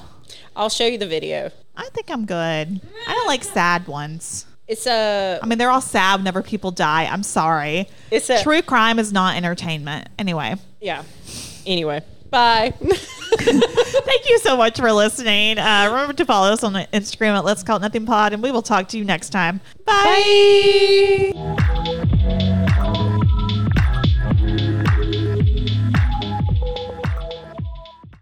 I'll 0.57 0.71
show 0.71 0.87
you 0.87 0.99
the 0.99 1.07
video. 1.07 1.51
I 1.77 1.89
think 1.91 2.11
I'm 2.11 2.25
good. 2.27 2.81
I 3.07 3.13
don't 3.13 3.27
like 3.27 3.45
sad 3.45 3.87
ones. 3.87 4.47
It's 4.67 4.87
a 4.87 5.39
I 5.43 5.47
mean, 5.47 5.59
they're 5.59 5.71
all 5.71 5.81
sad 5.83 6.21
whenever 6.21 6.43
people 6.43 6.71
die. 6.71 7.05
I'm 7.05 7.23
sorry. 7.23 7.89
it's 8.11 8.31
a 8.31 8.43
True 8.43 8.63
crime 8.63 8.99
is 8.99 9.13
not 9.13 9.37
entertainment. 9.37 10.09
Anyway, 10.19 10.55
yeah. 10.81 11.03
Anyway, 11.67 12.03
bye. 12.31 12.73
thank 12.81 14.29
you 14.29 14.39
so 14.39 14.57
much 14.57 14.79
for 14.79 14.91
listening. 14.93 15.59
Uh, 15.59 15.89
remember 15.91 16.15
to 16.15 16.25
follow 16.25 16.51
us 16.51 16.63
on 16.63 16.73
Instagram 16.73 17.37
at 17.37 17.45
Let's 17.45 17.63
Call 17.63 17.77
It 17.77 17.83
Nothing 17.83 18.07
Pod, 18.07 18.33
and 18.33 18.43
we 18.43 18.51
will 18.53 18.63
talk 18.63 18.89
to 18.89 18.99
you 18.99 19.05
next 19.05 19.31
time. 19.31 19.61
Bye. 19.85 21.33
bye. 21.35 22.61